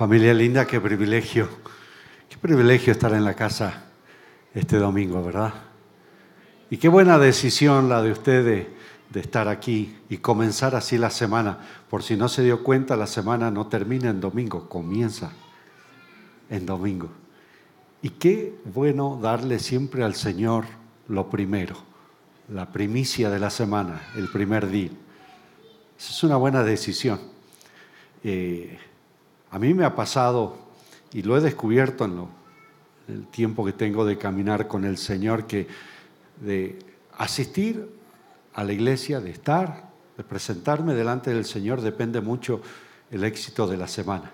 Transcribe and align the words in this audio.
Familia 0.00 0.32
linda, 0.32 0.66
qué 0.66 0.80
privilegio, 0.80 1.46
qué 2.30 2.38
privilegio 2.38 2.90
estar 2.90 3.12
en 3.12 3.22
la 3.22 3.34
casa 3.34 3.82
este 4.54 4.78
domingo, 4.78 5.22
¿verdad? 5.22 5.52
Y 6.70 6.78
qué 6.78 6.88
buena 6.88 7.18
decisión 7.18 7.90
la 7.90 8.00
de 8.00 8.10
ustedes 8.10 8.66
de 9.10 9.20
estar 9.20 9.46
aquí 9.46 9.98
y 10.08 10.16
comenzar 10.16 10.74
así 10.74 10.96
la 10.96 11.10
semana. 11.10 11.58
Por 11.90 12.02
si 12.02 12.16
no 12.16 12.30
se 12.30 12.42
dio 12.42 12.64
cuenta, 12.64 12.96
la 12.96 13.06
semana 13.06 13.50
no 13.50 13.66
termina 13.66 14.08
en 14.08 14.22
domingo, 14.22 14.70
comienza 14.70 15.32
en 16.48 16.64
domingo. 16.64 17.10
Y 18.00 18.08
qué 18.08 18.54
bueno 18.72 19.18
darle 19.20 19.58
siempre 19.58 20.02
al 20.02 20.14
Señor 20.14 20.64
lo 21.08 21.28
primero, 21.28 21.76
la 22.48 22.72
primicia 22.72 23.28
de 23.28 23.38
la 23.38 23.50
semana, 23.50 24.00
el 24.16 24.30
primer 24.30 24.66
día. 24.70 24.92
Esa 25.98 26.10
es 26.10 26.24
una 26.24 26.36
buena 26.36 26.62
decisión. 26.62 27.20
Eh, 28.24 28.78
a 29.50 29.58
mí 29.58 29.74
me 29.74 29.84
ha 29.84 29.94
pasado, 29.94 30.56
y 31.12 31.22
lo 31.22 31.36
he 31.36 31.40
descubierto 31.40 32.04
en, 32.04 32.28
el 33.08 33.26
tiempo 33.26 33.64
que 33.64 33.72
tengo 33.72 34.04
de 34.04 34.16
caminar 34.16 34.68
con 34.68 34.84
el 34.84 34.96
Señor, 34.96 35.46
que 35.46 35.66
de 36.40 36.78
asistir 37.18 37.88
a 38.54 38.62
la 38.62 38.72
iglesia, 38.72 39.20
de 39.20 39.30
estar, 39.30 39.90
de 40.16 40.22
presentarme 40.22 40.94
delante 40.94 41.34
del 41.34 41.44
Señor, 41.44 41.80
depende 41.80 42.20
mucho 42.20 42.60
el 43.10 43.24
éxito 43.24 43.66
de 43.66 43.76
la 43.76 43.88
semana. 43.88 44.30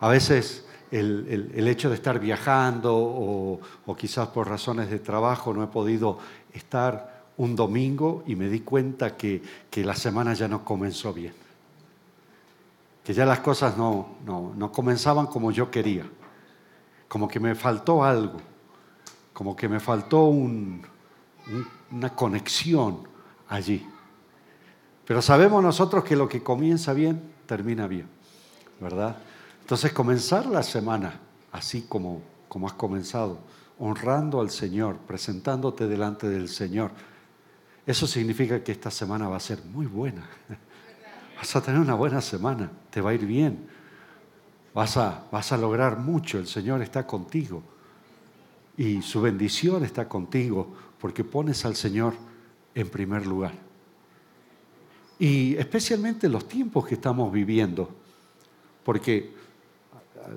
A 0.00 0.08
veces 0.08 0.64
el, 0.90 1.68
hecho 1.68 1.90
de 1.90 1.96
estar 1.96 2.18
viajando 2.18 2.96
o, 2.96 3.96
quizás 3.96 4.28
por 4.28 4.48
razones 4.48 4.88
de 4.88 4.98
trabajo 4.98 5.52
no 5.52 5.62
he 5.62 5.66
podido 5.66 6.18
estar 6.54 7.26
un 7.36 7.54
domingo 7.54 8.24
y 8.26 8.36
me 8.36 8.48
di 8.48 8.60
cuenta 8.60 9.16
que 9.16 9.42
la 9.74 9.94
semana 9.94 10.32
ya 10.32 10.48
no 10.48 10.64
comenzó 10.64 11.12
bien 11.12 11.45
que 13.06 13.14
ya 13.14 13.24
las 13.24 13.38
cosas 13.38 13.76
no, 13.76 14.16
no, 14.26 14.72
comenzaban 14.72 15.28
como 15.28 15.52
yo 15.52 15.70
quería, 15.70 16.04
como 17.06 17.28
que 17.28 17.38
me 17.38 17.54
faltó 17.54 18.02
algo, 18.02 18.40
como 19.32 19.54
que 19.54 19.68
me 19.68 19.78
faltó 19.78 20.24
una 20.24 22.10
conexión 22.16 23.06
allí. 23.48 23.86
Pero 25.04 25.22
sabemos 25.22 25.62
nosotros 25.62 26.02
que 26.02 26.16
lo 26.16 26.28
que 26.28 26.42
comienza 26.42 26.92
bien, 26.94 27.32
termina 27.46 27.86
bien, 27.86 28.08
¿verdad? 28.80 29.18
Entonces 29.60 29.92
comenzar 29.92 30.46
la 30.46 30.64
semana 30.64 31.20
así 31.52 31.82
como, 31.82 32.22
como 32.48 32.66
has 32.66 32.72
comenzado, 32.72 33.38
honrando 33.78 34.40
al 34.40 34.50
Señor, 34.50 34.96
presentándote 34.96 35.86
delante 35.86 36.28
del 36.28 36.48
Señor, 36.48 36.90
eso 37.86 38.08
significa 38.08 38.64
que 38.64 38.72
esta 38.72 38.90
semana 38.90 39.28
va 39.28 39.36
a 39.36 39.40
ser 39.40 39.62
muy 39.64 39.86
buena. 39.86 40.28
Vas 41.36 41.54
a 41.54 41.60
tener 41.60 41.80
una 41.80 41.94
buena 41.94 42.20
semana, 42.20 42.70
te 42.90 43.00
va 43.00 43.10
a 43.10 43.14
ir 43.14 43.26
bien. 43.26 43.66
Vas 44.74 44.96
a, 44.96 45.24
vas 45.30 45.52
a 45.52 45.56
lograr 45.56 45.98
mucho, 45.98 46.38
el 46.38 46.46
Señor 46.46 46.82
está 46.82 47.06
contigo. 47.06 47.62
Y 48.76 49.02
su 49.02 49.20
bendición 49.20 49.84
está 49.84 50.08
contigo 50.08 50.74
porque 50.98 51.24
pones 51.24 51.64
al 51.64 51.76
Señor 51.76 52.14
en 52.74 52.88
primer 52.88 53.26
lugar. 53.26 53.54
Y 55.18 55.56
especialmente 55.56 56.26
en 56.26 56.32
los 56.32 56.46
tiempos 56.46 56.86
que 56.86 56.94
estamos 56.94 57.32
viviendo, 57.32 57.88
porque 58.84 59.34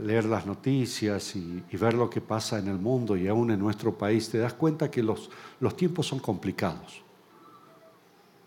leer 0.03 0.25
las 0.25 0.45
noticias 0.45 1.36
y, 1.36 1.64
ver 1.77 1.94
lo 1.94 2.09
que 2.09 2.22
pasa 2.22 2.59
en 2.59 2.67
el 2.67 2.77
mundo 2.77 3.17
y 3.17 3.27
aún 3.27 3.52
en 3.52 3.59
nuestro 3.59 3.97
país, 3.97 4.30
te 4.30 4.38
das 4.38 4.53
cuenta 4.53 4.92
que 4.92 5.03
los, 5.03 5.30
los 5.59 5.75
tiempos 5.75 6.08
son 6.08 6.20
complicados. 6.20 7.02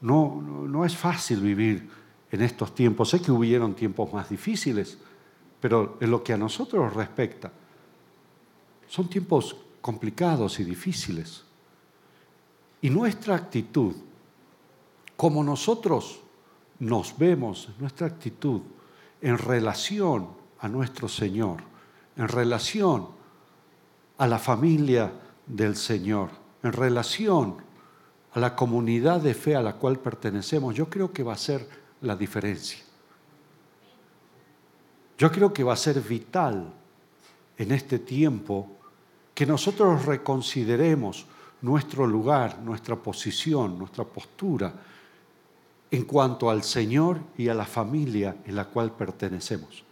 No, 0.00 0.40
no 0.40 0.84
es 0.84 0.96
fácil 0.96 1.40
vivir 1.40 2.01
en 2.32 2.40
estos 2.40 2.74
tiempos. 2.74 3.10
Sé 3.10 3.20
que 3.20 3.30
hubieron 3.30 3.74
tiempos 3.74 4.12
más 4.12 4.28
difíciles, 4.28 4.98
pero 5.60 5.98
en 6.00 6.10
lo 6.10 6.24
que 6.24 6.32
a 6.32 6.38
nosotros 6.38 6.92
respecta, 6.94 7.52
son 8.88 9.08
tiempos 9.08 9.56
complicados 9.80 10.58
y 10.58 10.64
difíciles. 10.64 11.44
Y 12.80 12.90
nuestra 12.90 13.36
actitud, 13.36 13.94
como 15.16 15.44
nosotros 15.44 16.20
nos 16.80 17.16
vemos, 17.16 17.68
nuestra 17.78 18.08
actitud 18.08 18.62
en 19.20 19.38
relación 19.38 20.28
a 20.58 20.68
nuestro 20.68 21.08
Señor, 21.08 21.58
en 22.16 22.28
relación 22.28 23.08
a 24.18 24.26
la 24.26 24.38
familia 24.38 25.12
del 25.46 25.76
Señor, 25.76 26.30
en 26.62 26.72
relación 26.72 27.56
a 28.32 28.40
la 28.40 28.56
comunidad 28.56 29.20
de 29.20 29.34
fe 29.34 29.54
a 29.54 29.62
la 29.62 29.74
cual 29.74 29.98
pertenecemos, 29.98 30.74
yo 30.74 30.88
creo 30.88 31.12
que 31.12 31.22
va 31.22 31.34
a 31.34 31.38
ser 31.38 31.81
la 32.02 32.16
diferencia. 32.16 32.78
Yo 35.18 35.30
creo 35.30 35.52
que 35.52 35.64
va 35.64 35.72
a 35.72 35.76
ser 35.76 36.00
vital 36.00 36.72
en 37.56 37.72
este 37.72 38.00
tiempo 38.00 38.68
que 39.34 39.46
nosotros 39.46 40.04
reconsideremos 40.04 41.26
nuestro 41.62 42.06
lugar, 42.06 42.58
nuestra 42.58 42.96
posición, 42.96 43.78
nuestra 43.78 44.04
postura 44.04 44.74
en 45.90 46.04
cuanto 46.04 46.50
al 46.50 46.62
Señor 46.62 47.20
y 47.38 47.48
a 47.48 47.54
la 47.54 47.64
familia 47.64 48.36
en 48.44 48.56
la 48.56 48.64
cual 48.64 48.92
pertenecemos. 48.92 49.84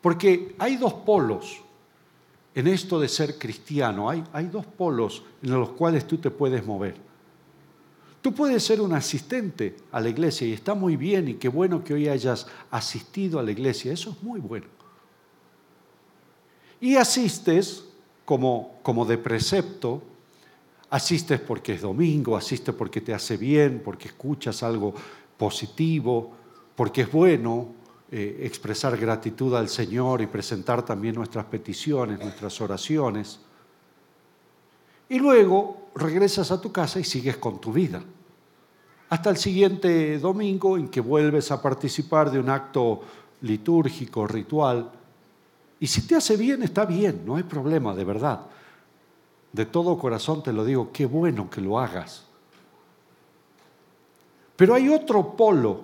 Porque 0.00 0.54
hay 0.58 0.76
dos 0.76 0.94
polos 0.94 1.60
en 2.54 2.66
esto 2.66 3.00
de 3.00 3.08
ser 3.08 3.38
cristiano, 3.38 4.08
hay, 4.08 4.24
hay 4.32 4.46
dos 4.46 4.66
polos 4.66 5.24
en 5.42 5.50
los 5.50 5.70
cuales 5.70 6.06
tú 6.06 6.18
te 6.18 6.30
puedes 6.30 6.64
mover. 6.64 7.09
Tú 8.22 8.34
puedes 8.34 8.62
ser 8.62 8.80
un 8.80 8.92
asistente 8.92 9.76
a 9.92 10.00
la 10.00 10.10
iglesia 10.10 10.46
y 10.46 10.52
está 10.52 10.74
muy 10.74 10.96
bien 10.96 11.28
y 11.28 11.34
qué 11.34 11.48
bueno 11.48 11.82
que 11.82 11.94
hoy 11.94 12.08
hayas 12.08 12.46
asistido 12.70 13.38
a 13.38 13.42
la 13.42 13.50
iglesia, 13.50 13.92
eso 13.92 14.10
es 14.10 14.22
muy 14.22 14.40
bueno. 14.40 14.66
Y 16.80 16.96
asistes 16.96 17.84
como, 18.24 18.78
como 18.82 19.04
de 19.06 19.16
precepto, 19.18 20.02
asistes 20.90 21.40
porque 21.40 21.74
es 21.74 21.82
domingo, 21.82 22.36
asistes 22.36 22.74
porque 22.74 23.00
te 23.00 23.14
hace 23.14 23.36
bien, 23.36 23.80
porque 23.82 24.08
escuchas 24.08 24.62
algo 24.62 24.94
positivo, 25.38 26.32
porque 26.76 27.02
es 27.02 27.12
bueno 27.12 27.68
eh, 28.10 28.40
expresar 28.42 28.96
gratitud 28.98 29.54
al 29.54 29.68
Señor 29.68 30.20
y 30.20 30.26
presentar 30.26 30.84
también 30.84 31.14
nuestras 31.14 31.46
peticiones, 31.46 32.18
nuestras 32.18 32.60
oraciones. 32.60 33.40
Y 35.10 35.18
luego 35.18 35.90
regresas 35.96 36.52
a 36.52 36.60
tu 36.60 36.70
casa 36.70 37.00
y 37.00 37.04
sigues 37.04 37.36
con 37.36 37.60
tu 37.60 37.72
vida. 37.72 38.00
Hasta 39.08 39.30
el 39.30 39.36
siguiente 39.36 40.20
domingo 40.20 40.78
en 40.78 40.88
que 40.88 41.00
vuelves 41.00 41.50
a 41.50 41.60
participar 41.60 42.30
de 42.30 42.38
un 42.38 42.48
acto 42.48 43.00
litúrgico, 43.40 44.28
ritual. 44.28 44.88
Y 45.80 45.88
si 45.88 46.06
te 46.06 46.14
hace 46.14 46.36
bien, 46.36 46.62
está 46.62 46.84
bien, 46.84 47.22
no 47.26 47.34
hay 47.34 47.42
problema, 47.42 47.92
de 47.92 48.04
verdad. 48.04 48.42
De 49.52 49.66
todo 49.66 49.98
corazón 49.98 50.44
te 50.44 50.52
lo 50.52 50.64
digo, 50.64 50.92
qué 50.92 51.06
bueno 51.06 51.50
que 51.50 51.60
lo 51.60 51.80
hagas. 51.80 52.26
Pero 54.54 54.74
hay 54.74 54.88
otro 54.88 55.34
polo 55.36 55.80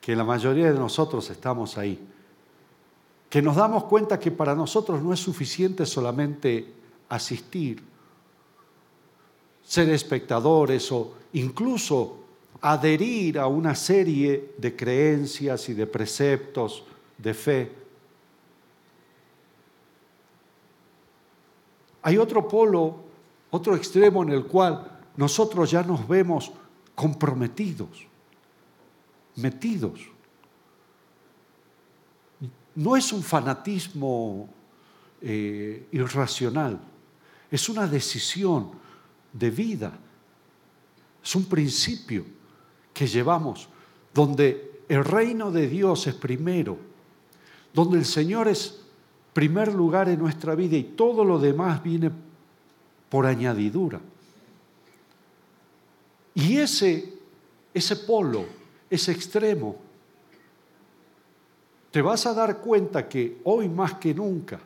que 0.00 0.16
la 0.16 0.24
mayoría 0.24 0.72
de 0.72 0.78
nosotros 0.78 1.30
estamos 1.30 1.78
ahí, 1.78 2.04
que 3.30 3.40
nos 3.40 3.54
damos 3.54 3.84
cuenta 3.84 4.18
que 4.18 4.32
para 4.32 4.56
nosotros 4.56 5.00
no 5.00 5.12
es 5.12 5.20
suficiente 5.20 5.86
solamente 5.86 6.74
asistir, 7.08 7.82
ser 9.62 9.90
espectadores 9.90 10.90
o 10.92 11.14
incluso 11.32 12.18
adherir 12.60 13.38
a 13.38 13.46
una 13.46 13.74
serie 13.74 14.54
de 14.56 14.74
creencias 14.74 15.68
y 15.68 15.74
de 15.74 15.86
preceptos 15.86 16.84
de 17.18 17.34
fe. 17.34 17.72
Hay 22.02 22.18
otro 22.18 22.46
polo, 22.46 22.96
otro 23.50 23.74
extremo 23.74 24.22
en 24.22 24.30
el 24.30 24.46
cual 24.46 25.00
nosotros 25.16 25.70
ya 25.70 25.82
nos 25.82 26.06
vemos 26.06 26.52
comprometidos, 26.94 28.06
metidos. 29.36 30.00
No 32.74 32.96
es 32.96 33.12
un 33.12 33.22
fanatismo 33.22 34.48
eh, 35.20 35.88
irracional, 35.92 36.78
es 37.50 37.68
una 37.68 37.86
decisión 37.86 38.70
de 39.32 39.50
vida, 39.50 39.92
es 41.22 41.34
un 41.34 41.44
principio 41.44 42.24
que 42.92 43.06
llevamos, 43.06 43.68
donde 44.12 44.82
el 44.88 45.04
reino 45.04 45.50
de 45.50 45.68
Dios 45.68 46.06
es 46.06 46.14
primero, 46.14 46.78
donde 47.72 47.98
el 47.98 48.04
Señor 48.04 48.48
es 48.48 48.80
primer 49.32 49.72
lugar 49.72 50.08
en 50.08 50.18
nuestra 50.18 50.54
vida 50.54 50.76
y 50.76 50.84
todo 50.84 51.24
lo 51.24 51.38
demás 51.38 51.82
viene 51.82 52.10
por 53.10 53.26
añadidura. 53.26 54.00
Y 56.34 56.56
ese, 56.56 57.12
ese 57.74 57.96
polo, 57.96 58.46
ese 58.88 59.12
extremo, 59.12 59.76
te 61.90 62.02
vas 62.02 62.26
a 62.26 62.34
dar 62.34 62.58
cuenta 62.58 63.08
que 63.08 63.40
hoy 63.44 63.68
más 63.68 63.94
que 63.94 64.14
nunca 64.14 64.60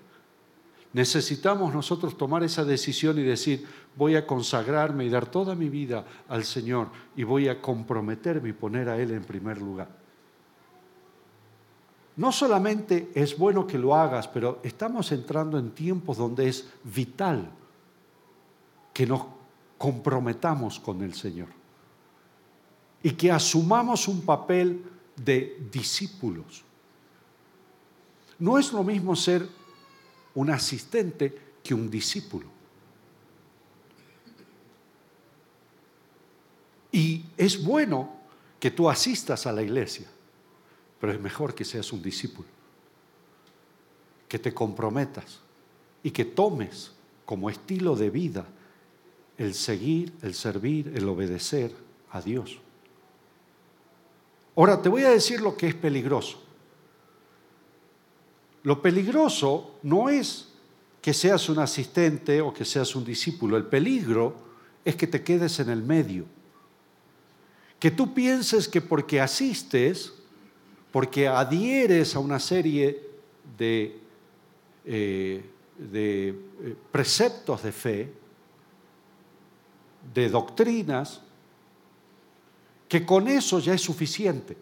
necesitamos 0.93 1.73
nosotros 1.73 2.17
tomar 2.17 2.43
esa 2.43 2.65
decisión 2.65 3.19
y 3.19 3.23
decir, 3.23 3.67
voy 3.97 4.17
a 4.17 4.27
consagrarme 4.27 5.05
y 5.05 5.11
dar 5.11 5.27
toda 5.27 5.55
mi 5.55 5.69
vida 5.69 6.05
al 6.29 6.45
Señor 6.45 6.89
y 7.17 7.23
voy 7.23 7.49
a 7.49 7.61
comprometerme 7.61 8.49
y 8.49 8.53
poner 8.53 8.89
a 8.89 8.99
Él 8.99 9.13
en 9.13 9.25
primer 9.25 9.61
lugar. 9.61 10.01
no 12.17 12.33
solamente 12.33 13.11
es 13.15 13.39
bueno 13.39 13.67
que 13.67 13.79
lo 13.79 13.95
hagas, 13.95 14.29
pero 14.29 14.61
estamos 14.63 15.11
entrando 15.11 15.59
en 15.59 15.71
tiempos 15.71 16.19
donde 16.19 16.49
es 16.49 16.69
vital 16.85 17.51
que 18.93 19.07
nos 19.07 19.25
comprometamos 19.79 20.79
con 20.79 21.01
el 21.03 21.15
Señor 21.15 21.49
y 23.03 23.13
que 23.13 23.33
asumamos 23.33 24.09
un 24.09 24.21
papel 24.21 24.85
de 25.17 25.67
discípulos. 25.73 26.63
No 28.39 28.59
es 28.59 28.73
lo 28.73 28.85
mismo 28.85 29.17
ser 29.17 29.49
un 30.35 30.51
asistente 30.51 31.37
que 31.63 31.75
un 31.75 31.91
discípulo. 31.91 32.47
Y 36.93 37.25
es 37.37 37.63
bueno 37.63 38.21
que 38.59 38.71
tú 38.71 38.89
asistas 38.91 39.47
a 39.47 39.53
la 39.53 39.63
iglesia, 39.63 40.07
pero 41.01 41.13
es 41.13 41.21
mejor 41.21 41.55
que 41.55 41.65
seas 41.65 41.93
un 41.93 42.03
discípulo, 42.03 42.49
que 44.29 44.39
te 44.39 44.53
comprometas 44.53 45.41
y 46.03 46.11
que 46.11 46.25
tomes 46.25 46.93
como 47.25 47.49
estilo 47.49 47.95
de 47.97 48.11
vida 48.11 48.47
el 49.39 49.55
seguir, 49.55 50.13
el 50.23 50.35
servir, 50.35 50.93
el 50.95 51.09
obedecer 51.09 51.75
a 52.11 52.21
Dios. 52.21 52.59
Ahora 54.57 54.83
te 54.83 54.89
voy 54.89 55.05
a 55.05 55.11
decir 55.11 55.41
lo 55.41 55.57
que 55.57 55.69
es 55.69 55.75
peligroso. 55.75 56.43
Lo 58.63 58.83
peligroso 58.83 59.79
no 59.83 60.09
es 60.09 60.49
que 61.01 61.15
seas 61.15 61.49
un 61.49 61.59
asistente 61.59 62.41
o 62.41 62.53
que 62.53 62.65
seas 62.65 62.95
un 62.95 63.05
discípulo. 63.05 63.57
El 63.57 63.65
peligro 63.65 64.35
es 64.85 64.97
que 64.97 65.07
te 65.07 65.23
quedes 65.23 65.59
en 65.61 65.71
el 65.71 65.83
medio. 65.83 66.27
Que 67.79 67.91
tú 67.91 68.13
pienses 68.13 68.69
que 68.69 68.83
porque 68.83 69.21
asistes, 69.21 70.13
porque 70.93 71.27
adhieres 71.27 72.15
a 72.15 72.19
una 72.19 72.39
serie 72.39 73.09
de, 73.57 73.99
eh, 74.85 75.45
eh, 75.95 76.35
preceptos 76.93 77.63
de 77.63 77.73
fe, 77.73 78.13
de 80.13 80.29
doctrinas, 80.29 81.23
que 82.87 83.07
con 83.07 83.27
eso 83.29 83.59
ya 83.59 83.73
es 83.73 83.81
suficiente. 83.81 84.57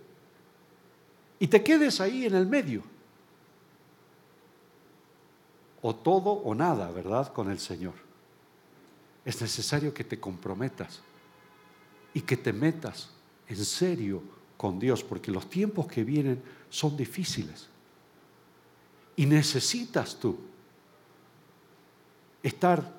Y 1.41 1.49
te 1.49 1.65
quedes 1.65 2.01
ahí 2.01 2.27
en 2.27 2.37
el 2.37 2.47
medio 2.47 2.98
o 5.83 5.95
todo 5.95 6.31
o 6.31 6.55
nada, 6.55 6.91
¿verdad? 6.91 7.33
Con 7.33 7.51
el 7.51 7.59
Señor. 7.59 7.95
Es 9.25 9.41
necesario 9.41 9.93
que 9.93 10.05
te 10.05 10.19
comprometas 10.19 11.01
y 12.15 12.23
que 12.23 12.37
te 12.37 12.53
metas 12.53 13.11
en 13.47 13.65
serio 13.65 14.23
con 14.57 14.79
Dios, 14.79 15.05
porque 15.05 15.31
los 15.31 15.49
tiempos 15.49 15.87
que 15.87 16.05
vienen 16.05 16.43
son 16.69 16.97
difíciles. 16.97 17.69
Y 19.17 19.27
necesitas 19.27 20.17
tú 20.17 20.39
estar 22.43 22.99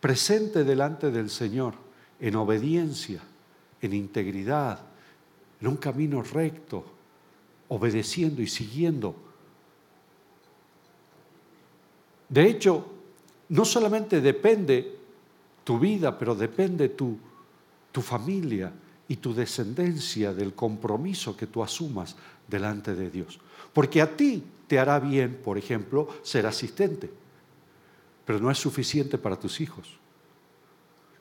presente 0.00 0.64
delante 0.64 1.10
del 1.10 1.30
Señor 1.30 1.74
en 2.20 2.36
obediencia, 2.36 3.20
en 3.80 3.94
integridad, 3.94 4.80
en 5.60 5.68
un 5.68 5.76
camino 5.76 6.22
recto, 6.22 6.84
obedeciendo 7.68 8.42
y 8.42 8.46
siguiendo 8.46 9.29
de 12.30 12.46
hecho, 12.46 12.86
no 13.48 13.64
solamente 13.64 14.20
depende 14.20 14.96
tu 15.64 15.78
vida, 15.80 16.16
pero 16.16 16.36
depende 16.36 16.88
tu, 16.90 17.18
familia 18.00 18.72
y 19.08 19.16
tu 19.16 19.34
descendencia 19.34 20.32
del 20.32 20.54
compromiso 20.54 21.36
que 21.36 21.48
tú 21.48 21.62
asumas 21.62 22.14
delante 22.46 22.94
de 22.94 23.10
Dios. 23.10 23.40
Porque 23.72 24.00
a 24.00 24.16
ti 24.16 24.44
te 24.68 24.78
hará 24.78 25.00
bien, 25.00 25.40
por 25.44 25.58
ejemplo, 25.58 26.08
ser 26.22 26.46
asistente, 26.46 27.10
pero 28.24 28.38
no 28.38 28.48
es 28.48 28.58
suficiente 28.58 29.18
para 29.18 29.38
tus 29.38 29.60
hijos. 29.60 29.98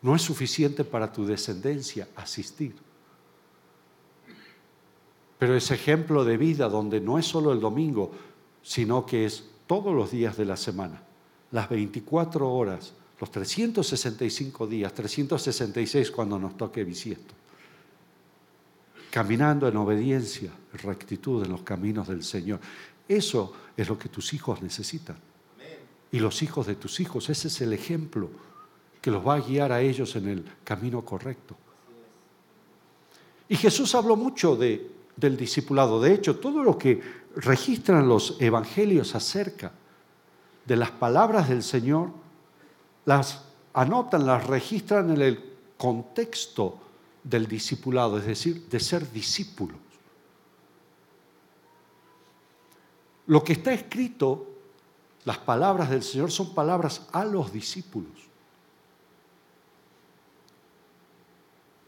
No 0.03 0.15
es 0.15 0.21
suficiente 0.21 0.83
para 0.83 1.11
tu 1.11 1.25
descendencia 1.25 2.07
asistir. 2.15 2.75
Pero 5.39 5.55
ese 5.55 5.73
ejemplo 5.73 6.23
de 6.23 6.37
vida 6.37 6.69
donde 6.69 7.01
no 7.01 7.17
es 7.17 7.25
solo 7.25 7.51
el 7.51 7.59
domingo, 7.59 8.11
sino 8.61 9.05
que 9.07 9.25
es 9.25 9.49
todos 9.69 9.93
los 9.93 10.09
días 10.09 10.35
de 10.35 10.45
la 10.45 10.57
semana, 10.57 10.99
las 11.51 11.69
24 11.69 12.51
horas, 12.51 12.91
los 13.19 13.29
365 13.29 14.65
días, 14.65 14.91
366 14.95 16.09
cuando 16.09 16.39
nos 16.39 16.57
toque 16.57 16.83
bisiesto, 16.83 17.35
caminando 19.11 19.67
en 19.67 19.77
obediencia, 19.77 20.51
rectitud 20.73 21.45
en 21.45 21.51
los 21.51 21.61
caminos 21.61 22.07
del 22.07 22.23
Señor. 22.23 22.59
Eso 23.07 23.53
es 23.77 23.87
lo 23.87 23.95
que 23.99 24.09
tus 24.09 24.33
hijos 24.33 24.59
necesitan. 24.63 25.17
Y 26.11 26.17
los 26.17 26.41
hijos 26.41 26.65
de 26.65 26.73
tus 26.73 26.99
hijos, 26.99 27.29
ese 27.29 27.49
es 27.49 27.61
el 27.61 27.71
ejemplo 27.71 28.31
que 28.99 29.11
los 29.11 29.25
va 29.25 29.35
a 29.35 29.41
guiar 29.41 29.71
a 29.71 29.81
ellos 29.81 30.15
en 30.15 30.29
el 30.29 30.45
camino 30.63 31.05
correcto. 31.05 31.55
Y 33.47 33.55
Jesús 33.55 33.93
habló 33.93 34.15
mucho 34.15 34.55
de, 34.55 34.89
del 35.15 35.37
discipulado. 35.37 36.01
De 36.01 36.11
hecho, 36.11 36.39
todo 36.39 36.63
lo 36.63 36.75
que 36.75 37.18
registran 37.35 38.07
los 38.07 38.37
evangelios 38.39 39.15
acerca 39.15 39.71
de 40.65 40.75
las 40.75 40.91
palabras 40.91 41.49
del 41.49 41.63
Señor, 41.63 42.11
las 43.05 43.43
anotan, 43.73 44.25
las 44.25 44.45
registran 44.45 45.09
en 45.11 45.21
el 45.21 45.43
contexto 45.77 46.79
del 47.23 47.47
discipulado, 47.47 48.17
es 48.17 48.25
decir, 48.25 48.67
de 48.69 48.79
ser 48.79 49.11
discípulos. 49.11 49.77
Lo 53.27 53.43
que 53.43 53.53
está 53.53 53.71
escrito, 53.73 54.47
las 55.25 55.37
palabras 55.37 55.89
del 55.89 56.03
Señor 56.03 56.31
son 56.31 56.53
palabras 56.53 57.07
a 57.11 57.23
los 57.25 57.53
discípulos. 57.53 58.11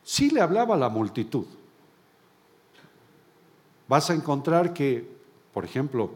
Sí 0.03 0.29
le 0.29 0.41
hablaba 0.41 0.75
a 0.75 0.77
la 0.77 0.89
multitud. 0.89 1.45
Vas 3.87 4.09
a 4.09 4.13
encontrar 4.13 4.73
que 4.73 5.20
por 5.53 5.65
ejemplo, 5.65 6.11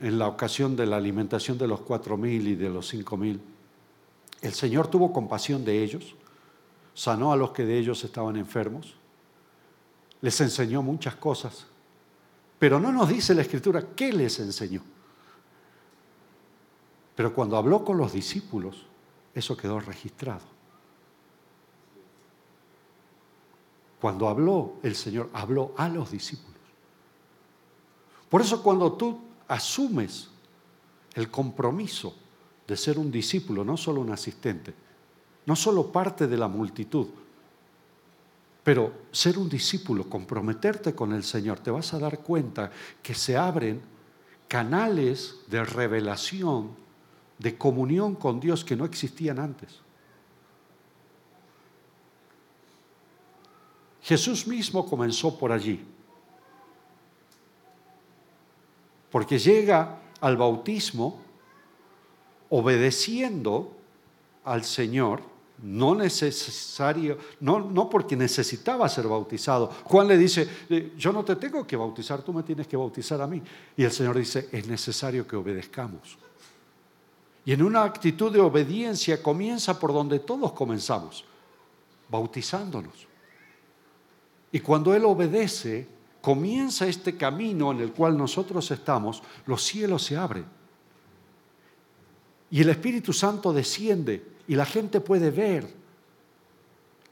en 0.00 0.18
la 0.18 0.28
ocasión 0.28 0.76
de 0.76 0.86
la 0.86 0.96
alimentación 0.96 1.58
de 1.58 1.66
los 1.66 1.80
cuatro 1.80 2.16
mil 2.16 2.46
y 2.48 2.54
de 2.54 2.68
los 2.68 2.88
cinco 2.88 3.16
mil, 3.16 3.40
el 4.42 4.52
Señor 4.52 4.88
tuvo 4.88 5.12
compasión 5.12 5.64
de 5.64 5.82
ellos, 5.82 6.14
sanó 6.94 7.32
a 7.32 7.36
los 7.36 7.50
que 7.50 7.64
de 7.64 7.78
ellos 7.78 8.04
estaban 8.04 8.36
enfermos, 8.36 8.94
les 10.20 10.40
enseñó 10.40 10.82
muchas 10.82 11.16
cosas, 11.16 11.66
pero 12.58 12.78
no 12.80 12.92
nos 12.92 13.08
dice 13.08 13.34
la 13.34 13.42
Escritura 13.42 13.82
qué 13.94 14.12
les 14.12 14.38
enseñó. 14.38 14.82
Pero 17.14 17.34
cuando 17.34 17.56
habló 17.56 17.84
con 17.84 17.96
los 17.96 18.12
discípulos, 18.12 18.86
eso 19.34 19.56
quedó 19.56 19.80
registrado. 19.80 20.44
Cuando 24.00 24.28
habló 24.28 24.74
el 24.82 24.94
Señor, 24.94 25.30
habló 25.32 25.72
a 25.76 25.88
los 25.88 26.10
discípulos. 26.10 26.55
Por 28.28 28.40
eso 28.40 28.62
cuando 28.62 28.92
tú 28.92 29.18
asumes 29.48 30.28
el 31.14 31.30
compromiso 31.30 32.14
de 32.66 32.76
ser 32.76 32.98
un 32.98 33.10
discípulo, 33.10 33.64
no 33.64 33.76
solo 33.76 34.00
un 34.00 34.10
asistente, 34.10 34.74
no 35.46 35.54
solo 35.54 35.90
parte 35.92 36.26
de 36.26 36.36
la 36.36 36.48
multitud, 36.48 37.06
pero 38.64 38.92
ser 39.12 39.38
un 39.38 39.48
discípulo, 39.48 40.10
comprometerte 40.10 40.92
con 40.92 41.12
el 41.12 41.22
Señor, 41.22 41.60
te 41.60 41.70
vas 41.70 41.94
a 41.94 42.00
dar 42.00 42.18
cuenta 42.18 42.72
que 43.00 43.14
se 43.14 43.36
abren 43.36 43.80
canales 44.48 45.36
de 45.46 45.64
revelación, 45.64 46.70
de 47.38 47.56
comunión 47.56 48.16
con 48.16 48.40
Dios 48.40 48.64
que 48.64 48.74
no 48.74 48.84
existían 48.84 49.38
antes. 49.38 49.80
Jesús 54.02 54.46
mismo 54.46 54.84
comenzó 54.88 55.38
por 55.38 55.52
allí. 55.52 55.84
Porque 59.16 59.38
llega 59.38 59.98
al 60.20 60.36
bautismo 60.36 61.22
obedeciendo 62.50 63.74
al 64.44 64.62
Señor, 64.62 65.22
no 65.62 65.94
necesario, 65.94 67.16
no, 67.40 67.60
no 67.60 67.88
porque 67.88 68.14
necesitaba 68.14 68.86
ser 68.90 69.08
bautizado. 69.08 69.72
Juan 69.84 70.06
le 70.08 70.18
dice, 70.18 70.46
eh, 70.68 70.92
yo 70.98 71.14
no 71.14 71.24
te 71.24 71.36
tengo 71.36 71.66
que 71.66 71.76
bautizar, 71.76 72.20
tú 72.20 72.34
me 72.34 72.42
tienes 72.42 72.66
que 72.66 72.76
bautizar 72.76 73.22
a 73.22 73.26
mí. 73.26 73.42
Y 73.74 73.84
el 73.84 73.90
Señor 73.90 74.18
dice, 74.18 74.50
es 74.52 74.66
necesario 74.66 75.26
que 75.26 75.36
obedezcamos. 75.36 76.18
Y 77.46 77.54
en 77.54 77.62
una 77.62 77.84
actitud 77.84 78.30
de 78.30 78.40
obediencia 78.40 79.22
comienza 79.22 79.80
por 79.80 79.94
donde 79.94 80.18
todos 80.18 80.52
comenzamos, 80.52 81.24
bautizándonos. 82.10 83.06
Y 84.52 84.60
cuando 84.60 84.94
Él 84.94 85.06
obedece, 85.06 85.95
comienza 86.26 86.88
este 86.88 87.16
camino 87.16 87.70
en 87.70 87.78
el 87.78 87.92
cual 87.92 88.18
nosotros 88.18 88.68
estamos, 88.72 89.22
los 89.46 89.62
cielos 89.62 90.02
se 90.02 90.16
abren. 90.16 90.44
Y 92.50 92.62
el 92.62 92.68
Espíritu 92.68 93.12
Santo 93.12 93.52
desciende 93.52 94.26
y 94.48 94.56
la 94.56 94.66
gente 94.66 95.00
puede 95.00 95.30
ver 95.30 95.72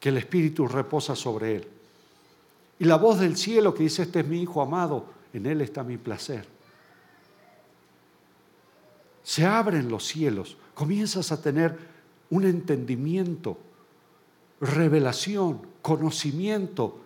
que 0.00 0.08
el 0.08 0.16
Espíritu 0.16 0.66
reposa 0.66 1.14
sobre 1.14 1.54
él. 1.54 1.68
Y 2.80 2.86
la 2.86 2.96
voz 2.96 3.20
del 3.20 3.36
cielo 3.36 3.72
que 3.72 3.84
dice, 3.84 4.02
este 4.02 4.18
es 4.18 4.26
mi 4.26 4.42
Hijo 4.42 4.60
amado, 4.60 5.06
en 5.32 5.46
Él 5.46 5.60
está 5.60 5.84
mi 5.84 5.96
placer. 5.96 6.48
Se 9.22 9.46
abren 9.46 9.90
los 9.90 10.04
cielos, 10.04 10.56
comienzas 10.74 11.30
a 11.30 11.40
tener 11.40 11.78
un 12.30 12.46
entendimiento, 12.46 13.58
revelación, 14.60 15.64
conocimiento, 15.82 17.03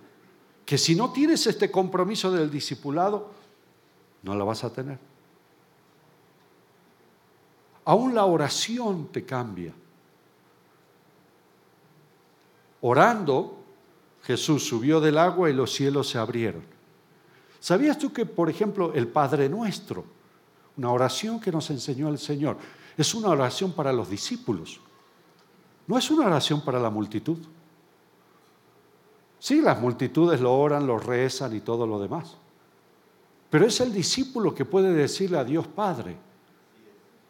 que 0.69 0.77
si 0.77 0.95
no 0.95 1.11
tienes 1.13 1.47
este 1.47 1.71
compromiso 1.71 2.31
del 2.31 2.51
discipulado, 2.51 3.31
no 4.23 4.35
la 4.35 4.45
vas 4.45 4.65
a 4.65 4.71
tener. 4.71 4.99
Aún 7.87 8.15
la 8.15 8.27
oración 8.27 9.07
te 9.07 9.25
cambia. 9.25 9.73
Orando, 12.83 13.65
Jesús 14.25 14.69
subió 14.69 15.01
del 15.01 15.17
agua 15.17 15.49
y 15.49 15.55
los 15.55 15.73
cielos 15.73 16.11
se 16.11 16.19
abrieron. 16.19 16.65
¿Sabías 17.61 17.99
tú 17.99 18.13
que, 18.13 18.27
por 18.27 18.51
ejemplo, 18.51 18.93
el 18.93 19.09
Padre 19.09 19.49
Nuestro, 19.49 20.05
una 20.77 20.93
oración 20.93 21.41
que 21.41 21.51
nos 21.51 21.71
enseñó 21.71 22.11
el 22.11 22.19
Señor, 22.19 22.59
es 22.95 23.15
una 23.15 23.31
oración 23.31 23.73
para 23.73 23.91
los 23.91 24.11
discípulos? 24.11 24.81
No 25.87 25.97
es 25.97 26.11
una 26.11 26.27
oración 26.27 26.61
para 26.61 26.79
la 26.79 26.91
multitud. 26.91 27.39
Sí, 29.39 29.61
las 29.61 29.81
multitudes 29.81 30.41
lo 30.41 30.55
oran, 30.55 30.87
lo 30.87 30.99
rezan 30.99 31.55
y 31.55 31.61
todo 31.61 31.87
lo 31.87 32.01
demás. 32.01 32.37
Pero 33.51 33.67
es 33.67 33.81
el 33.81 33.93
discípulo 33.93 34.55
que 34.55 34.65
puede 34.65 34.93
decirle 34.93 35.39
a 35.39 35.45
Dios 35.45 35.67
Padre. 35.67 36.17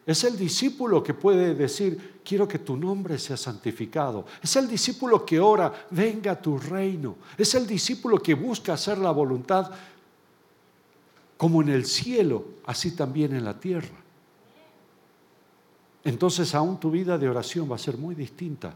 Es 0.05 0.23
el 0.23 0.35
discípulo 0.35 1.03
que 1.03 1.13
puede 1.13 1.53
decir, 1.53 2.21
quiero 2.25 2.47
que 2.47 2.59
tu 2.59 2.75
nombre 2.75 3.19
sea 3.19 3.37
santificado. 3.37 4.25
Es 4.41 4.55
el 4.55 4.67
discípulo 4.67 5.23
que 5.23 5.39
ora, 5.39 5.87
venga 5.91 6.41
tu 6.41 6.57
reino. 6.57 7.15
Es 7.37 7.53
el 7.53 7.67
discípulo 7.67 8.17
que 8.17 8.33
busca 8.33 8.73
hacer 8.73 8.97
la 8.97 9.11
voluntad 9.11 9.71
como 11.37 11.61
en 11.61 11.69
el 11.69 11.85
cielo, 11.85 12.43
así 12.65 12.95
también 12.95 13.35
en 13.35 13.45
la 13.45 13.59
tierra. 13.59 13.95
Entonces 16.03 16.55
aún 16.55 16.79
tu 16.79 16.89
vida 16.89 17.17
de 17.17 17.29
oración 17.29 17.69
va 17.71 17.75
a 17.75 17.79
ser 17.79 17.97
muy 17.97 18.15
distinta 18.15 18.73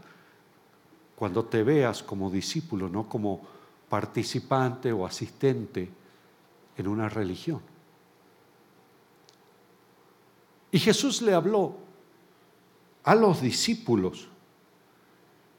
cuando 1.16 1.44
te 1.44 1.62
veas 1.62 2.02
como 2.02 2.30
discípulo, 2.30 2.88
no 2.88 3.08
como 3.08 3.40
participante 3.88 4.92
o 4.92 5.06
asistente 5.06 5.90
en 6.76 6.88
una 6.88 7.08
religión. 7.08 7.60
Y 10.72 10.78
Jesús 10.78 11.22
le 11.22 11.32
habló 11.32 11.76
a 13.04 13.14
los 13.14 13.40
discípulos 13.40 14.28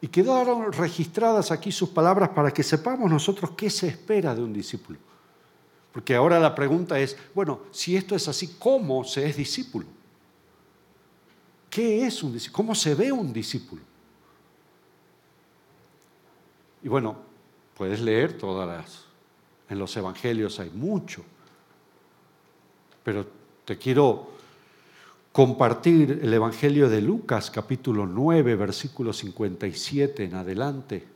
y 0.02 0.08
quedaron 0.08 0.74
registradas 0.74 1.52
aquí 1.52 1.72
sus 1.72 1.90
palabras 1.90 2.30
para 2.30 2.52
que 2.52 2.64
sepamos 2.64 3.10
nosotros 3.10 3.52
qué 3.56 3.70
se 3.70 3.88
espera 3.88 4.36
de 4.36 4.44
un 4.44 4.52
discípulo. 4.52 5.00
Porque 5.94 6.14
ahora 6.14 6.38
la 6.40 6.54
pregunta 6.54 7.00
es, 7.00 7.16
bueno, 7.34 7.62
si 7.72 7.96
esto 7.96 8.16
es 8.16 8.28
así, 8.28 8.58
¿cómo 8.60 9.06
se 9.06 9.26
es 9.30 9.38
discípulo? 9.38 9.88
¿Qué 11.70 12.06
es 12.06 12.22
un 12.22 12.34
discípulo? 12.34 12.58
¿Cómo 12.58 12.76
se 12.76 12.94
ve 12.94 13.12
un 13.14 13.32
discípulo? 13.32 13.82
Y 16.86 16.88
bueno, 16.88 17.16
puedes 17.76 18.00
leer 18.00 18.38
todas 18.38 18.68
las, 18.68 19.06
en 19.70 19.80
los 19.80 19.98
evangelios 19.98 20.60
hay 20.60 20.70
mucho, 20.70 21.24
pero 23.04 23.26
te 23.66 23.76
quiero 23.80 24.30
compartir 25.32 26.20
el 26.22 26.32
evangelio 26.32 26.88
de 26.88 27.02
Lucas 27.02 27.50
capítulo 27.50 28.06
9, 28.06 28.56
versículo 28.56 29.14
57 29.14 30.26
en 30.26 30.36
adelante. 30.36 31.08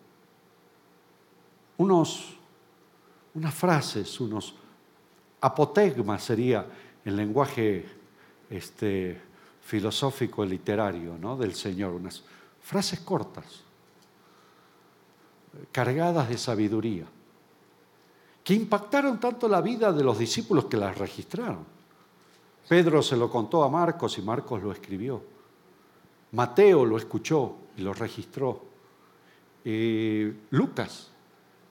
Unos, 1.78 2.36
unas 3.36 3.54
frases, 3.54 4.20
unos 4.20 4.56
apotegmas 5.40 6.24
sería 6.24 6.66
el 7.06 7.16
lenguaje 7.16 7.86
este, 8.50 9.22
filosófico 9.62 10.44
literario 10.44 11.16
¿no? 11.20 11.38
del 11.38 11.54
Señor, 11.54 11.94
unas 11.94 12.24
frases 12.60 13.02
cortas 13.02 13.69
cargadas 15.72 16.30
de 16.30 16.38
sabiduría, 16.38 17.06
que 18.44 18.54
impactaron 18.54 19.20
tanto 19.20 19.48
la 19.48 19.62
vida 19.62 19.92
de 19.92 20.04
los 20.04 20.18
discípulos 20.18 20.66
que 20.66 20.78
las 20.78 20.98
registraron. 20.98 21.66
Pedro 22.68 23.02
se 23.02 23.18
lo 23.18 23.30
contó 23.30 23.64
a 23.64 23.70
Marcos 23.70 24.18
y 24.18 24.22
Marcos 24.22 24.62
lo 24.62 24.72
escribió. 24.72 25.22
Mateo 26.32 26.86
lo 26.86 26.98
escuchó 26.98 27.56
y 27.78 27.82
lo 27.82 27.94
registró. 27.94 28.64
Lucas, 30.52 31.10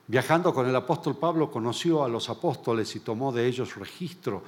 viajando 0.06 0.52
con 0.52 0.68
el 0.68 0.74
apóstol 0.74 1.16
Pablo, 1.16 1.50
conoció 1.50 2.02
a 2.02 2.08
los 2.08 2.28
apóstoles 2.28 2.94
y 2.96 3.00
tomó 3.00 3.32
de 3.32 3.46
ellos 3.46 3.76
registro. 3.76 4.42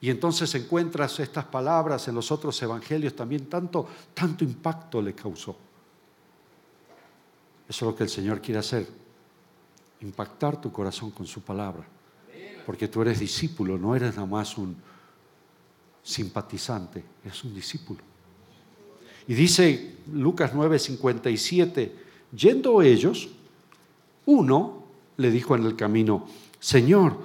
Y 0.00 0.10
entonces 0.10 0.54
encuentras 0.54 1.18
estas 1.20 1.46
palabras 1.46 2.06
en 2.08 2.14
los 2.14 2.30
otros 2.30 2.60
evangelios, 2.62 3.16
también 3.16 3.46
tanto, 3.46 3.86
tanto 4.12 4.44
impacto 4.44 5.00
le 5.00 5.14
causó. 5.14 5.56
Eso 7.68 7.84
es 7.86 7.92
lo 7.92 7.96
que 7.96 8.04
el 8.04 8.10
Señor 8.10 8.40
quiere 8.40 8.60
hacer, 8.60 8.86
impactar 10.00 10.60
tu 10.60 10.70
corazón 10.70 11.10
con 11.10 11.26
su 11.26 11.40
palabra. 11.40 11.84
Porque 12.66 12.88
tú 12.88 13.02
eres 13.02 13.20
discípulo, 13.20 13.78
no 13.78 13.94
eres 13.94 14.14
nada 14.14 14.26
más 14.26 14.56
un 14.58 14.76
simpatizante, 16.02 17.02
eres 17.24 17.42
un 17.44 17.54
discípulo. 17.54 18.00
Y 19.26 19.34
dice 19.34 19.96
Lucas 20.12 20.52
9:57, 20.52 21.92
yendo 22.36 22.82
ellos, 22.82 23.28
uno 24.26 24.84
le 25.16 25.30
dijo 25.30 25.54
en 25.54 25.64
el 25.64 25.76
camino, 25.76 26.26
Señor, 26.58 27.16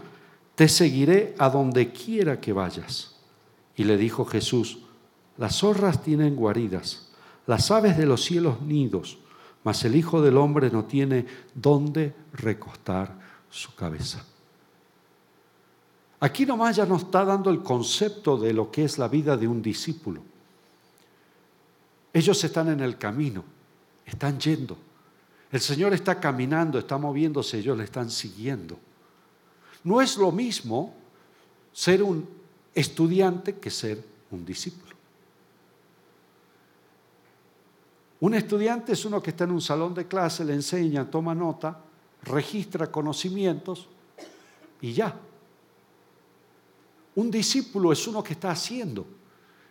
te 0.55 0.67
seguiré 0.67 1.35
a 1.37 1.49
donde 1.49 1.91
quiera 1.91 2.39
que 2.39 2.53
vayas. 2.53 3.15
Y 3.75 3.83
le 3.85 3.97
dijo 3.97 4.25
Jesús, 4.25 4.79
las 5.37 5.59
zorras 5.59 6.03
tienen 6.03 6.35
guaridas, 6.35 7.09
las 7.47 7.71
aves 7.71 7.97
de 7.97 8.05
los 8.05 8.23
cielos 8.23 8.61
nidos 8.61 9.17
mas 9.63 9.83
el 9.85 9.95
Hijo 9.95 10.21
del 10.21 10.37
Hombre 10.37 10.69
no 10.69 10.85
tiene 10.85 11.25
dónde 11.53 12.13
recostar 12.33 13.17
su 13.49 13.75
cabeza. 13.75 14.23
Aquí 16.21 16.45
nomás 16.45 16.75
ya 16.75 16.85
nos 16.85 17.03
está 17.03 17.23
dando 17.23 17.49
el 17.49 17.63
concepto 17.63 18.37
de 18.37 18.53
lo 18.53 18.69
que 18.71 18.83
es 18.83 18.97
la 18.97 19.07
vida 19.07 19.37
de 19.37 19.47
un 19.47 19.61
discípulo. 19.61 20.21
Ellos 22.11 22.43
están 22.43 22.69
en 22.69 22.81
el 22.81 22.97
camino, 22.97 23.43
están 24.05 24.39
yendo. 24.39 24.77
El 25.51 25.61
Señor 25.61 25.93
está 25.93 26.19
caminando, 26.19 26.77
está 26.77 26.97
moviéndose, 26.97 27.59
ellos 27.59 27.77
le 27.77 27.85
están 27.85 28.09
siguiendo. 28.09 28.77
No 29.83 30.01
es 30.01 30.17
lo 30.17 30.31
mismo 30.31 30.93
ser 31.71 32.03
un 32.03 32.27
estudiante 32.75 33.57
que 33.57 33.69
ser 33.69 34.03
un 34.31 34.45
discípulo. 34.45 34.88
Un 38.21 38.33
estudiante 38.33 38.93
es 38.93 39.05
uno 39.05 39.21
que 39.21 39.29
está 39.29 39.45
en 39.45 39.51
un 39.51 39.61
salón 39.61 39.93
de 39.93 40.07
clase, 40.07 40.43
le 40.43 40.53
enseña, 40.53 41.09
toma 41.09 41.33
nota, 41.33 41.79
registra 42.23 42.91
conocimientos 42.91 43.87
y 44.81 44.91
ya. 44.93 45.15
Un 47.15 47.31
discípulo 47.31 47.91
es 47.91 48.05
uno 48.07 48.21
que 48.21 48.33
está 48.33 48.51
haciendo, 48.51 49.05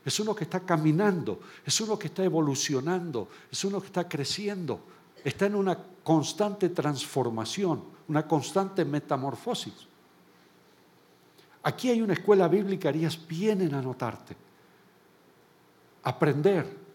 es 0.05 0.19
uno 0.21 0.35
que 0.35 0.45
está 0.45 0.61
caminando, 0.61 1.41
es 1.65 1.79
uno 1.81 1.99
que 1.99 2.07
está 2.07 2.25
evolucionando, 2.25 3.29
es 3.51 3.63
uno 3.65 3.81
que 3.81 3.87
está 3.87 4.09
creciendo, 4.09 4.81
está 5.23 5.47
en 5.47 5.55
una 5.55 5.79
constante 6.03 6.71
transformación, 6.71 7.83
una 8.09 8.27
constante 8.27 8.85
metamorfosis. 8.85 9.75
Aquí 11.63 11.91
hay 11.91 12.01
una 12.01 12.15
escuela 12.15 12.49
bíblica, 12.49 12.89
harías 12.89 13.27
bien 13.29 13.61
en 13.61 13.75
anotarte, 13.75 14.35
aprender, 16.03 16.88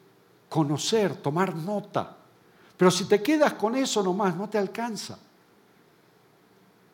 conocer, 0.54 1.16
tomar 1.16 1.56
nota. 1.56 2.16
Pero 2.78 2.92
si 2.92 3.06
te 3.06 3.24
quedas 3.24 3.54
con 3.54 3.76
eso 3.76 4.04
nomás, 4.04 4.36
no 4.36 4.48
te 4.48 4.60
alcanza. 4.60 5.18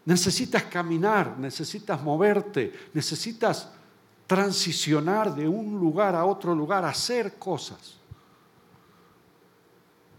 Necesitas 0.06 0.64
caminar, 0.64 1.38
necesitas 1.38 2.02
moverte, 2.02 2.72
necesitas 2.94 3.70
transicionar 4.26 5.36
de 5.36 5.46
un 5.46 5.78
lugar 5.78 6.16
a 6.16 6.24
otro 6.24 6.56
lugar, 6.56 6.86
hacer 6.86 7.36
cosas. 7.38 7.98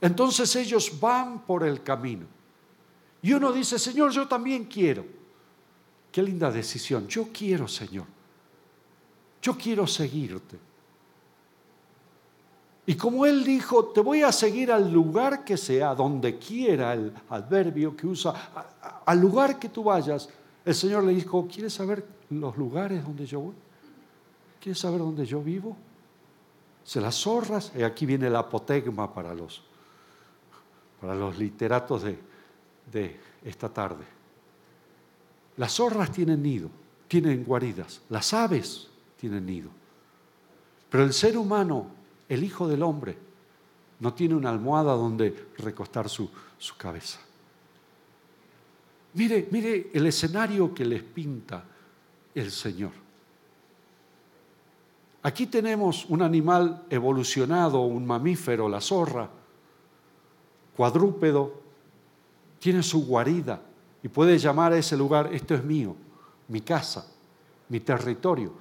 Entonces 0.02 0.54
ellos 0.56 1.00
van 1.00 1.40
por 1.46 1.64
el 1.64 1.82
camino. 1.82 2.26
Y 3.22 3.32
uno 3.32 3.52
dice, 3.52 3.78
Señor, 3.78 4.10
yo 4.10 4.28
también 4.28 4.66
quiero. 4.66 5.06
Qué 6.12 6.22
linda 6.22 6.50
decisión. 6.50 7.08
Yo 7.08 7.28
quiero, 7.32 7.66
Señor. 7.66 8.04
Yo 9.40 9.56
quiero 9.56 9.86
seguirte. 9.86 10.69
Y 12.90 12.96
como 12.96 13.24
él 13.24 13.44
dijo, 13.44 13.84
te 13.84 14.00
voy 14.00 14.22
a 14.22 14.32
seguir 14.32 14.72
al 14.72 14.92
lugar 14.92 15.44
que 15.44 15.56
sea, 15.56 15.94
donde 15.94 16.40
quiera 16.40 16.92
el 16.92 17.14
adverbio 17.28 17.96
que 17.96 18.08
usa, 18.08 18.34
al 19.06 19.20
lugar 19.20 19.60
que 19.60 19.68
tú 19.68 19.84
vayas, 19.84 20.28
el 20.64 20.74
Señor 20.74 21.04
le 21.04 21.14
dijo, 21.14 21.46
¿quieres 21.46 21.72
saber 21.72 22.04
los 22.30 22.56
lugares 22.56 23.04
donde 23.04 23.26
yo 23.26 23.42
voy? 23.42 23.54
¿Quieres 24.60 24.80
saber 24.80 24.98
dónde 24.98 25.24
yo 25.24 25.40
vivo? 25.40 25.76
Se 26.82 27.00
las 27.00 27.14
zorras, 27.14 27.70
y 27.78 27.82
aquí 27.84 28.06
viene 28.06 28.26
el 28.26 28.34
apotegma 28.34 29.14
para 29.14 29.34
los, 29.34 29.62
para 31.00 31.14
los 31.14 31.38
literatos 31.38 32.02
de, 32.02 32.18
de 32.90 33.20
esta 33.44 33.68
tarde. 33.68 34.02
Las 35.58 35.74
zorras 35.74 36.10
tienen 36.10 36.42
nido, 36.42 36.68
tienen 37.06 37.44
guaridas, 37.44 38.00
las 38.08 38.34
aves 38.34 38.88
tienen 39.16 39.46
nido. 39.46 39.70
Pero 40.90 41.04
el 41.04 41.12
ser 41.12 41.38
humano, 41.38 41.99
el 42.30 42.44
Hijo 42.44 42.68
del 42.68 42.82
Hombre, 42.84 43.18
no 43.98 44.14
tiene 44.14 44.36
una 44.36 44.50
almohada 44.50 44.94
donde 44.94 45.48
recostar 45.58 46.08
su, 46.08 46.30
su 46.56 46.76
cabeza. 46.76 47.18
Mire, 49.14 49.48
mire 49.50 49.90
el 49.92 50.06
escenario 50.06 50.72
que 50.72 50.84
les 50.84 51.02
pinta 51.02 51.64
el 52.32 52.52
Señor. 52.52 52.92
Aquí 55.22 55.46
tenemos 55.48 56.06
un 56.08 56.22
animal 56.22 56.84
evolucionado, 56.88 57.80
un 57.80 58.06
mamífero, 58.06 58.68
la 58.68 58.80
zorra, 58.80 59.28
cuadrúpedo, 60.76 61.60
tiene 62.60 62.82
su 62.84 63.04
guarida 63.04 63.60
y 64.04 64.08
puede 64.08 64.38
llamar 64.38 64.72
a 64.72 64.78
ese 64.78 64.96
lugar, 64.96 65.34
esto 65.34 65.56
es 65.56 65.64
mío, 65.64 65.96
mi 66.46 66.60
casa, 66.60 67.06
mi 67.68 67.80
territorio. 67.80 68.52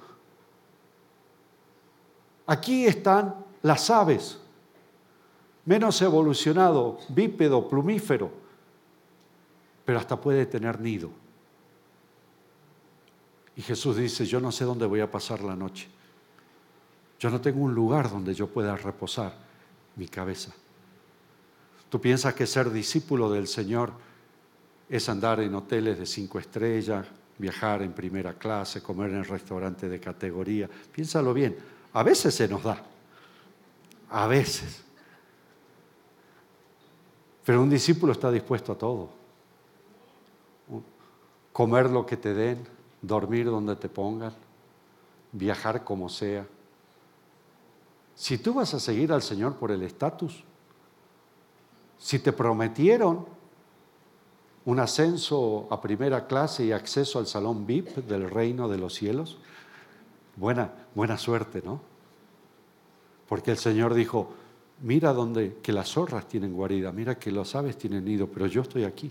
Aquí 2.46 2.84
están 2.84 3.48
las 3.62 3.90
aves, 3.90 4.38
menos 5.64 6.00
evolucionado, 6.02 6.98
bípedo, 7.08 7.68
plumífero, 7.68 8.30
pero 9.84 9.98
hasta 9.98 10.20
puede 10.20 10.46
tener 10.46 10.80
nido. 10.80 11.10
Y 13.56 13.62
Jesús 13.62 13.96
dice, 13.96 14.24
yo 14.24 14.40
no 14.40 14.52
sé 14.52 14.64
dónde 14.64 14.86
voy 14.86 15.00
a 15.00 15.10
pasar 15.10 15.42
la 15.42 15.54
noche. 15.54 15.88
Yo 17.18 17.28
no 17.28 17.40
tengo 17.40 17.60
un 17.60 17.74
lugar 17.74 18.10
donde 18.10 18.34
yo 18.34 18.46
pueda 18.46 18.74
reposar 18.76 19.34
mi 19.96 20.08
cabeza. 20.08 20.52
¿Tú 21.90 22.00
piensas 22.00 22.34
que 22.34 22.46
ser 22.46 22.70
discípulo 22.70 23.30
del 23.30 23.46
Señor 23.46 23.92
es 24.88 25.08
andar 25.08 25.40
en 25.40 25.54
hoteles 25.54 25.98
de 25.98 26.06
cinco 26.06 26.38
estrellas, 26.38 27.06
viajar 27.36 27.82
en 27.82 27.92
primera 27.92 28.34
clase, 28.34 28.82
comer 28.82 29.10
en 29.10 29.24
restaurantes 29.24 29.90
de 29.90 30.00
categoría? 30.00 30.70
Piénsalo 30.92 31.34
bien. 31.34 31.58
A 31.92 32.02
veces 32.02 32.34
se 32.34 32.48
nos 32.48 32.62
da. 32.62 32.82
A 34.10 34.26
veces. 34.26 34.82
Pero 37.44 37.62
un 37.62 37.70
discípulo 37.70 38.12
está 38.12 38.30
dispuesto 38.30 38.72
a 38.72 38.78
todo. 38.78 39.08
Comer 41.52 41.90
lo 41.90 42.06
que 42.06 42.16
te 42.16 42.34
den, 42.34 42.66
dormir 43.02 43.46
donde 43.46 43.76
te 43.76 43.88
pongan, 43.88 44.32
viajar 45.32 45.84
como 45.84 46.08
sea. 46.08 46.46
Si 48.14 48.38
tú 48.38 48.54
vas 48.54 48.74
a 48.74 48.80
seguir 48.80 49.12
al 49.12 49.22
Señor 49.22 49.56
por 49.56 49.70
el 49.70 49.82
estatus, 49.82 50.44
si 51.98 52.18
te 52.18 52.32
prometieron 52.32 53.26
un 54.64 54.78
ascenso 54.78 55.66
a 55.70 55.80
primera 55.80 56.26
clase 56.26 56.64
y 56.64 56.72
acceso 56.72 57.18
al 57.18 57.26
salón 57.26 57.66
VIP 57.66 57.96
del 57.96 58.28
reino 58.28 58.68
de 58.68 58.78
los 58.78 58.94
cielos, 58.94 59.38
buena, 60.36 60.72
buena 60.94 61.16
suerte, 61.16 61.62
¿no? 61.64 61.89
Porque 63.30 63.52
el 63.52 63.58
Señor 63.58 63.94
dijo, 63.94 64.28
mira 64.82 65.12
donde 65.12 65.58
que 65.62 65.72
las 65.72 65.90
zorras 65.90 66.26
tienen 66.26 66.52
guarida, 66.52 66.90
mira 66.90 67.16
que 67.16 67.30
los 67.30 67.54
aves 67.54 67.78
tienen 67.78 68.04
nido, 68.04 68.26
pero 68.26 68.48
yo 68.48 68.62
estoy 68.62 68.82
aquí. 68.82 69.08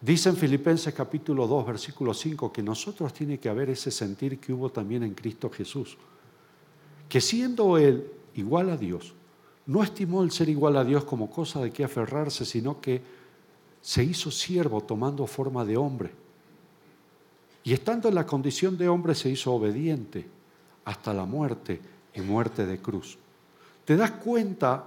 Dice 0.00 0.30
en 0.30 0.36
Filipenses 0.38 0.94
capítulo 0.94 1.46
2, 1.46 1.66
versículo 1.66 2.14
5, 2.14 2.50
que 2.50 2.62
nosotros 2.62 3.12
tiene 3.12 3.38
que 3.38 3.50
haber 3.50 3.68
ese 3.68 3.90
sentir 3.90 4.40
que 4.40 4.54
hubo 4.54 4.70
también 4.70 5.02
en 5.02 5.12
Cristo 5.12 5.50
Jesús, 5.50 5.98
que 7.10 7.20
siendo 7.20 7.76
Él 7.76 8.10
igual 8.34 8.70
a 8.70 8.78
Dios, 8.78 9.12
no 9.66 9.82
estimó 9.82 10.22
el 10.22 10.30
ser 10.30 10.48
igual 10.48 10.78
a 10.78 10.84
Dios 10.84 11.04
como 11.04 11.28
cosa 11.28 11.60
de 11.60 11.72
que 11.72 11.84
aferrarse, 11.84 12.46
sino 12.46 12.80
que 12.80 13.02
se 13.82 14.02
hizo 14.02 14.30
siervo 14.30 14.80
tomando 14.80 15.26
forma 15.26 15.62
de 15.62 15.76
hombre. 15.76 16.10
Y 17.64 17.74
estando 17.74 18.08
en 18.08 18.14
la 18.14 18.24
condición 18.24 18.78
de 18.78 18.88
hombre 18.88 19.14
se 19.14 19.28
hizo 19.28 19.52
obediente 19.52 20.32
hasta 20.84 21.12
la 21.12 21.24
muerte 21.24 21.80
y 22.14 22.20
muerte 22.20 22.66
de 22.66 22.78
cruz. 22.78 23.18
¿Te 23.84 23.96
das 23.96 24.12
cuenta 24.12 24.84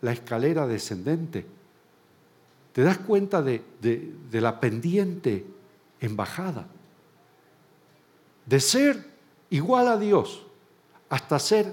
la 0.00 0.12
escalera 0.12 0.66
descendente? 0.66 1.46
te 2.74 2.82
das 2.82 2.98
cuenta 2.98 3.40
de, 3.40 3.62
la 4.32 4.58
pendiente 4.58 5.46
en 6.00 6.16
bajada. 6.16 6.66
De 8.44 8.58
ser 8.58 9.06
igual 9.48 9.86
a 9.86 9.96
Dios 9.96 10.42
hasta 11.08 11.38
ser 11.38 11.72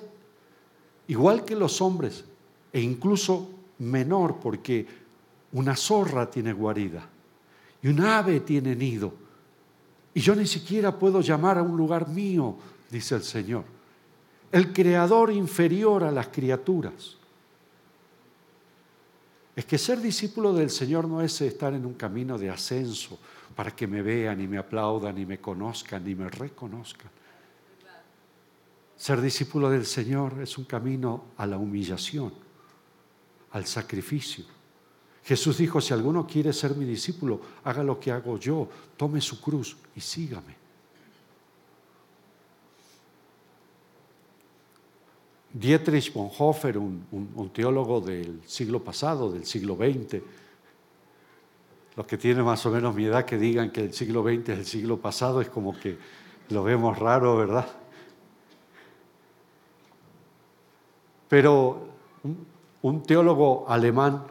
igual 1.07 1.43
que 1.43 1.55
los 1.55 1.81
hombres 1.81 2.23
e 2.71 2.81
incluso 2.81 3.49
menor 3.79 4.37
porque 4.39 4.85
una 5.53 5.75
zorra 5.75 6.29
tiene 6.29 6.53
guarida 6.53 7.09
y 7.81 7.87
un 7.87 8.01
ave 8.01 8.41
tiene 8.41 8.75
nido. 8.75 9.11
Y 10.13 10.21
yo 10.21 10.35
ni 10.35 10.45
siquiera 10.45 10.99
puedo 10.99 11.21
llamar 11.21 11.57
a 11.57 11.63
un 11.63 11.75
lugar 11.75 12.09
mío, 12.09 12.57
dice 12.91 13.15
el 13.15 13.23
Señor. 13.23 13.63
El 14.51 14.73
creador 14.73 15.31
inferior 15.31 16.03
a 16.03 16.11
las 16.11 16.27
criaturas. 16.27 17.17
Es 19.55 19.65
que 19.65 19.77
ser 19.77 19.99
discípulo 19.99 20.53
del 20.53 20.69
Señor 20.69 21.07
no 21.07 21.21
es 21.21 21.39
estar 21.41 21.73
en 21.73 21.85
un 21.85 21.93
camino 21.93 22.37
de 22.37 22.49
ascenso 22.49 23.17
para 23.55 23.75
que 23.75 23.87
me 23.87 24.01
vean 24.01 24.41
y 24.41 24.47
me 24.47 24.57
aplaudan 24.57 25.17
y 25.17 25.25
me 25.25 25.39
conozcan 25.39 26.07
y 26.07 26.15
me 26.15 26.29
reconozcan. 26.29 27.09
Ser 28.95 29.19
discípulo 29.19 29.69
del 29.69 29.85
Señor 29.85 30.41
es 30.41 30.57
un 30.57 30.65
camino 30.65 31.25
a 31.37 31.47
la 31.47 31.57
humillación, 31.57 32.33
al 33.51 33.65
sacrificio. 33.65 34.45
Jesús 35.23 35.57
dijo, 35.57 35.81
si 35.81 35.93
alguno 35.93 36.25
quiere 36.25 36.53
ser 36.53 36.75
mi 36.75 36.85
discípulo, 36.85 37.41
haga 37.63 37.83
lo 37.83 37.99
que 37.99 38.11
hago 38.11 38.37
yo, 38.37 38.69
tome 38.97 39.21
su 39.21 39.39
cruz 39.41 39.77
y 39.95 40.01
sígame. 40.01 40.60
Dietrich 45.53 46.13
Bonhoeffer, 46.13 46.77
un, 46.77 47.51
teólogo 47.53 47.99
del 47.99 48.41
siglo 48.45 48.81
pasado, 48.81 49.31
del 49.31 49.45
siglo 49.45 49.75
XX, 49.75 50.21
los 51.97 52.07
que 52.07 52.17
tienen 52.17 52.45
más 52.45 52.65
o 52.65 52.71
menos 52.71 52.95
mi 52.95 53.05
edad 53.05 53.25
que 53.25 53.37
digan 53.37 53.69
que 53.69 53.81
el 53.81 53.93
siglo 53.93 54.23
XX 54.23 54.49
es 54.49 54.59
el 54.59 54.65
siglo 54.65 54.97
pasado, 54.97 55.41
es 55.41 55.49
como 55.49 55.77
que 55.77 55.97
lo 56.49 56.63
vemos 56.63 56.97
raro, 56.97 57.35
¿verdad? 57.35 57.67
Pero 61.27 61.87
un, 62.81 63.03
teólogo 63.03 63.65
alemán, 63.67 64.23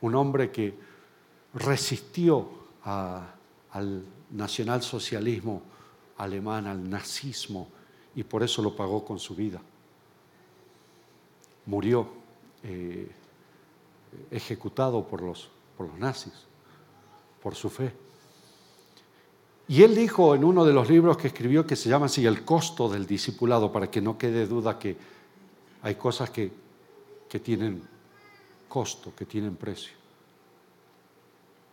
un 0.00 0.14
hombre 0.16 0.50
que 0.50 0.74
resistió 1.54 2.48
al 2.84 4.04
nacionalsocialismo 4.30 5.62
alemán, 6.16 6.66
al 6.66 6.90
nazismo, 6.90 7.68
y 8.16 8.24
por 8.24 8.42
eso 8.42 8.60
lo 8.60 8.74
pagó 8.74 9.04
con 9.04 9.20
su 9.20 9.36
vida 9.36 9.60
murió 11.66 12.08
eh, 12.62 13.10
ejecutado 14.30 15.06
por 15.06 15.22
los, 15.22 15.50
por 15.76 15.88
los 15.88 15.98
nazis, 15.98 16.32
por 17.42 17.54
su 17.54 17.70
fe. 17.70 17.92
Y 19.66 19.82
él 19.82 19.94
dijo 19.94 20.34
en 20.34 20.44
uno 20.44 20.64
de 20.64 20.72
los 20.72 20.90
libros 20.90 21.16
que 21.16 21.28
escribió 21.28 21.66
que 21.66 21.76
se 21.76 21.88
llama 21.88 22.06
así 22.06 22.26
El 22.26 22.44
costo 22.44 22.88
del 22.88 23.06
discipulado, 23.06 23.72
para 23.72 23.90
que 23.90 24.00
no 24.00 24.18
quede 24.18 24.46
duda 24.46 24.78
que 24.78 24.96
hay 25.82 25.94
cosas 25.94 26.30
que, 26.30 26.52
que 27.28 27.40
tienen 27.40 27.82
costo, 28.68 29.12
que 29.16 29.24
tienen 29.24 29.56
precio. 29.56 29.92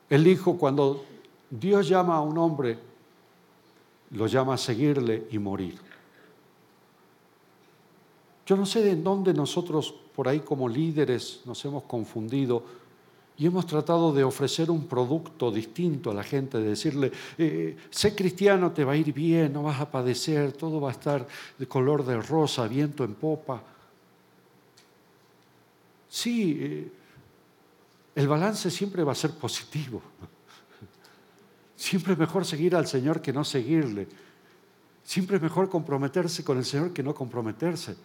Él 0.09 0.23
dijo, 0.23 0.57
cuando 0.57 1.05
Dios 1.49 1.87
llama 1.87 2.15
a 2.15 2.21
un 2.21 2.37
hombre, 2.37 2.77
lo 4.11 4.27
llama 4.27 4.53
a 4.55 4.57
seguirle 4.57 5.27
y 5.31 5.39
morir. 5.39 5.90
Yo 8.45 8.57
no 8.57 8.65
sé 8.65 8.81
de 8.81 8.95
dónde 8.95 9.33
nosotros 9.33 9.93
por 10.15 10.27
ahí 10.27 10.39
como 10.39 10.67
líderes 10.67 11.41
nos 11.45 11.63
hemos 11.65 11.83
confundido 11.83 12.63
y 13.37 13.45
hemos 13.47 13.65
tratado 13.65 14.13
de 14.13 14.23
ofrecer 14.23 14.69
un 14.69 14.87
producto 14.87 15.51
distinto 15.51 16.11
a 16.11 16.13
la 16.13 16.23
gente, 16.23 16.59
de 16.59 16.69
decirle, 16.69 17.11
eh, 17.37 17.75
sé 17.89 18.13
cristiano, 18.13 18.71
te 18.71 18.83
va 18.83 18.93
a 18.93 18.97
ir 18.97 19.13
bien, 19.13 19.53
no 19.53 19.63
vas 19.63 19.79
a 19.79 19.89
padecer, 19.89 20.51
todo 20.51 20.79
va 20.79 20.89
a 20.89 20.91
estar 20.91 21.25
de 21.57 21.67
color 21.67 22.05
de 22.05 22.21
rosa, 22.21 22.67
viento 22.67 23.03
en 23.03 23.15
popa. 23.15 23.63
Sí, 26.07 26.57
eh, 26.59 26.91
el 28.13 28.27
balance 28.27 28.69
siempre 28.69 29.03
va 29.03 29.13
a 29.13 29.15
ser 29.15 29.31
positivo. 29.31 30.01
Siempre 31.75 32.13
es 32.13 32.19
mejor 32.19 32.45
seguir 32.45 32.75
al 32.75 32.85
Señor 32.85 33.23
que 33.23 33.33
no 33.33 33.43
seguirle. 33.43 34.07
Siempre 35.03 35.37
es 35.37 35.41
mejor 35.41 35.67
comprometerse 35.67 36.43
con 36.43 36.59
el 36.59 36.65
Señor 36.65 36.93
que 36.93 37.01
no 37.01 37.15
comprometerse. 37.15 37.95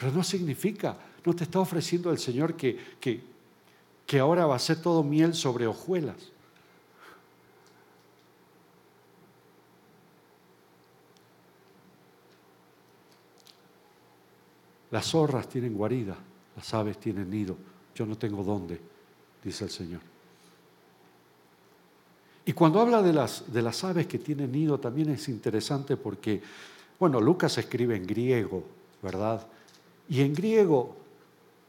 Pero 0.00 0.12
no 0.12 0.24
significa, 0.24 0.96
no 1.26 1.34
te 1.34 1.44
está 1.44 1.60
ofreciendo 1.60 2.10
el 2.10 2.18
Señor 2.18 2.54
que, 2.54 2.74
que, 2.98 3.20
que 4.06 4.18
ahora 4.18 4.46
va 4.46 4.56
a 4.56 4.58
ser 4.58 4.80
todo 4.80 5.02
miel 5.02 5.34
sobre 5.34 5.66
hojuelas. 5.66 6.16
Las 14.90 15.06
zorras 15.06 15.46
tienen 15.50 15.74
guarida, 15.74 16.16
las 16.56 16.72
aves 16.72 16.98
tienen 16.98 17.28
nido. 17.28 17.58
Yo 17.94 18.06
no 18.06 18.16
tengo 18.16 18.42
dónde, 18.42 18.80
dice 19.44 19.64
el 19.64 19.70
Señor. 19.70 20.00
Y 22.46 22.54
cuando 22.54 22.80
habla 22.80 23.02
de 23.02 23.12
las, 23.12 23.52
de 23.52 23.60
las 23.60 23.84
aves 23.84 24.06
que 24.06 24.18
tienen 24.18 24.50
nido, 24.50 24.80
también 24.80 25.10
es 25.10 25.28
interesante 25.28 25.98
porque, 25.98 26.40
bueno, 26.98 27.20
Lucas 27.20 27.58
escribe 27.58 27.96
en 27.96 28.06
griego, 28.06 28.64
¿verdad? 29.02 29.46
Y 30.10 30.20
en 30.20 30.34
griego 30.34 30.96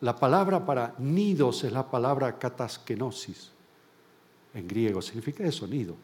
la 0.01 0.15
palabra 0.15 0.65
para 0.65 0.95
nidos 0.97 1.63
es 1.63 1.71
la 1.71 1.89
palabra 1.89 2.38
kataskenosis. 2.38 3.51
En 4.54 4.67
griego 4.67 5.01
significa 5.01 5.45
eso, 5.45 5.67
nido. 5.67 5.95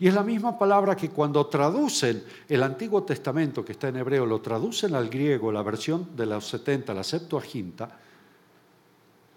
Y 0.00 0.08
es 0.08 0.14
la 0.14 0.24
misma 0.24 0.58
palabra 0.58 0.96
que 0.96 1.10
cuando 1.10 1.46
traducen 1.46 2.24
el 2.48 2.62
Antiguo 2.62 3.04
Testamento, 3.04 3.64
que 3.64 3.72
está 3.72 3.88
en 3.88 3.96
hebreo, 3.96 4.26
lo 4.26 4.40
traducen 4.40 4.94
al 4.94 5.08
griego, 5.08 5.52
la 5.52 5.62
versión 5.62 6.16
de 6.16 6.26
los 6.26 6.48
70, 6.48 6.92
la 6.94 7.04
Septuaginta, 7.04 7.98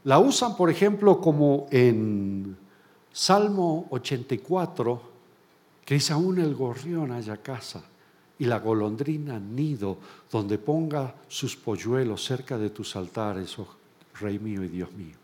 la 0.05 0.19
usan, 0.19 0.55
por 0.55 0.69
ejemplo, 0.69 1.21
como 1.21 1.67
en 1.69 2.57
Salmo 3.11 3.87
84, 3.91 5.01
que 5.85 5.93
dice, 5.95 6.13
aún 6.13 6.39
el 6.39 6.55
gorrión 6.55 7.11
haya 7.11 7.37
casa 7.37 7.83
y 8.43 8.45
la 8.45 8.59
golondrina 8.59 9.39
nido 9.39 9.97
donde 10.29 10.57
ponga 10.57 11.15
sus 11.29 11.55
polluelos 11.55 12.25
cerca 12.25 12.57
de 12.57 12.71
tus 12.71 12.93
altares, 12.97 13.57
oh 13.57 13.69
Rey 14.19 14.37
mío 14.37 14.61
y 14.65 14.67
Dios 14.67 14.91
mío. 14.91 15.15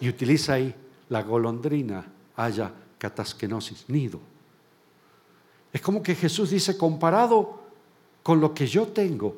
Y 0.00 0.08
utiliza 0.08 0.52
ahí 0.52 0.72
la 1.08 1.24
golondrina 1.24 2.06
haya 2.36 2.72
catasquenosis, 2.96 3.86
nido. 3.88 4.20
Es 5.72 5.80
como 5.80 6.00
que 6.00 6.14
Jesús 6.14 6.50
dice, 6.50 6.78
comparado 6.78 7.58
con 8.22 8.40
lo 8.40 8.54
que 8.54 8.68
yo 8.68 8.86
tengo, 8.86 9.36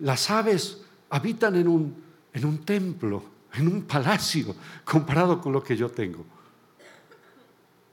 las 0.00 0.28
aves 0.30 0.82
habitan 1.10 1.54
en 1.54 1.68
un, 1.68 1.94
en 2.32 2.44
un 2.44 2.58
templo, 2.64 3.22
en 3.52 3.68
un 3.68 3.82
palacio, 3.82 4.56
comparado 4.84 5.40
con 5.40 5.52
lo 5.52 5.62
que 5.62 5.76
yo 5.76 5.88
tengo. 5.92 6.24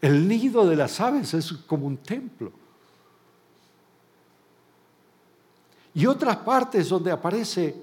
El 0.02 0.28
nido 0.28 0.68
de 0.68 0.76
las 0.76 1.00
aves 1.00 1.34
es 1.36 1.54
como 1.54 1.86
un 1.86 1.98
templo. 1.98 2.52
Y 5.94 6.06
otras 6.06 6.38
partes 6.38 6.90
donde 6.90 7.12
aparece 7.12 7.76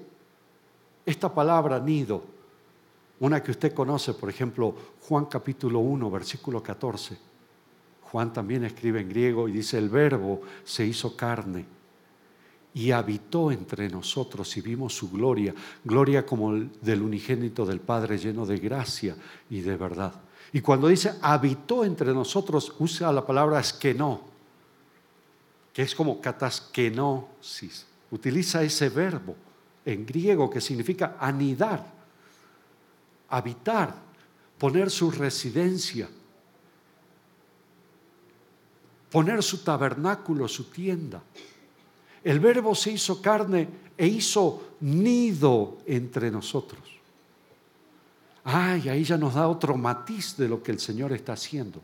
esta 1.05 1.33
palabra 1.33 1.79
nido, 1.79 2.23
una 3.19 3.41
que 3.41 3.51
usted 3.51 3.73
conoce, 3.73 4.13
por 4.13 4.29
ejemplo, 4.29 4.75
Juan 5.07 5.25
capítulo 5.25 5.79
1, 5.79 6.11
versículo 6.11 6.61
14. 6.61 7.17
Juan 8.11 8.33
también 8.33 8.63
escribe 8.63 9.01
en 9.01 9.09
griego 9.09 9.47
y 9.47 9.53
dice, 9.53 9.77
el 9.77 9.89
verbo 9.89 10.41
se 10.63 10.85
hizo 10.85 11.15
carne 11.15 11.65
y 12.73 12.91
habitó 12.91 13.51
entre 13.51 13.89
nosotros 13.89 14.55
y 14.57 14.61
vimos 14.61 14.93
su 14.93 15.11
gloria, 15.11 15.53
gloria 15.83 16.25
como 16.25 16.53
del 16.53 17.01
unigénito 17.01 17.65
del 17.65 17.79
Padre 17.79 18.17
lleno 18.17 18.45
de 18.45 18.57
gracia 18.57 19.15
y 19.49 19.61
de 19.61 19.77
verdad. 19.77 20.13
Y 20.51 20.61
cuando 20.61 20.87
dice 20.87 21.13
habitó 21.21 21.85
entre 21.85 22.13
nosotros, 22.13 22.73
usa 22.79 23.11
la 23.11 23.25
palabra 23.25 23.59
esquenó, 23.59 24.21
que 25.73 25.83
es 25.83 25.93
como 25.93 26.19
kataskenosis. 26.19 27.85
Utiliza 28.11 28.63
ese 28.63 28.89
verbo 28.89 29.35
en 29.85 30.05
griego 30.05 30.49
que 30.49 30.61
significa 30.61 31.15
anidar, 31.19 31.85
habitar, 33.29 33.93
poner 34.57 34.89
su 34.89 35.11
residencia, 35.11 36.09
poner 39.11 39.43
su 39.43 39.63
tabernáculo, 39.63 40.47
su 40.47 40.65
tienda. 40.65 41.21
El 42.23 42.39
verbo 42.39 42.75
se 42.75 42.91
hizo 42.91 43.21
carne 43.21 43.69
e 43.97 44.07
hizo 44.07 44.75
nido 44.81 45.77
entre 45.85 46.31
nosotros. 46.31 46.98
Ay, 48.51 48.89
ahí 48.89 49.03
ya 49.03 49.15
nos 49.15 49.35
da 49.35 49.47
otro 49.47 49.77
matiz 49.77 50.35
de 50.35 50.49
lo 50.49 50.63
que 50.63 50.71
el 50.71 50.79
Señor 50.79 51.13
está 51.13 51.33
haciendo. 51.33 51.81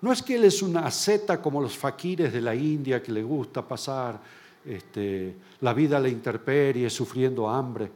No 0.00 0.12
es 0.12 0.20
que 0.20 0.34
Él 0.34 0.44
es 0.44 0.62
una 0.62 0.84
asceta 0.84 1.40
como 1.40 1.60
los 1.60 1.76
faquires 1.76 2.32
de 2.32 2.40
la 2.40 2.56
India 2.56 3.00
que 3.00 3.12
le 3.12 3.22
gusta 3.22 3.66
pasar 3.66 4.20
este, 4.64 5.36
la 5.60 5.72
vida 5.74 5.98
a 5.98 6.00
la 6.00 6.08
intemperie, 6.08 6.90
sufriendo 6.90 7.48
hambre. 7.48 7.88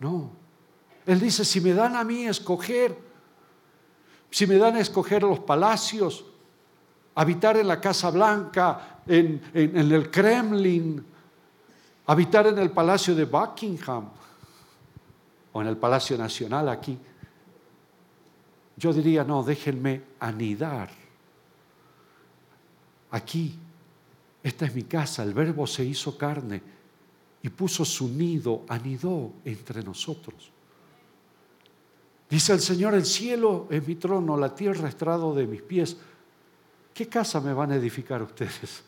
No. 0.00 0.30
Él 1.06 1.18
dice, 1.18 1.46
si 1.46 1.62
me 1.62 1.72
dan 1.72 1.96
a 1.96 2.04
mí 2.04 2.26
escoger, 2.26 2.94
si 4.30 4.46
me 4.46 4.56
dan 4.56 4.76
a 4.76 4.80
escoger 4.80 5.22
los 5.22 5.38
palacios, 5.40 6.26
habitar 7.14 7.56
en 7.56 7.68
la 7.68 7.80
Casa 7.80 8.10
Blanca, 8.10 9.00
en, 9.06 9.40
en 9.54 9.92
el 9.92 10.10
Kremlin, 10.10 11.06
habitar 12.06 12.48
en 12.48 12.58
el 12.58 12.70
Palacio 12.70 13.14
de 13.14 13.24
Buckingham, 13.24 14.10
o 15.52 15.62
en 15.62 15.68
el 15.68 15.76
Palacio 15.76 16.16
Nacional 16.16 16.68
aquí, 16.68 16.98
yo 18.76 18.92
diría, 18.92 19.22
no, 19.24 19.42
déjenme 19.42 20.02
anidar. 20.20 20.90
Aquí, 23.10 23.58
esta 24.42 24.66
es 24.66 24.74
mi 24.74 24.84
casa, 24.84 25.22
el 25.22 25.34
verbo 25.34 25.66
se 25.66 25.84
hizo 25.84 26.16
carne 26.16 26.62
y 27.42 27.48
puso 27.50 27.84
su 27.84 28.08
nido, 28.08 28.64
anidó 28.68 29.32
entre 29.44 29.82
nosotros. 29.82 30.50
Dice 32.30 32.54
el 32.54 32.60
Señor, 32.60 32.94
el 32.94 33.04
cielo 33.04 33.66
es 33.68 33.86
mi 33.86 33.96
trono, 33.96 34.38
la 34.38 34.54
tierra 34.54 34.88
estrado 34.88 35.34
de 35.34 35.46
mis 35.46 35.60
pies. 35.60 35.96
¿Qué 36.94 37.06
casa 37.06 37.40
me 37.40 37.52
van 37.52 37.72
a 37.72 37.76
edificar 37.76 38.22
ustedes? 38.22 38.82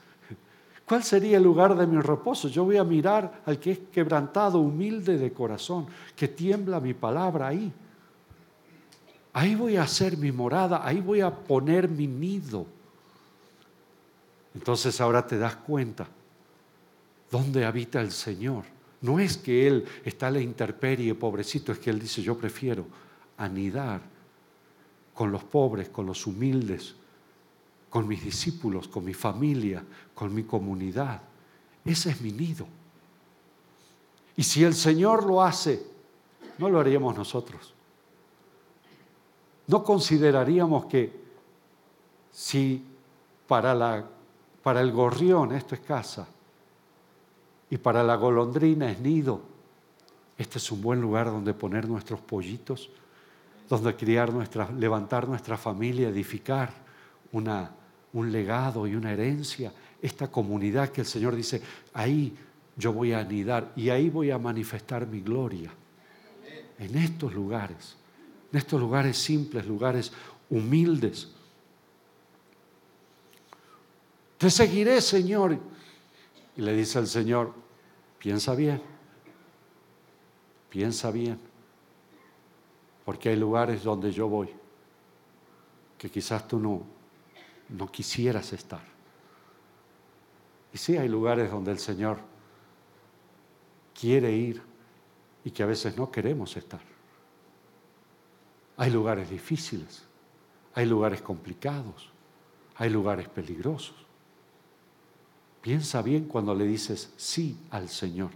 ¿Cuál 0.86 1.02
sería 1.02 1.38
el 1.38 1.42
lugar 1.42 1.76
de 1.76 1.86
mi 1.86 2.00
reposo? 2.00 2.48
Yo 2.48 2.64
voy 2.64 2.76
a 2.76 2.84
mirar 2.84 3.42
al 3.46 3.58
que 3.58 3.72
es 3.72 3.78
quebrantado, 3.90 4.58
humilde 4.58 5.16
de 5.16 5.32
corazón, 5.32 5.86
que 6.14 6.28
tiembla 6.28 6.78
mi 6.78 6.92
palabra 6.92 7.48
ahí. 7.48 7.72
Ahí 9.32 9.54
voy 9.54 9.76
a 9.76 9.82
hacer 9.82 10.16
mi 10.16 10.30
morada, 10.30 10.86
ahí 10.86 11.00
voy 11.00 11.20
a 11.20 11.34
poner 11.34 11.88
mi 11.88 12.06
nido. 12.06 12.66
Entonces 14.54 15.00
ahora 15.00 15.26
te 15.26 15.38
das 15.38 15.56
cuenta 15.56 16.06
dónde 17.30 17.64
habita 17.64 18.00
el 18.00 18.12
Señor. 18.12 18.64
No 19.00 19.18
es 19.18 19.36
que 19.36 19.66
Él 19.66 19.84
está 20.04 20.28
a 20.28 20.30
la 20.30 20.40
intemperie, 20.40 21.14
pobrecito, 21.14 21.72
es 21.72 21.78
que 21.78 21.90
Él 21.90 21.98
dice, 21.98 22.22
yo 22.22 22.38
prefiero 22.38 22.86
anidar 23.38 24.02
con 25.14 25.32
los 25.32 25.44
pobres, 25.44 25.88
con 25.88 26.06
los 26.06 26.26
humildes, 26.26 26.94
con 27.94 28.08
mis 28.08 28.24
discípulos, 28.24 28.88
con 28.88 29.04
mi 29.04 29.14
familia, 29.14 29.80
con 30.16 30.34
mi 30.34 30.42
comunidad. 30.42 31.22
Ese 31.84 32.10
es 32.10 32.20
mi 32.20 32.32
nido. 32.32 32.66
Y 34.36 34.42
si 34.42 34.64
el 34.64 34.74
Señor 34.74 35.24
lo 35.24 35.40
hace, 35.40 35.80
no 36.58 36.68
lo 36.68 36.80
haríamos 36.80 37.16
nosotros. 37.16 37.72
No 39.68 39.84
consideraríamos 39.84 40.86
que 40.86 41.22
si 42.32 42.84
para, 43.46 43.76
la, 43.76 44.04
para 44.60 44.80
el 44.80 44.90
gorrión 44.90 45.52
esto 45.52 45.76
es 45.76 45.80
casa 45.82 46.26
y 47.70 47.76
para 47.76 48.02
la 48.02 48.16
golondrina 48.16 48.90
es 48.90 48.98
nido, 48.98 49.40
este 50.36 50.58
es 50.58 50.72
un 50.72 50.82
buen 50.82 51.00
lugar 51.00 51.26
donde 51.26 51.54
poner 51.54 51.88
nuestros 51.88 52.20
pollitos, 52.20 52.90
donde 53.68 53.94
criar 53.94 54.32
nuestra, 54.32 54.68
levantar 54.72 55.28
nuestra 55.28 55.56
familia, 55.56 56.08
edificar 56.08 56.72
una, 57.30 57.70
un 58.14 58.32
legado 58.32 58.86
y 58.86 58.94
una 58.94 59.12
herencia, 59.12 59.72
esta 60.00 60.28
comunidad 60.28 60.90
que 60.90 61.02
el 61.02 61.06
Señor 61.06 61.36
dice, 61.36 61.60
ahí 61.92 62.34
yo 62.76 62.92
voy 62.92 63.12
a 63.12 63.20
anidar 63.20 63.72
y 63.76 63.90
ahí 63.90 64.08
voy 64.08 64.30
a 64.30 64.38
manifestar 64.38 65.06
mi 65.06 65.20
gloria. 65.20 65.70
En 66.78 66.96
estos 66.96 67.34
lugares, 67.34 67.96
en 68.50 68.58
estos 68.58 68.80
lugares 68.80 69.16
simples, 69.16 69.66
lugares 69.66 70.12
humildes. 70.50 71.28
Te 74.38 74.50
seguiré, 74.50 75.00
Señor. 75.00 75.58
Y 76.56 76.62
le 76.62 76.74
dice 76.74 76.98
al 76.98 77.08
Señor, 77.08 77.52
piensa 78.18 78.54
bien, 78.54 78.80
piensa 80.70 81.10
bien, 81.10 81.38
porque 83.04 83.30
hay 83.30 83.36
lugares 83.36 83.82
donde 83.82 84.12
yo 84.12 84.28
voy 84.28 84.50
que 85.98 86.10
quizás 86.10 86.46
tú 86.46 86.58
no, 86.58 86.93
no 87.68 87.90
quisieras 87.90 88.52
estar. 88.52 88.82
Y 90.72 90.78
sí 90.78 90.96
hay 90.96 91.08
lugares 91.08 91.50
donde 91.50 91.70
el 91.70 91.78
Señor 91.78 92.18
quiere 93.98 94.32
ir 94.32 94.60
y 95.44 95.50
que 95.50 95.62
a 95.62 95.66
veces 95.66 95.96
no 95.96 96.10
queremos 96.10 96.56
estar. 96.56 96.80
Hay 98.76 98.90
lugares 98.90 99.30
difíciles, 99.30 100.02
hay 100.74 100.86
lugares 100.86 101.22
complicados, 101.22 102.10
hay 102.76 102.90
lugares 102.90 103.28
peligrosos. 103.28 103.94
Piensa 105.60 106.02
bien 106.02 106.24
cuando 106.24 106.54
le 106.54 106.66
dices 106.66 107.12
sí 107.16 107.56
al 107.70 107.88
Señor. 107.88 108.30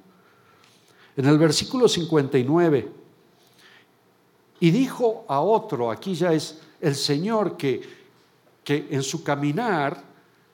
En 1.17 1.27
el 1.27 1.37
versículo 1.37 1.89
59, 1.89 2.93
y 4.61 4.71
dijo 4.71 5.25
a 5.29 5.41
otro, 5.41 5.91
aquí 5.91 6.15
ya 6.15 6.33
es 6.33 6.61
el 6.81 6.95
Señor 6.95 7.57
que 7.57 7.98
que 8.69 8.87
en 8.91 9.03
su 9.03 9.25
caminar 9.25 9.99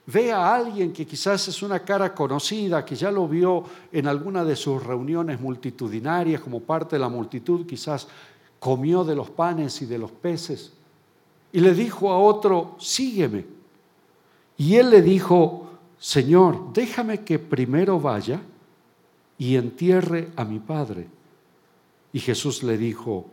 ve 0.07 0.31
a 0.31 0.55
alguien 0.55 0.93
que 0.93 1.05
quizás 1.05 1.49
es 1.49 1.61
una 1.65 1.81
cara 1.81 2.15
conocida, 2.15 2.85
que 2.85 2.95
ya 2.95 3.11
lo 3.11 3.27
vio 3.27 3.65
en 3.91 4.07
alguna 4.07 4.45
de 4.45 4.55
sus 4.55 4.81
reuniones 4.81 5.41
multitudinarias 5.41 6.41
como 6.41 6.61
parte 6.61 6.95
de 6.95 7.01
la 7.01 7.09
multitud, 7.09 7.67
quizás 7.67 8.07
comió 8.61 9.03
de 9.03 9.17
los 9.17 9.31
panes 9.31 9.83
y 9.83 9.87
de 9.87 9.99
los 9.99 10.13
peces. 10.13 10.73
Y 11.51 11.59
le 11.59 11.75
dijo 11.75 12.13
a 12.13 12.21
otro, 12.21 12.77
sígueme. 12.79 13.47
Y 14.59 14.77
él 14.77 14.91
le 14.91 15.03
dijo, 15.03 15.67
Señor, 15.99 16.73
déjame 16.73 17.25
que 17.25 17.41
primero 17.41 17.99
vaya 17.99 18.41
y 19.39 19.57
entierre 19.57 20.31
a 20.37 20.45
mi 20.45 20.61
padre. 20.61 21.09
Y 22.13 22.21
Jesús 22.21 22.63
le 22.63 22.79
dijo, 22.79 23.27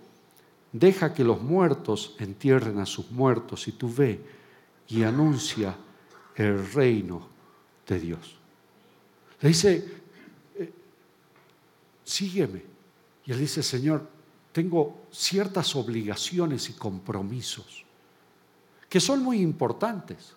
deja 0.73 1.13
que 1.13 1.23
los 1.23 1.39
muertos 1.39 2.15
entierren 2.17 2.79
a 2.79 2.87
sus 2.87 3.11
muertos 3.11 3.67
y 3.67 3.73
tú 3.73 3.87
ve 3.95 4.40
y 4.91 5.03
anuncia 5.03 5.73
el 6.35 6.71
reino 6.71 7.27
de 7.87 7.99
Dios. 7.99 8.35
Le 9.39 9.49
dice, 9.49 10.01
eh, 10.55 10.73
sígueme. 12.03 12.61
Y 13.25 13.31
él 13.31 13.39
dice, 13.39 13.63
Señor, 13.63 14.05
tengo 14.51 15.03
ciertas 15.09 15.75
obligaciones 15.77 16.69
y 16.69 16.73
compromisos 16.73 17.85
que 18.89 18.99
son 18.99 19.23
muy 19.23 19.39
importantes 19.39 20.33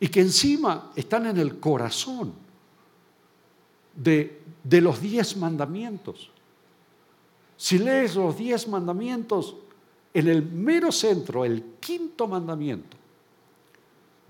y 0.00 0.08
que 0.08 0.20
encima 0.20 0.92
están 0.96 1.26
en 1.26 1.36
el 1.36 1.60
corazón 1.60 2.32
de, 3.94 4.40
de 4.64 4.80
los 4.80 5.02
diez 5.02 5.36
mandamientos. 5.36 6.30
Si 7.58 7.78
lees 7.78 8.16
los 8.16 8.38
diez 8.38 8.66
mandamientos, 8.66 9.56
en 10.14 10.28
el 10.28 10.42
mero 10.42 10.90
centro, 10.90 11.44
el 11.44 11.62
quinto 11.78 12.26
mandamiento, 12.26 13.01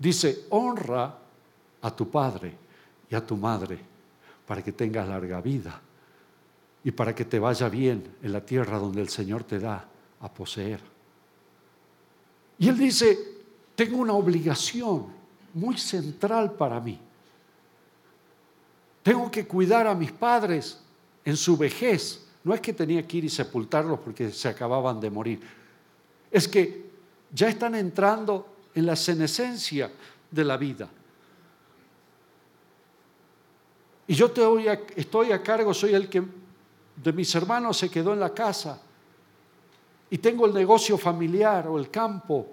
dice, 0.03 0.45
honra 0.49 1.17
a 1.81 1.95
tu 1.95 2.09
padre 2.09 2.55
y 3.09 3.15
a 3.15 3.25
tu 3.25 3.37
madre 3.37 3.79
para 4.45 4.61
que 4.61 4.71
tengas 4.71 5.07
larga 5.07 5.41
vida 5.41 5.79
y 6.83 6.91
para 6.91 7.15
que 7.15 7.25
te 7.25 7.39
vaya 7.39 7.69
bien 7.69 8.15
en 8.21 8.33
la 8.33 8.45
tierra 8.45 8.77
donde 8.77 9.01
el 9.01 9.09
Señor 9.09 9.43
te 9.43 9.59
da 9.59 9.87
a 10.19 10.33
poseer. 10.33 10.79
Y 12.59 12.69
él 12.69 12.77
dice, 12.77 13.17
tengo 13.75 13.97
una 13.97 14.13
obligación 14.13 15.07
muy 15.53 15.77
central 15.77 16.53
para 16.53 16.79
mí. 16.79 16.99
Tengo 19.01 19.29
que 19.31 19.47
cuidar 19.47 19.87
a 19.87 19.95
mis 19.95 20.11
padres 20.11 20.79
en 21.25 21.37
su 21.37 21.57
vejez 21.57 22.23
no 22.43 22.53
es 22.53 22.61
que 22.61 22.73
tenía 22.73 23.07
que 23.07 23.17
ir 23.17 23.25
y 23.25 23.29
sepultarlos 23.29 23.99
porque 23.99 24.31
se 24.31 24.49
acababan 24.49 24.99
de 24.99 25.09
morir. 25.09 25.39
Es 26.29 26.47
que 26.47 26.89
ya 27.31 27.47
están 27.47 27.75
entrando 27.75 28.47
en 28.75 28.85
la 28.85 28.95
senescencia 28.95 29.91
de 30.29 30.43
la 30.43 30.57
vida. 30.57 30.89
Y 34.07 34.15
yo 34.15 34.31
estoy 34.95 35.31
a 35.31 35.41
cargo, 35.41 35.73
soy 35.73 35.93
el 35.93 36.09
que 36.09 36.23
de 36.95 37.13
mis 37.13 37.33
hermanos 37.35 37.77
se 37.77 37.89
quedó 37.89 38.13
en 38.13 38.19
la 38.19 38.33
casa. 38.33 38.81
Y 40.09 40.17
tengo 40.17 40.45
el 40.45 40.53
negocio 40.53 40.97
familiar 40.97 41.67
o 41.67 41.77
el 41.77 41.89
campo. 41.89 42.47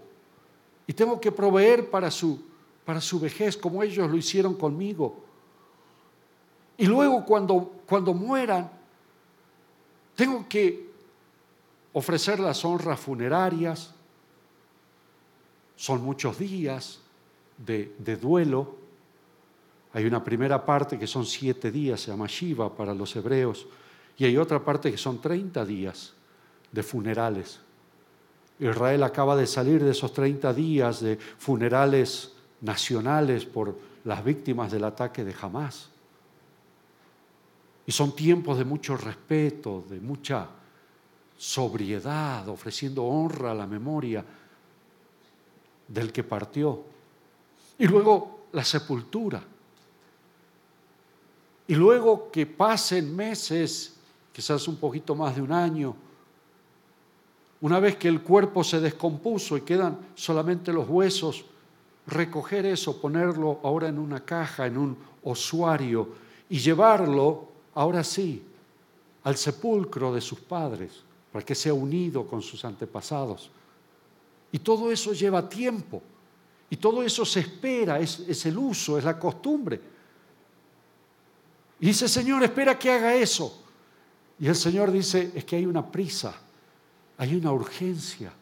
Y 0.87 0.93
tengo 0.93 1.21
que 1.21 1.33
proveer 1.33 1.91
para 1.91 2.11
su, 2.11 2.41
para 2.85 3.01
su 3.01 3.21
vejez 3.21 3.57
como 3.57 3.83
ellos 3.83 4.11
lo 4.11 4.17
hicieron 4.17 4.55
conmigo. 4.55 5.25
Y 6.77 6.87
luego 6.87 7.25
cuando, 7.25 7.83
cuando 7.87 8.15
mueran, 8.15 8.71
tengo 10.15 10.47
que 10.49 10.91
ofrecer 11.93 12.41
las 12.41 12.65
honras 12.65 12.99
funerarias, 12.99 13.95
son 15.81 16.05
muchos 16.05 16.39
días 16.39 17.01
de, 17.57 17.91
duelo. 18.21 18.77
Hay 19.95 20.05
una 20.05 20.23
primera 20.23 20.67
parte 20.67 20.99
que 20.99 21.07
son 21.07 21.25
siete 21.25 21.71
días, 21.71 22.03
se 22.03 22.11
llama 22.11 22.27
Shiva 22.27 22.77
para 22.77 22.93
los 22.93 23.17
hebreos, 23.17 23.67
y 24.19 24.27
hay 24.27 24.37
otra 24.37 24.63
parte 24.63 24.91
que 24.91 24.99
son 24.99 25.23
30 25.23 25.65
días 25.65 26.13
de 26.71 26.83
funerales. 26.83 27.61
Israel 28.59 29.03
acaba 29.05 29.35
de 29.35 29.47
salir 29.47 29.83
de 29.83 29.93
esos 29.93 30.13
30 30.13 30.53
días 30.53 31.01
de 31.01 31.17
funerales 31.17 32.35
nacionales 32.61 33.47
por 33.47 33.75
las 34.05 34.23
víctimas 34.23 34.71
del 34.71 34.85
ataque 34.85 35.25
de 35.25 35.35
Hamas. 35.41 35.89
Y 37.87 37.93
son 37.93 38.15
tiempos 38.15 38.59
de 38.59 38.67
mucho 38.67 38.99
respeto, 38.99 39.83
de 39.89 39.99
mucha 39.99 40.47
sobriedad, 41.39 42.47
ofreciendo 42.51 43.03
honra 43.05 43.53
a 43.53 43.55
la 43.55 43.67
memoria 43.67 44.23
del 45.91 46.13
que 46.13 46.25
partió. 46.25 46.83
Y 47.79 47.87
luego 47.87 48.47
la 48.53 48.65
sepultura. 48.65 49.43
Y 51.67 51.75
luego 51.75 52.31
que 52.31 52.47
pasen 52.47 53.15
meses, 53.15 53.97
quizás 54.33 54.67
un 54.67 54.77
poquito 54.77 55.15
más 55.15 55.37
de 55.37 55.43
un 55.43 55.53
año, 55.53 55.95
una 57.61 57.79
vez 57.79 57.97
que 57.97 58.09
el 58.09 58.23
cuerpo 58.23 58.65
se 58.65 58.81
descompuso 58.81 59.57
y 59.57 59.61
quedan 59.61 59.99
solamente 60.15 60.73
los 60.73 60.89
huesos, 60.89 61.45
recoger 62.07 62.67
eso, 62.67 63.01
ponerlo 63.01 63.61
ahora 63.63 63.89
en 63.89 63.99
una 63.99 64.25
caja, 64.25 64.67
en 64.67 64.79
un 64.79 64.97
osuario 65.23 66.09
y 66.49 66.59
llevarlo 66.59 67.49
ahora 67.75 68.03
sí, 68.03 68.43
al 69.23 69.37
sepulcro 69.37 70.13
de 70.13 70.21
sus 70.21 70.41
padres, 70.41 71.03
para 71.31 71.45
que 71.45 71.55
sea 71.55 71.75
unido 71.75 72.27
con 72.27 72.41
sus 72.41 72.65
antepasados. 72.65 73.51
Y 74.53 74.59
todo 74.59 74.91
eso 74.91 75.13
lleva 75.13 75.49
tiempo, 75.49 76.03
y 76.71 76.77
todo 76.77 77.03
eso 77.03 77.25
se 77.25 77.41
espera, 77.41 77.99
es, 77.99 78.47
el 78.47 78.57
uso, 78.57 78.97
es 78.97 79.05
la 79.05 79.19
costumbre. 79.19 79.81
Y 81.81 81.87
dice, 81.87 82.09
Señor, 82.09 82.43
espera 82.45 82.79
que 82.79 82.91
haga 82.91 83.15
eso. 83.15 83.65
Y 84.39 84.47
el 84.47 84.55
Señor 84.55 84.93
dice, 84.93 85.33
es 85.35 85.45
que 85.45 85.57
hay 85.57 85.67
una 85.67 85.91
prisa, 85.91 86.35
hay 87.19 87.35
una 87.35 87.53
urgencia, 87.53 88.33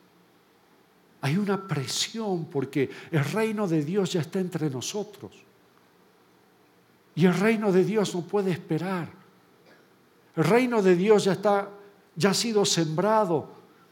hay 1.23 1.37
una 1.37 1.67
presión, 1.67 2.47
porque 2.47 2.91
el 3.11 3.25
reino 3.25 3.67
de 3.67 3.85
Dios 3.85 4.13
ya 4.13 4.21
está 4.21 4.41
entre 4.41 4.69
nosotros. 4.69 5.33
Y 7.15 7.27
el 7.27 7.35
reino 7.35 7.73
de 7.73 7.85
Dios 7.85 8.15
no 8.15 8.23
puede 8.23 8.53
esperar. 8.53 9.09
El 10.37 10.45
reino 10.45 10.83
de 10.83 10.95
Dios 10.95 11.25
ya 11.25 11.33
está, 11.33 11.69
ya 12.15 12.31
ha 12.31 12.35
sido 12.35 12.65
sembrado 12.65 13.51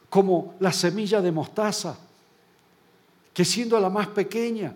como 0.09 0.55
la 0.61 0.73
semilla 0.73 1.21
de 1.21 1.33
mostaza, 1.33 1.99
que 3.37 3.45
siendo 3.45 3.79
la 3.79 3.91
más 3.91 4.07
pequeña, 4.07 4.75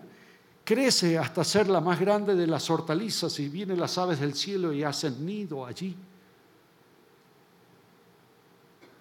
crece 0.63 1.17
hasta 1.17 1.43
ser 1.43 1.67
la 1.67 1.81
más 1.81 1.99
grande 1.99 2.35
de 2.35 2.45
las 2.45 2.69
hortalizas 2.69 3.39
y 3.39 3.49
vienen 3.49 3.79
las 3.79 3.97
aves 3.97 4.19
del 4.19 4.35
cielo 4.35 4.71
y 4.71 4.83
hacen 4.83 5.25
nido 5.25 5.65
allí. 5.65 5.95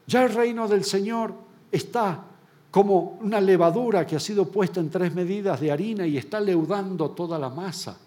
Ya 0.07 0.23
el 0.23 0.33
reino 0.33 0.67
del 0.67 0.83
Señor 0.83 1.35
está 1.71 2.25
como 2.71 3.19
una 3.21 3.39
levadura 3.39 4.07
que 4.07 4.17
ha 4.17 4.21
sido 4.21 4.51
puesta 4.51 4.81
en 4.81 4.89
tres 4.89 5.15
medidas 5.15 5.61
de 5.61 5.71
harina 5.71 6.07
y 6.07 6.17
está 6.17 6.41
leudando 6.41 7.11
toda 7.11 7.39
la 7.39 7.51
masa. 7.51 7.99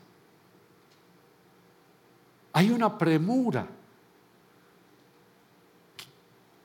Hay 2.54 2.72
una 2.72 2.98
premura 2.98 3.68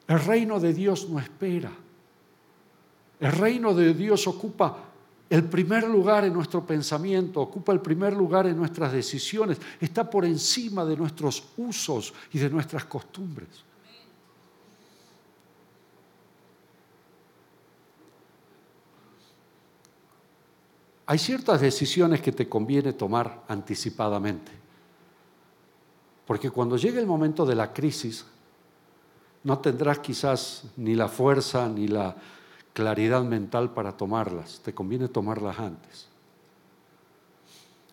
el 0.07 0.21
reino 0.21 0.59
de 0.59 0.73
Dios 0.73 1.07
no 1.11 1.19
espera. 1.19 1.71
El 3.21 3.33
reino 3.33 3.75
de 3.75 3.95
Dios 3.95 4.27
ocupa 4.27 4.85
el 5.31 5.45
primer 5.45 5.87
lugar 5.87 6.25
en 6.25 6.33
nuestro 6.33 6.65
pensamiento, 6.65 7.41
ocupa 7.41 7.73
el 7.73 7.81
primer 7.81 8.15
lugar 8.15 8.47
en 8.47 8.57
nuestras 8.57 8.93
decisiones, 8.93 9.59
está 9.81 10.09
por 10.09 10.25
encima 10.25 10.85
de 10.85 10.97
nuestros 10.97 11.43
usos 11.57 12.15
y 12.33 12.39
de 12.39 12.49
nuestras 12.49 12.85
costumbres. 12.87 13.49
Hay 21.05 21.19
ciertas 21.19 21.61
decisiones 21.61 22.21
que 22.21 22.33
te 22.33 22.49
conviene 22.49 22.93
tomar 22.93 23.45
anticipadamente, 23.49 24.53
porque 26.27 26.51
cuando 26.51 26.77
llegue 26.77 27.01
el 27.01 27.07
momento 27.07 27.45
de 27.45 27.55
la 27.55 27.73
crisis, 27.73 28.27
no 29.43 29.59
tendrás 29.59 29.99
quizás 30.01 30.65
ni 30.77 30.95
la 30.95 31.09
fuerza 31.09 31.67
ni 31.69 31.89
la 31.89 32.15
claridad 32.79 33.25
mental 33.25 33.75
para 33.75 33.97
tomarlas. 33.97 34.61
Te 34.61 34.73
conviene 34.73 35.09
tomarlas 35.09 35.59
antes. 35.59 36.07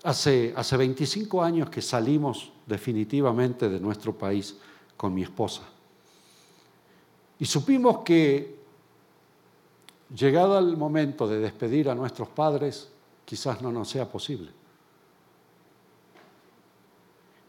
Hace, 0.04 0.54
hace 0.56 0.78
25 0.78 1.42
años 1.42 1.72
que 1.72 1.82
salimos 1.82 2.52
definitivamente 2.68 3.68
de 3.68 3.80
nuestro 3.80 4.16
país 4.16 4.56
con 4.96 5.12
mi 5.12 5.24
esposa. 5.24 5.64
Y 7.40 7.46
supimos 7.46 8.04
que 8.06 8.60
llegado 10.16 10.60
el 10.60 10.78
momento 10.78 11.28
de 11.28 11.40
despedir 11.40 11.90
a 11.90 11.96
nuestros 11.96 12.28
padres, 12.28 12.88
quizás 13.26 13.64
no 13.64 13.72
nos 13.72 13.90
sea 13.90 14.08
posible. 14.08 14.52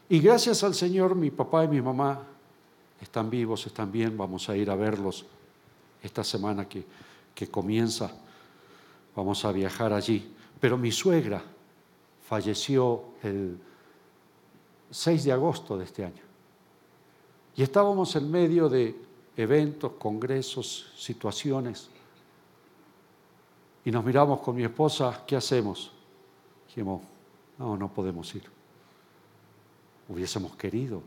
Y 0.09 0.17
gracias 0.21 0.63
al 0.63 0.73
Señor, 0.73 1.13
mi 1.13 1.29
papá 1.29 1.65
y 1.65 1.67
mi 1.67 1.83
mamá 1.83 2.19
están 2.99 3.29
vivos, 3.29 3.67
están 3.67 3.91
bien, 3.91 4.17
vamos 4.17 4.49
a 4.49 4.57
ir 4.57 4.71
a 4.71 4.75
verlos 4.75 5.23
esta 6.01 6.23
semana 6.23 6.67
que, 6.67 6.83
que 7.37 7.47
comienza, 7.47 8.09
vamos 9.15 9.45
a 9.45 9.51
viajar 9.51 9.93
allí. 9.93 10.33
Pero 10.59 10.75
mi 10.75 10.91
suegra 10.91 11.43
falleció 12.27 13.03
el 13.21 13.59
6 14.89 15.25
de 15.25 15.31
agosto 15.31 15.77
de 15.77 15.83
este 15.83 16.03
año. 16.03 16.23
Y 17.55 17.61
estábamos 17.61 18.15
en 18.15 18.31
medio 18.31 18.67
de 18.67 18.95
eventos, 19.35 19.91
congresos, 19.99 20.91
situaciones. 20.97 21.91
Y 23.85 23.91
nos 23.91 24.03
miramos 24.03 24.39
con 24.39 24.55
mi 24.55 24.63
esposa, 24.63 25.23
¿qué 25.27 25.35
hacemos? 25.35 25.91
Dijimos, 26.65 27.03
no, 27.59 27.77
no 27.77 27.93
podemos 27.93 28.33
ir. 28.33 28.49
Hubiésemos 30.09 30.55
querido. 30.55 31.03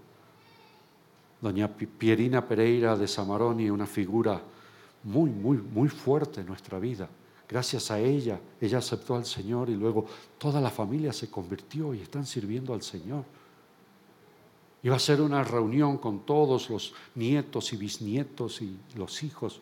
Doña 1.40 1.66
Pierina 1.66 2.46
Pereira 2.46 2.96
de 2.96 3.08
Samaroni, 3.08 3.68
una 3.68 3.86
figura 3.86 4.40
muy, 5.02 5.30
muy, 5.30 5.58
muy 5.58 5.88
fuerte 5.88 6.40
en 6.40 6.46
nuestra 6.46 6.78
vida. 6.78 7.08
Gracias 7.48 7.90
a 7.90 7.98
ella, 7.98 8.40
ella 8.60 8.78
aceptó 8.78 9.16
al 9.16 9.24
Señor 9.24 9.70
y 9.70 9.74
luego 9.74 10.06
toda 10.38 10.60
la 10.60 10.70
familia 10.70 11.12
se 11.12 11.30
convirtió 11.30 11.94
y 11.94 12.00
están 12.00 12.24
sirviendo 12.24 12.72
al 12.72 12.82
Señor. 12.82 13.24
Iba 14.82 14.96
a 14.96 15.00
ser 15.00 15.20
una 15.20 15.42
reunión 15.42 15.98
con 15.98 16.20
todos 16.20 16.70
los 16.70 16.94
nietos 17.14 17.72
y 17.72 17.76
bisnietos 17.76 18.62
y 18.62 18.78
los 18.96 19.22
hijos. 19.22 19.60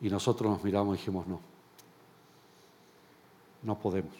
Y 0.00 0.10
nosotros 0.10 0.52
nos 0.52 0.62
miramos 0.62 0.96
y 0.96 0.98
dijimos, 0.98 1.26
no, 1.26 1.40
no 3.62 3.78
podemos. 3.78 4.14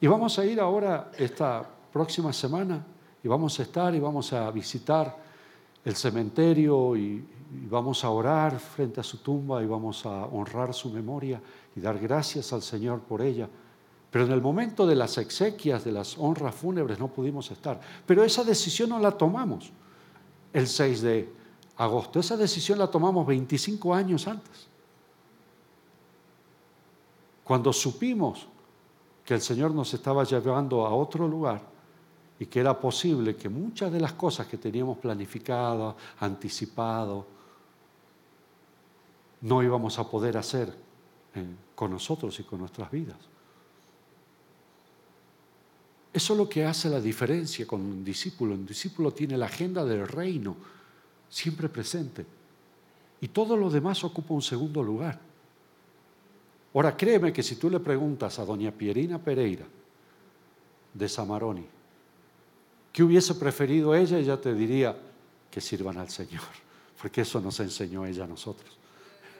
Y 0.00 0.06
vamos 0.06 0.38
a 0.38 0.44
ir 0.44 0.60
ahora 0.60 1.10
esta 1.16 1.68
próxima 1.92 2.32
semana 2.32 2.84
y 3.22 3.28
vamos 3.28 3.58
a 3.58 3.62
estar 3.62 3.94
y 3.94 4.00
vamos 4.00 4.32
a 4.32 4.50
visitar 4.50 5.27
el 5.88 5.96
cementerio 5.96 6.96
y, 6.96 7.24
vamos 7.70 8.04
a 8.04 8.10
orar 8.10 8.58
frente 8.58 9.00
a 9.00 9.02
su 9.02 9.18
tumba 9.18 9.62
y 9.62 9.66
vamos 9.66 10.04
a 10.04 10.26
honrar 10.26 10.74
su 10.74 10.90
memoria 10.90 11.40
y 11.74 11.80
dar 11.80 11.98
gracias 11.98 12.52
al 12.52 12.60
Señor 12.60 13.00
por 13.00 13.22
ella. 13.22 13.48
Pero 14.10 14.26
en 14.26 14.32
el 14.32 14.42
momento 14.42 14.86
de 14.86 14.94
las 14.94 15.16
exequias, 15.16 15.82
de 15.82 15.92
las 15.92 16.18
honras 16.18 16.54
fúnebres, 16.54 16.98
no 16.98 17.08
pudimos 17.08 17.50
estar. 17.50 17.80
Pero 18.04 18.22
esa 18.22 18.44
decisión 18.44 18.90
no 18.90 18.98
la 18.98 19.12
tomamos 19.12 19.72
el 20.52 20.66
6 20.66 21.00
de 21.00 21.32
agosto. 21.78 22.20
Esa 22.20 22.36
decisión 22.36 22.78
la 22.78 22.90
tomamos 22.90 23.26
25 23.26 23.94
años 23.94 24.28
antes. 24.28 24.66
Cuando 27.44 27.72
supimos 27.72 28.46
que 29.24 29.32
el 29.32 29.40
Señor 29.40 29.74
nos 29.74 29.94
estaba 29.94 30.24
llevando 30.24 30.84
a 30.84 30.94
otro 30.94 31.26
lugar 31.26 31.77
y 32.40 32.46
que 32.46 32.60
era 32.60 32.78
posible 32.78 33.34
que 33.36 33.48
muchas 33.48 33.92
de 33.92 34.00
las 34.00 34.12
cosas 34.12 34.46
que 34.46 34.58
teníamos 34.58 34.98
planificado, 34.98 35.96
anticipado, 36.20 37.26
no 39.40 39.62
íbamos 39.62 39.98
a 39.98 40.08
poder 40.08 40.36
hacer 40.36 40.74
con 41.74 41.90
nosotros 41.90 42.38
y 42.40 42.44
con 42.44 42.60
nuestras 42.60 42.90
vidas. 42.90 43.18
Eso 46.12 46.32
es 46.32 46.38
lo 46.38 46.48
que 46.48 46.64
hace 46.64 46.88
la 46.88 47.00
diferencia 47.00 47.66
con 47.66 47.80
un 47.80 48.04
discípulo. 48.04 48.54
Un 48.54 48.66
discípulo 48.66 49.12
tiene 49.12 49.36
la 49.36 49.46
agenda 49.46 49.84
del 49.84 50.06
reino 50.08 50.56
siempre 51.28 51.68
presente 51.68 52.24
y 53.20 53.28
todo 53.28 53.56
lo 53.56 53.68
demás 53.68 54.02
ocupa 54.04 54.34
un 54.34 54.42
segundo 54.42 54.82
lugar. 54.82 55.20
Ahora 56.74 56.96
créeme 56.96 57.32
que 57.32 57.42
si 57.42 57.56
tú 57.56 57.68
le 57.68 57.80
preguntas 57.80 58.38
a 58.38 58.44
doña 58.44 58.70
Pierina 58.70 59.18
Pereira 59.18 59.66
de 60.94 61.08
Samaroni, 61.08 61.66
¿qué 62.92 63.02
hubiese 63.02 63.34
preferido 63.34 63.94
ella? 63.94 64.18
Ella 64.18 64.40
te 64.40 64.54
diría 64.54 64.96
que 65.50 65.60
sirvan 65.60 65.98
al 65.98 66.10
Señor, 66.10 66.42
porque 67.00 67.22
eso 67.22 67.40
nos 67.40 67.58
enseñó 67.60 68.04
ella 68.06 68.24
a 68.24 68.28
nosotros. 68.28 68.76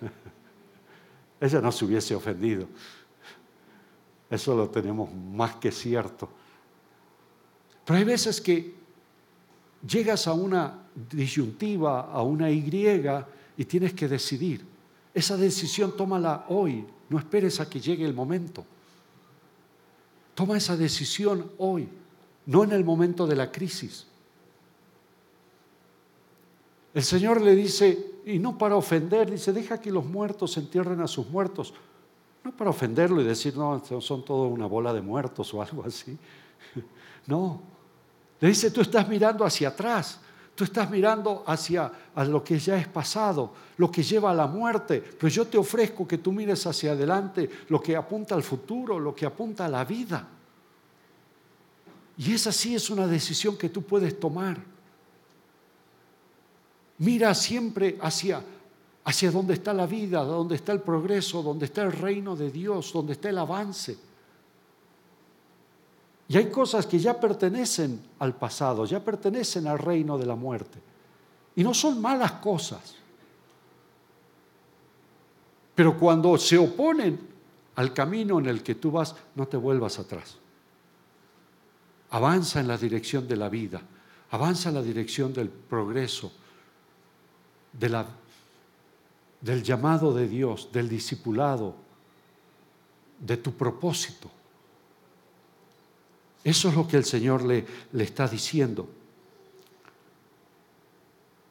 ella 1.40 1.60
no 1.60 1.72
se 1.72 1.84
hubiese 1.84 2.14
ofendido. 2.14 2.66
Eso 4.30 4.54
lo 4.54 4.68
tenemos 4.68 5.12
más 5.12 5.56
que 5.56 5.72
cierto. 5.72 6.28
Pero 7.84 7.98
hay 7.98 8.04
veces 8.04 8.40
que 8.40 8.74
llegas 9.86 10.26
a 10.26 10.32
una 10.32 10.78
disyuntiva, 11.10 12.12
a 12.12 12.22
una 12.22 12.50
Y, 12.50 12.64
y 13.56 13.64
tienes 13.64 13.94
que 13.94 14.08
decidir. 14.08 14.64
Esa 15.14 15.36
decisión 15.36 15.96
tómala 15.96 16.44
hoy, 16.48 16.84
no 17.08 17.18
esperes 17.18 17.60
a 17.60 17.68
que 17.68 17.80
llegue 17.80 18.04
el 18.04 18.14
momento. 18.14 18.64
Toma 20.34 20.56
esa 20.56 20.76
decisión 20.76 21.50
hoy, 21.58 21.88
no 22.48 22.64
en 22.64 22.72
el 22.72 22.82
momento 22.82 23.26
de 23.26 23.36
la 23.36 23.52
crisis. 23.52 24.06
El 26.94 27.02
Señor 27.02 27.42
le 27.42 27.54
dice, 27.54 28.22
y 28.24 28.38
no 28.38 28.56
para 28.56 28.74
ofender, 28.74 29.30
dice, 29.30 29.52
deja 29.52 29.78
que 29.78 29.90
los 29.90 30.06
muertos 30.06 30.56
entierren 30.56 31.00
a 31.02 31.06
sus 31.06 31.28
muertos. 31.28 31.74
No 32.42 32.56
para 32.56 32.70
ofenderlo 32.70 33.20
y 33.20 33.24
decir, 33.24 33.54
no, 33.54 33.82
son 34.00 34.24
todo 34.24 34.48
una 34.48 34.64
bola 34.64 34.94
de 34.94 35.02
muertos 35.02 35.52
o 35.54 35.62
algo 35.62 35.84
así. 35.84 36.18
No, 37.26 37.60
le 38.40 38.48
dice, 38.48 38.70
tú 38.70 38.80
estás 38.80 39.06
mirando 39.06 39.44
hacia 39.44 39.68
atrás, 39.68 40.18
tú 40.54 40.64
estás 40.64 40.88
mirando 40.88 41.44
hacia 41.46 41.92
lo 42.16 42.42
que 42.42 42.58
ya 42.58 42.78
es 42.78 42.88
pasado, 42.88 43.52
lo 43.76 43.90
que 43.90 44.02
lleva 44.02 44.30
a 44.30 44.34
la 44.34 44.46
muerte, 44.46 45.04
pero 45.18 45.28
yo 45.28 45.46
te 45.46 45.58
ofrezco 45.58 46.08
que 46.08 46.16
tú 46.16 46.32
mires 46.32 46.66
hacia 46.66 46.92
adelante, 46.92 47.50
lo 47.68 47.82
que 47.82 47.94
apunta 47.94 48.34
al 48.34 48.42
futuro, 48.42 48.98
lo 48.98 49.14
que 49.14 49.26
apunta 49.26 49.66
a 49.66 49.68
la 49.68 49.84
vida. 49.84 50.26
Y 52.18 52.34
esa 52.34 52.50
sí 52.50 52.74
es 52.74 52.90
una 52.90 53.06
decisión 53.06 53.56
que 53.56 53.68
tú 53.68 53.82
puedes 53.82 54.18
tomar. 54.18 54.58
Mira 56.98 57.32
siempre 57.32 57.96
hacia, 58.02 58.42
hacia 59.04 59.30
donde 59.30 59.54
está 59.54 59.72
la 59.72 59.86
vida, 59.86 60.24
donde 60.24 60.56
está 60.56 60.72
el 60.72 60.80
progreso, 60.80 61.42
donde 61.44 61.66
está 61.66 61.82
el 61.82 61.92
reino 61.92 62.34
de 62.34 62.50
Dios, 62.50 62.92
donde 62.92 63.12
está 63.12 63.28
el 63.28 63.38
avance. 63.38 63.96
Y 66.26 66.36
hay 66.36 66.50
cosas 66.50 66.86
que 66.86 66.98
ya 66.98 67.18
pertenecen 67.18 68.00
al 68.18 68.34
pasado, 68.34 68.84
ya 68.84 69.02
pertenecen 69.02 69.68
al 69.68 69.78
reino 69.78 70.18
de 70.18 70.26
la 70.26 70.34
muerte. 70.34 70.80
Y 71.54 71.62
no 71.62 71.72
son 71.72 72.02
malas 72.02 72.32
cosas. 72.32 72.96
Pero 75.74 75.96
cuando 75.96 76.36
se 76.36 76.58
oponen 76.58 77.20
al 77.76 77.94
camino 77.94 78.40
en 78.40 78.46
el 78.46 78.60
que 78.64 78.74
tú 78.74 78.90
vas, 78.90 79.14
no 79.36 79.46
te 79.46 79.56
vuelvas 79.56 80.00
atrás. 80.00 80.36
Avanza 82.10 82.60
en 82.60 82.68
la 82.68 82.76
dirección 82.76 83.28
de 83.28 83.36
la 83.36 83.48
vida, 83.48 83.82
avanza 84.30 84.70
en 84.70 84.76
la 84.76 84.82
dirección 84.82 85.32
del 85.32 85.48
progreso, 85.50 86.32
del 89.40 89.62
llamado 89.62 90.14
de 90.14 90.26
Dios, 90.26 90.70
del 90.72 90.88
discipulado, 90.88 91.74
de 93.20 93.36
tu 93.36 93.52
propósito. 93.52 94.30
Eso 96.42 96.68
es 96.68 96.74
lo 96.74 96.86
que 96.88 96.96
el 96.96 97.04
Señor 97.04 97.44
le, 97.44 97.66
le 97.92 98.04
está 98.04 98.26
diciendo. 98.26 98.88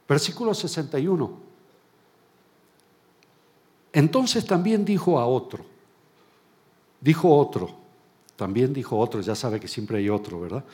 Versículo 0.08 0.54
61. 0.54 1.48
Entonces 3.92 4.44
también 4.44 4.84
dijo 4.84 5.18
a 5.18 5.26
otro, 5.26 5.64
dijo 7.00 7.36
otro, 7.36 7.74
también 8.38 8.72
dijo 8.72 8.96
otro, 8.96 9.20
ya 9.20 9.34
sabe 9.34 9.58
que 9.58 9.66
siempre 9.66 9.98
hay 9.98 10.08
otro, 10.08 10.40
¿verdad? 10.40 10.64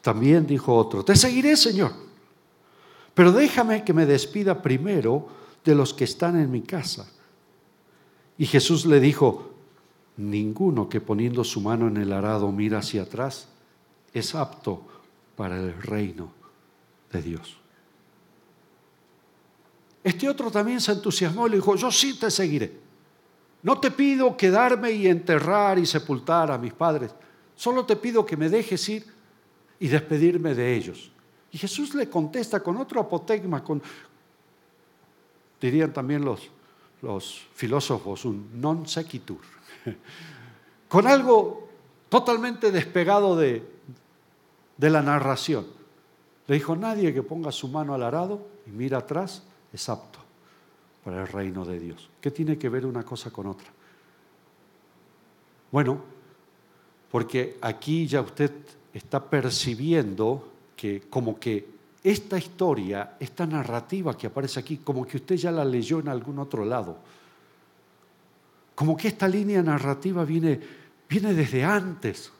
También 0.00 0.46
dijo 0.46 0.74
otro, 0.74 1.04
te 1.04 1.14
seguiré, 1.14 1.58
Señor, 1.58 1.92
pero 3.12 3.32
déjame 3.32 3.84
que 3.84 3.92
me 3.92 4.06
despida 4.06 4.62
primero 4.62 5.28
de 5.62 5.74
los 5.74 5.92
que 5.92 6.04
están 6.04 6.40
en 6.40 6.50
mi 6.50 6.62
casa. 6.62 7.06
Y 8.38 8.46
Jesús 8.46 8.86
le 8.86 8.98
dijo, 8.98 9.52
ninguno 10.16 10.88
que 10.88 11.02
poniendo 11.02 11.44
su 11.44 11.60
mano 11.60 11.86
en 11.86 11.98
el 11.98 12.14
arado 12.14 12.50
mira 12.50 12.78
hacia 12.78 13.02
atrás 13.02 13.46
es 14.14 14.34
apto 14.34 14.80
para 15.36 15.58
el 15.58 15.74
reino 15.82 16.32
de 17.12 17.20
Dios. 17.20 17.58
Este 20.02 20.30
otro 20.30 20.50
también 20.50 20.80
se 20.80 20.92
entusiasmó 20.92 21.46
y 21.46 21.50
le 21.50 21.56
dijo, 21.56 21.76
yo 21.76 21.90
sí 21.92 22.18
te 22.18 22.30
seguiré. 22.30 22.81
No 23.62 23.78
te 23.78 23.90
pido 23.90 24.36
quedarme 24.36 24.90
y 24.92 25.06
enterrar 25.06 25.78
y 25.78 25.86
sepultar 25.86 26.50
a 26.50 26.58
mis 26.58 26.72
padres, 26.72 27.14
solo 27.54 27.86
te 27.86 27.96
pido 27.96 28.26
que 28.26 28.36
me 28.36 28.48
dejes 28.48 28.88
ir 28.88 29.06
y 29.78 29.88
despedirme 29.88 30.54
de 30.54 30.74
ellos. 30.74 31.12
Y 31.52 31.58
Jesús 31.58 31.94
le 31.94 32.08
contesta 32.08 32.60
con 32.60 32.76
otro 32.76 33.00
apotegma, 33.00 33.62
con, 33.62 33.80
dirían 35.60 35.92
también 35.92 36.24
los, 36.24 36.50
filósofos, 37.54 38.24
un 38.24 38.60
non 38.60 38.86
sequitur, 38.86 39.42
con 40.88 41.06
algo 41.06 41.68
totalmente 42.08 42.70
despegado 42.70 43.36
de, 43.36 43.62
de 44.76 44.90
la 44.90 45.02
narración. 45.02 45.66
Le 46.46 46.54
dijo, 46.56 46.74
nadie 46.74 47.14
que 47.14 47.22
ponga 47.22 47.52
su 47.52 47.68
mano 47.68 47.94
al 47.94 48.02
arado 48.02 48.46
y 48.66 48.70
mira 48.70 48.98
atrás 48.98 49.42
es 49.72 49.88
apto 49.88 50.21
para 51.04 51.22
el 51.22 51.28
reino 51.28 51.64
de 51.64 51.78
Dios. 51.78 52.08
¿Qué 52.20 52.30
tiene 52.30 52.58
que 52.58 52.68
ver 52.68 52.86
una 52.86 53.02
cosa 53.02 53.30
con 53.30 53.46
otra? 53.46 53.68
Bueno, 55.70 56.00
porque 57.10 57.58
aquí 57.60 58.06
ya 58.06 58.20
usted 58.20 58.50
está 58.92 59.24
percibiendo 59.24 60.52
que 60.76 61.02
como 61.08 61.38
que 61.38 61.72
esta 62.02 62.36
historia, 62.36 63.16
esta 63.20 63.46
narrativa 63.46 64.16
que 64.16 64.26
aparece 64.26 64.60
aquí, 64.60 64.78
como 64.78 65.06
que 65.06 65.18
usted 65.18 65.36
ya 65.36 65.50
la 65.50 65.64
leyó 65.64 66.00
en 66.00 66.08
algún 66.08 66.38
otro 66.38 66.64
lado. 66.64 66.98
Como 68.74 68.96
que 68.96 69.08
esta 69.08 69.28
línea 69.28 69.62
narrativa 69.62 70.24
viene, 70.24 70.58
viene 71.08 71.34
desde 71.34 71.64
antes 71.64 72.32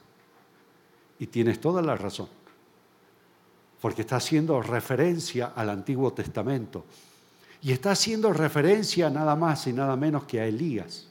y 1.18 1.26
tienes 1.26 1.60
toda 1.60 1.82
la 1.82 1.94
razón. 1.94 2.28
porque 3.80 4.02
está 4.02 4.14
haciendo 4.14 4.62
referencia 4.62 5.52
al 5.56 5.68
Antiguo 5.68 6.12
Testamento. 6.12 6.84
Y 7.62 7.70
está 7.70 7.92
haciendo 7.92 8.32
referencia 8.32 9.08
nada 9.08 9.36
más 9.36 9.68
y 9.68 9.72
nada 9.72 9.96
menos 9.96 10.24
que 10.24 10.40
a 10.40 10.46
Elías. 10.46 11.06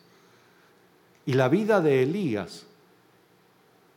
Y 1.25 1.33
la 1.33 1.47
vida 1.47 1.79
de 1.79 2.03
Elías. 2.03 2.65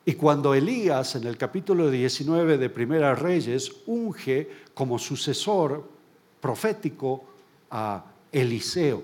Y 0.05 0.15
cuando 0.15 0.55
Elías, 0.55 1.17
en 1.17 1.27
el 1.27 1.37
capítulo 1.37 1.91
19 1.91 2.59
de 2.59 2.71
Primera 2.71 3.15
Reyes, 3.17 3.73
unge 3.87 4.49
como 4.73 5.01
sucesor 5.01 5.89
profético 6.41 7.25
a 7.71 8.05
Eliseo. 8.31 9.03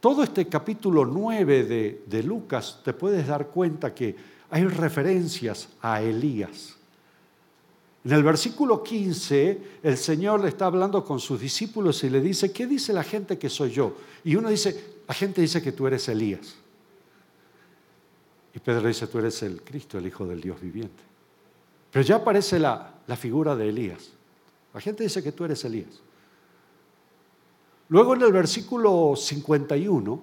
Todo 0.00 0.24
este 0.24 0.46
capítulo 0.48 1.06
9 1.06 1.64
de, 1.64 2.02
de 2.04 2.22
Lucas 2.22 2.80
te 2.84 2.92
puedes 2.92 3.26
dar 3.26 3.46
cuenta 3.46 3.94
que 3.94 4.14
hay 4.50 4.64
referencias 4.64 5.68
a 5.80 6.02
Elías. 6.02 6.76
En 8.04 8.12
el 8.12 8.24
versículo 8.24 8.82
15, 8.82 9.62
el 9.82 9.96
Señor 9.96 10.40
le 10.40 10.48
está 10.48 10.66
hablando 10.66 11.04
con 11.04 11.20
sus 11.20 11.40
discípulos 11.40 12.02
y 12.02 12.10
le 12.10 12.20
dice, 12.20 12.52
¿qué 12.52 12.66
dice 12.66 12.92
la 12.92 13.04
gente 13.04 13.38
que 13.38 13.48
soy 13.48 13.70
yo? 13.70 13.96
Y 14.24 14.34
uno 14.34 14.48
dice, 14.48 15.02
la 15.06 15.14
gente 15.14 15.40
dice 15.40 15.62
que 15.62 15.70
tú 15.70 15.86
eres 15.86 16.08
Elías. 16.08 16.56
Y 18.54 18.58
Pedro 18.58 18.88
dice, 18.88 19.06
tú 19.06 19.18
eres 19.18 19.40
el 19.44 19.62
Cristo, 19.62 19.98
el 19.98 20.06
Hijo 20.06 20.26
del 20.26 20.40
Dios 20.40 20.60
viviente. 20.60 21.02
Pero 21.92 22.04
ya 22.04 22.16
aparece 22.16 22.58
la, 22.58 22.92
la 23.06 23.16
figura 23.16 23.54
de 23.54 23.68
Elías. 23.68 24.10
La 24.74 24.80
gente 24.80 25.04
dice 25.04 25.22
que 25.22 25.32
tú 25.32 25.44
eres 25.44 25.64
Elías. 25.64 26.00
Luego 27.88 28.14
en 28.14 28.22
el 28.22 28.32
versículo 28.32 29.14
51 29.14 30.22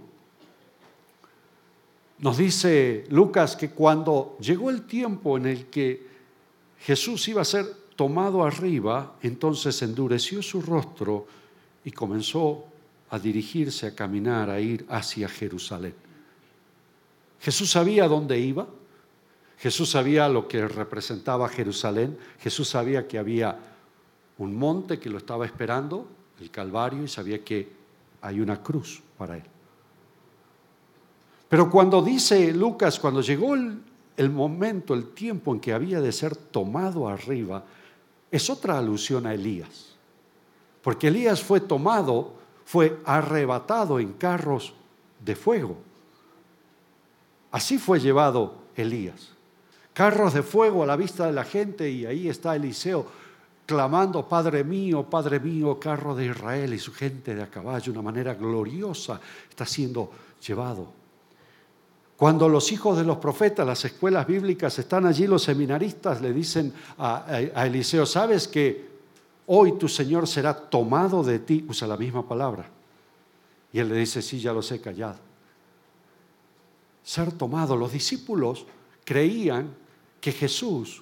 nos 2.17 2.37
dice 2.37 3.05
Lucas 3.09 3.55
que 3.55 3.69
cuando 3.69 4.35
llegó 4.41 4.69
el 4.69 4.85
tiempo 4.85 5.37
en 5.37 5.45
el 5.45 5.67
que 5.67 6.08
Jesús 6.81 7.27
iba 7.27 7.41
a 7.41 7.45
ser 7.45 7.65
tomado 7.95 8.43
arriba, 8.43 9.15
entonces 9.21 9.81
endureció 9.81 10.41
su 10.41 10.61
rostro 10.61 11.27
y 11.83 11.91
comenzó 11.91 12.63
a 13.09 13.19
dirigirse, 13.19 13.87
a 13.87 13.95
caminar, 13.95 14.49
a 14.49 14.59
ir 14.59 14.85
hacia 14.89 15.27
Jerusalén. 15.27 15.93
Jesús 17.39 17.71
sabía 17.71 18.07
dónde 18.07 18.39
iba, 18.39 18.67
Jesús 19.57 19.89
sabía 19.89 20.29
lo 20.29 20.47
que 20.47 20.65
representaba 20.67 21.49
Jerusalén, 21.49 22.17
Jesús 22.39 22.69
sabía 22.69 23.07
que 23.07 23.17
había 23.17 23.57
un 24.37 24.55
monte 24.55 24.99
que 24.99 25.09
lo 25.09 25.17
estaba 25.17 25.45
esperando, 25.45 26.07
el 26.39 26.49
Calvario, 26.49 27.03
y 27.03 27.07
sabía 27.09 27.43
que 27.43 27.67
hay 28.21 28.39
una 28.39 28.63
cruz 28.63 29.01
para 29.17 29.35
él. 29.35 29.43
Pero 31.49 31.69
cuando 31.69 32.01
dice 32.01 32.53
Lucas, 32.53 32.99
cuando 32.99 33.21
llegó 33.21 33.55
el, 33.55 33.81
el 34.19 34.29
momento, 34.29 34.93
el 34.93 35.13
tiempo 35.13 35.53
en 35.53 35.61
que 35.61 35.71
había 35.71 36.01
de 36.01 36.11
ser 36.11 36.35
tomado 36.35 37.07
arriba, 37.07 37.63
es 38.29 38.49
otra 38.49 38.77
alusión 38.77 39.25
a 39.25 39.33
Elías. 39.33 39.95
Porque 40.81 41.07
Elías 41.07 41.41
fue 41.41 41.61
tomado, 41.61 42.33
fue 42.65 42.99
arrebatado 43.05 43.97
en 43.97 44.11
carros 44.11 44.73
de 45.23 45.37
fuego. 45.37 45.77
Así 47.49 47.77
fue 47.77 48.01
llevado 48.01 48.55
Elías. 48.75 49.29
Carros 49.93 50.33
de 50.33 50.43
fuego 50.43 50.83
a 50.83 50.85
la 50.85 50.97
vista 50.97 51.25
de 51.25 51.31
la 51.31 51.45
gente 51.45 51.89
y 51.89 52.05
ahí 52.05 52.27
está 52.27 52.57
Eliseo 52.57 53.05
clamando, 53.65 54.27
Padre 54.27 54.65
mío, 54.65 55.09
Padre 55.09 55.39
mío, 55.39 55.79
carro 55.79 56.13
de 56.13 56.25
Israel 56.25 56.73
y 56.73 56.79
su 56.79 56.91
gente 56.91 57.35
de 57.35 57.43
a 57.43 57.49
caballo, 57.49 57.93
una 57.93 58.01
manera 58.01 58.33
gloriosa 58.33 59.21
está 59.49 59.65
siendo 59.65 60.11
llevado 60.45 60.98
cuando 62.19 62.49
los 62.49 62.73
hijos 62.73 62.97
de 62.97 63.05
los 63.05 63.15
profetas, 63.15 63.65
las 63.65 63.85
escuelas 63.85 64.27
bíblicas, 64.27 64.77
están 64.77 65.05
allí, 65.05 65.25
los 65.25 65.41
seminaristas 65.41 66.21
le 66.21 66.33
dicen 66.33 66.73
a, 66.97 67.39
Eliseo, 67.65 68.05
¿sabes 68.05 68.45
que 68.45 68.89
hoy 69.45 69.77
tu 69.77 69.87
Señor 69.87 70.27
será 70.27 70.53
tomado 70.53 71.23
de 71.23 71.39
ti? 71.39 71.65
Usa 71.69 71.87
la 71.87 71.95
misma 71.95 72.27
palabra. 72.27 72.69
Y 73.71 73.79
él 73.79 73.87
le 73.87 73.95
dice, 73.95 74.21
sí, 74.21 74.37
ya 74.37 74.51
lo 74.51 74.61
sé, 74.61 74.81
callado. 74.81 75.15
Ser 77.03 77.31
tomado. 77.31 77.77
Los 77.77 77.93
discípulos 77.93 78.65
creían 79.05 79.73
que 80.19 80.33
Jesús 80.33 81.01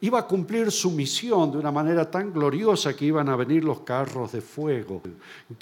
iba 0.00 0.18
a 0.18 0.26
cumplir 0.26 0.70
su 0.70 0.90
misión 0.90 1.50
de 1.52 1.58
una 1.58 1.72
manera 1.72 2.10
tan 2.10 2.32
gloriosa 2.32 2.94
que 2.94 3.06
iban 3.06 3.28
a 3.28 3.36
venir 3.36 3.64
los 3.64 3.80
carros 3.80 4.32
de 4.32 4.40
fuego, 4.40 5.02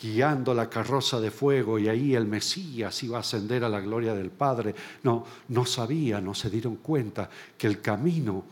guiando 0.01 0.53
la 0.53 0.69
carroza 0.69 1.21
de 1.21 1.31
fuego 1.31 1.79
y 1.79 1.89
ahí 1.89 2.15
el 2.15 2.27
Mesías 2.27 3.03
iba 3.03 3.19
a 3.19 3.21
ascender 3.21 3.63
a 3.63 3.69
la 3.69 3.81
gloria 3.81 4.15
del 4.15 4.31
Padre. 4.31 4.75
No, 5.03 5.25
no 5.49 5.65
sabían, 5.65 6.25
no 6.25 6.35
se 6.35 6.51
dieron 6.51 6.77
cuenta 6.77 7.31
que 7.57 7.67
el 7.67 7.81
camino 7.81 8.45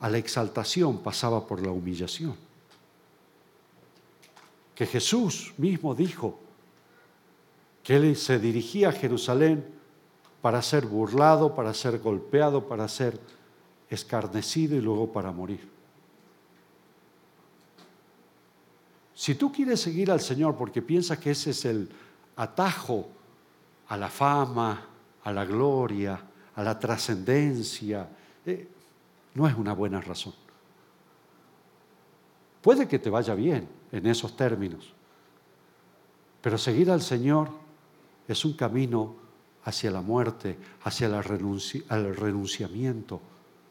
a 0.00 0.10
la 0.10 0.18
exaltación 0.18 0.98
pasaba 0.98 1.46
por 1.46 1.64
la 1.64 1.70
humillación. 1.70 2.34
Que 4.74 4.84
Jesús 4.84 5.54
mismo 5.56 5.94
dijo 5.94 6.38
que 7.82 7.96
él 7.96 8.16
se 8.16 8.38
dirigía 8.38 8.90
a 8.90 8.92
Jerusalén 8.92 9.64
para 10.42 10.60
ser 10.60 10.84
burlado, 10.84 11.54
para 11.54 11.72
ser 11.72 11.98
golpeado, 12.00 12.68
para 12.68 12.86
ser 12.88 13.18
escarnecido 13.88 14.76
y 14.76 14.80
luego 14.80 15.12
para 15.12 15.30
morir. 15.32 15.68
Si 19.14 19.34
tú 19.34 19.50
quieres 19.50 19.80
seguir 19.80 20.10
al 20.10 20.20
Señor 20.20 20.56
porque 20.56 20.82
piensas 20.82 21.18
que 21.18 21.30
ese 21.30 21.50
es 21.50 21.64
el 21.64 21.88
atajo 22.36 23.08
a 23.88 23.96
la 23.96 24.08
fama, 24.08 24.86
a 25.24 25.32
la 25.32 25.44
gloria, 25.44 26.20
a 26.54 26.62
la 26.62 26.78
trascendencia, 26.78 28.08
eh, 28.44 28.68
no 29.34 29.48
es 29.48 29.54
una 29.54 29.72
buena 29.72 30.00
razón. 30.00 30.34
Puede 32.60 32.86
que 32.88 32.98
te 32.98 33.10
vaya 33.10 33.34
bien 33.34 33.68
en 33.92 34.06
esos 34.06 34.36
términos, 34.36 34.92
pero 36.42 36.58
seguir 36.58 36.90
al 36.90 37.00
Señor 37.00 37.48
es 38.28 38.44
un 38.44 38.54
camino 38.54 39.14
hacia 39.64 39.90
la 39.90 40.00
muerte, 40.00 40.58
hacia 40.84 41.06
el 41.06 42.16
renunciamiento 42.16 43.20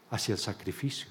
hacia 0.09 0.33
el 0.33 0.39
sacrificio. 0.39 1.07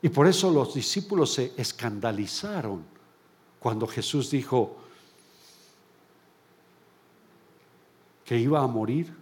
Y 0.00 0.08
por 0.10 0.26
eso 0.26 0.50
los 0.50 0.74
discípulos 0.74 1.34
se 1.34 1.52
escandalizaron 1.56 2.84
cuando 3.58 3.86
Jesús 3.86 4.30
dijo 4.30 4.76
que 8.24 8.38
iba 8.38 8.60
a 8.60 8.66
morir, 8.66 9.12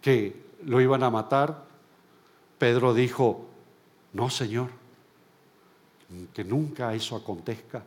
que 0.00 0.44
lo 0.64 0.80
iban 0.80 1.02
a 1.02 1.10
matar. 1.10 1.64
Pedro 2.58 2.94
dijo, 2.94 3.46
no, 4.12 4.30
Señor, 4.30 4.70
que 6.32 6.42
nunca 6.42 6.94
eso 6.94 7.16
acontezca. 7.16 7.84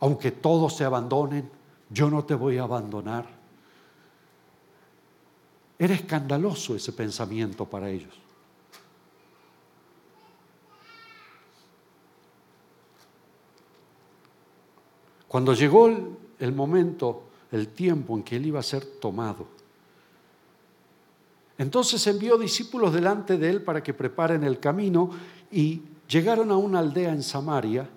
Aunque 0.00 0.32
todos 0.32 0.76
se 0.76 0.84
abandonen, 0.84 1.50
yo 1.88 2.10
no 2.10 2.24
te 2.24 2.34
voy 2.34 2.58
a 2.58 2.64
abandonar. 2.64 3.35
Era 5.78 5.94
escandaloso 5.94 6.74
ese 6.74 6.92
pensamiento 6.92 7.66
para 7.66 7.90
ellos. 7.90 8.14
Cuando 15.28 15.52
llegó 15.52 15.88
el, 16.38 16.52
momento, 16.52 17.24
el 17.52 17.68
tiempo 17.68 18.16
en 18.16 18.22
que 18.22 18.36
él 18.36 18.46
iba 18.46 18.60
a 18.60 18.62
ser 18.62 18.86
tomado, 18.86 19.46
entonces 21.58 22.06
envió 22.06 22.38
discípulos 22.38 22.92
delante 22.92 23.36
de 23.36 23.50
él 23.50 23.62
para 23.62 23.82
que 23.82 23.92
preparen 23.92 24.44
el 24.44 24.60
camino 24.60 25.10
y 25.50 25.82
llegaron 26.08 26.50
a 26.50 26.56
una 26.56 26.78
aldea 26.78 27.12
en 27.12 27.22
Samaria 27.22 27.88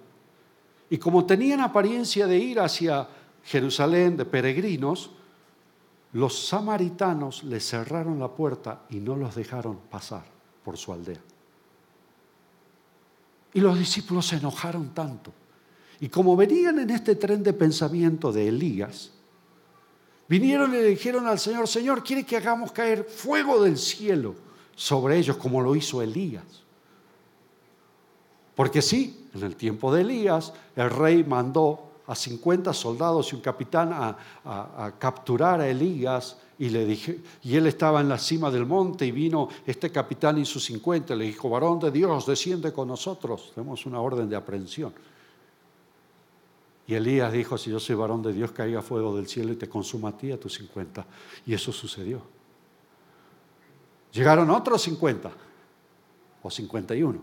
y 0.90 0.98
como 0.98 1.26
tenían 1.26 1.62
apariencia 1.62 2.26
de 2.26 2.38
ir 2.38 2.60
hacia 2.60 3.08
Jerusalén 3.44 4.18
de 4.18 4.26
peregrinos, 4.26 5.12
los 6.14 6.48
samaritanos 6.48 7.44
le 7.44 7.60
cerraron 7.60 8.20
la 8.20 8.30
puerta 8.30 8.84
y 8.90 8.98
no 8.98 9.16
los 9.16 9.36
dejaron 9.36 9.78
pasar 9.90 10.24
por 10.64 10.78
su 10.78 10.92
aldea. 10.92 11.22
Y 13.54 13.62
los 13.62 13.78
discípulos 13.78 14.28
se 14.28 14.38
enojaron 14.38 14.94
tanto. 14.94 15.32
Y 16.00 16.10
como 16.10 16.36
venían 16.36 16.80
en 16.80 16.90
este 16.90 17.16
tren 17.16 17.44
de 17.44 17.54
pensamiento 17.54 18.32
de 18.32 18.48
Elías, 18.48 19.12
vinieron 20.28 20.72
y 20.74 20.78
le 20.78 20.84
dijeron 20.86 21.28
al 21.28 21.40
Señor, 21.40 21.68
Señor, 21.68 22.04
¿quiere 22.04 22.26
que 22.26 22.38
hagamos 22.38 22.72
caer 22.72 23.04
fuego 23.04 23.62
del 23.62 23.78
cielo 23.78 24.36
sobre 24.76 25.18
ellos 25.18 25.38
como 25.38 25.62
lo 25.62 25.76
hizo 25.76 26.02
Elías? 26.02 26.64
Porque 28.56 28.82
sí, 28.82 29.28
en 29.34 29.44
el 29.44 29.56
tiempo 29.56 29.94
de 29.94 30.02
Elías, 30.02 30.54
el 30.76 30.90
rey 30.90 31.24
mandó 31.24 31.89
a 32.10 32.16
50 32.16 32.74
soldados 32.74 33.32
y 33.32 33.36
un 33.36 33.42
capitán 33.42 33.92
a, 33.94 34.92
capturar 34.98 35.62
a 35.62 35.70
Elías 35.70 36.38
y 36.58 36.70
le 36.70 36.84
dije, 36.84 37.20
y 37.44 37.56
él 37.56 37.68
estaba 37.68 38.02
en 38.02 38.10
la 38.10 38.18
cima 38.18 38.50
del 38.50 38.66
monte 38.66 39.06
y 39.06 39.12
vino 39.12 39.48
este 39.64 39.92
capitán 39.92 40.40
y 40.40 40.46
sus 40.46 40.66
50, 40.66 41.16
le 41.16 41.26
dijo, 41.26 41.52
varón 41.52 41.80
de 41.80 41.92
Dios, 41.92 42.26
desciende 42.26 42.74
con 42.74 42.88
nosotros, 42.88 43.52
tenemos 43.54 43.86
una 43.86 44.02
orden 44.02 44.28
de 44.28 44.36
aprehensión. 44.36 44.92
Y 46.88 46.96
Elías 46.96 47.32
dijo, 47.32 47.60
si 47.60 47.70
yo 47.70 47.80
soy 47.80 47.96
varón 47.96 48.24
de 48.24 48.34
Dios, 48.34 48.52
caiga 48.54 48.82
fuego 48.82 49.16
del 49.16 49.28
cielo 49.28 49.54
y 49.54 49.56
te 49.56 49.70
consuma 49.70 50.10
a 50.10 50.18
ti 50.18 50.32
a 50.32 50.40
tus 50.40 50.56
50. 50.56 51.06
Y 51.46 51.54
eso 51.54 51.72
sucedió. 51.72 52.24
Llegaron 54.12 54.50
otros 54.50 54.82
50 54.82 55.32
o 56.42 56.50
51 56.50 57.22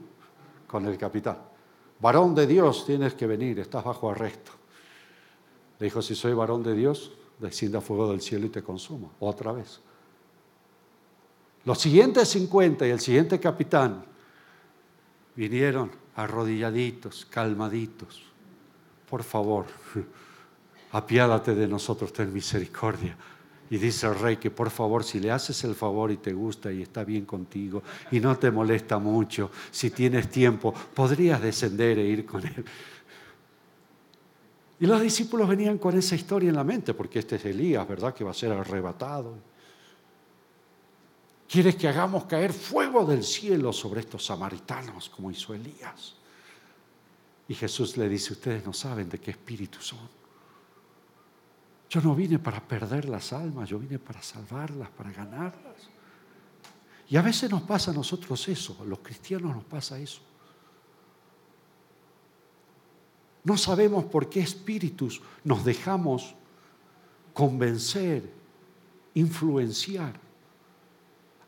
con 0.68 0.86
el 0.86 0.96
capitán. 0.96 1.38
Varón 1.98 2.36
de 2.36 2.46
Dios, 2.46 2.86
tienes 2.86 3.14
que 3.14 3.26
venir, 3.26 3.58
estás 3.58 3.82
bajo 3.82 4.08
arresto. 4.08 4.52
Le 5.78 5.84
dijo, 5.84 6.00
si 6.02 6.14
soy 6.14 6.32
varón 6.32 6.62
de 6.62 6.74
Dios, 6.74 7.12
descienda 7.38 7.80
fuego 7.80 8.10
del 8.10 8.20
cielo 8.20 8.46
y 8.46 8.50
te 8.50 8.62
consuma. 8.62 9.08
Otra 9.20 9.52
vez. 9.52 9.80
Los 11.64 11.78
siguientes 11.78 12.28
50 12.28 12.86
y 12.86 12.90
el 12.90 13.00
siguiente 13.00 13.40
capitán 13.40 14.04
vinieron 15.34 15.90
arrodilladitos, 16.14 17.26
calmaditos. 17.26 18.22
Por 19.10 19.22
favor, 19.22 19.66
apiádate 20.92 21.54
de 21.54 21.68
nosotros, 21.68 22.12
ten 22.12 22.32
misericordia. 22.32 23.16
Y 23.68 23.78
dice 23.78 24.06
el 24.06 24.14
rey 24.14 24.36
que 24.36 24.52
por 24.52 24.70
favor, 24.70 25.02
si 25.02 25.18
le 25.18 25.32
haces 25.32 25.64
el 25.64 25.74
favor 25.74 26.12
y 26.12 26.18
te 26.18 26.32
gusta 26.32 26.72
y 26.72 26.82
está 26.82 27.02
bien 27.02 27.24
contigo 27.24 27.82
y 28.12 28.20
no 28.20 28.38
te 28.38 28.52
molesta 28.52 28.98
mucho, 28.98 29.50
si 29.72 29.90
tienes 29.90 30.30
tiempo, 30.30 30.72
podrías 30.72 31.42
descender 31.42 31.98
e 31.98 32.06
ir 32.06 32.24
con 32.24 32.46
él. 32.46 32.64
Y 34.78 34.86
los 34.86 35.00
discípulos 35.00 35.48
venían 35.48 35.78
con 35.78 35.96
esa 35.96 36.14
historia 36.14 36.50
en 36.50 36.56
la 36.56 36.64
mente, 36.64 36.92
porque 36.92 37.20
este 37.20 37.36
es 37.36 37.44
Elías, 37.46 37.86
¿verdad? 37.88 38.14
Que 38.14 38.24
va 38.24 38.32
a 38.32 38.34
ser 38.34 38.52
arrebatado. 38.52 39.38
Quieres 41.48 41.76
que 41.76 41.88
hagamos 41.88 42.24
caer 42.24 42.52
fuego 42.52 43.04
del 43.04 43.22
cielo 43.22 43.72
sobre 43.72 44.00
estos 44.00 44.26
samaritanos, 44.26 45.08
como 45.08 45.30
hizo 45.30 45.54
Elías. 45.54 46.16
Y 47.48 47.54
Jesús 47.54 47.96
le 47.96 48.08
dice, 48.08 48.32
ustedes 48.32 48.66
no 48.66 48.72
saben 48.72 49.08
de 49.08 49.18
qué 49.18 49.30
espíritu 49.30 49.80
son. 49.80 50.08
Yo 51.88 52.00
no 52.00 52.14
vine 52.14 52.38
para 52.38 52.60
perder 52.60 53.08
las 53.08 53.32
almas, 53.32 53.68
yo 53.68 53.78
vine 53.78 53.98
para 53.98 54.20
salvarlas, 54.20 54.90
para 54.90 55.12
ganarlas. 55.12 55.88
Y 57.08 57.16
a 57.16 57.22
veces 57.22 57.48
nos 57.48 57.62
pasa 57.62 57.92
a 57.92 57.94
nosotros 57.94 58.48
eso, 58.48 58.76
a 58.80 58.84
los 58.84 58.98
cristianos 58.98 59.54
nos 59.54 59.64
pasa 59.64 59.98
eso. 59.98 60.20
No 63.46 63.56
sabemos 63.56 64.04
por 64.06 64.28
qué 64.28 64.40
espíritus 64.40 65.22
nos 65.44 65.64
dejamos 65.64 66.34
convencer, 67.32 68.28
influenciar. 69.14 70.18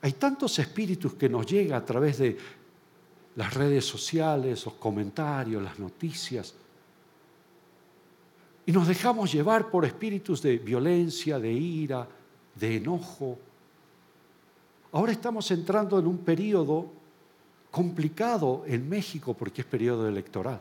Hay 0.00 0.12
tantos 0.12 0.60
espíritus 0.60 1.14
que 1.14 1.28
nos 1.28 1.44
llegan 1.44 1.82
a 1.82 1.84
través 1.84 2.18
de 2.18 2.38
las 3.34 3.52
redes 3.52 3.84
sociales, 3.84 4.64
los 4.64 4.74
comentarios, 4.74 5.60
las 5.60 5.76
noticias. 5.80 6.54
Y 8.64 8.70
nos 8.70 8.86
dejamos 8.86 9.32
llevar 9.32 9.68
por 9.68 9.84
espíritus 9.84 10.40
de 10.40 10.56
violencia, 10.58 11.40
de 11.40 11.52
ira, 11.52 12.08
de 12.54 12.76
enojo. 12.76 13.40
Ahora 14.92 15.10
estamos 15.10 15.50
entrando 15.50 15.98
en 15.98 16.06
un 16.06 16.18
periodo 16.18 16.92
complicado 17.72 18.62
en 18.68 18.88
México 18.88 19.34
porque 19.34 19.62
es 19.62 19.66
periodo 19.66 20.06
electoral. 20.06 20.60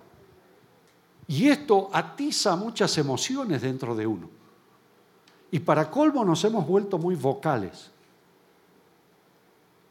Y 1.28 1.50
esto 1.50 1.90
atiza 1.92 2.56
muchas 2.56 2.98
emociones 2.98 3.62
dentro 3.62 3.96
de 3.96 4.08
uno. 4.08 4.30
Y 5.52 5.60
para 5.60 5.90
colmo 5.90 6.24
nos 6.24 6.44
hemos 6.44 6.66
vuelto 6.66 6.98
muy 6.98 7.16
vocales. 7.16 7.92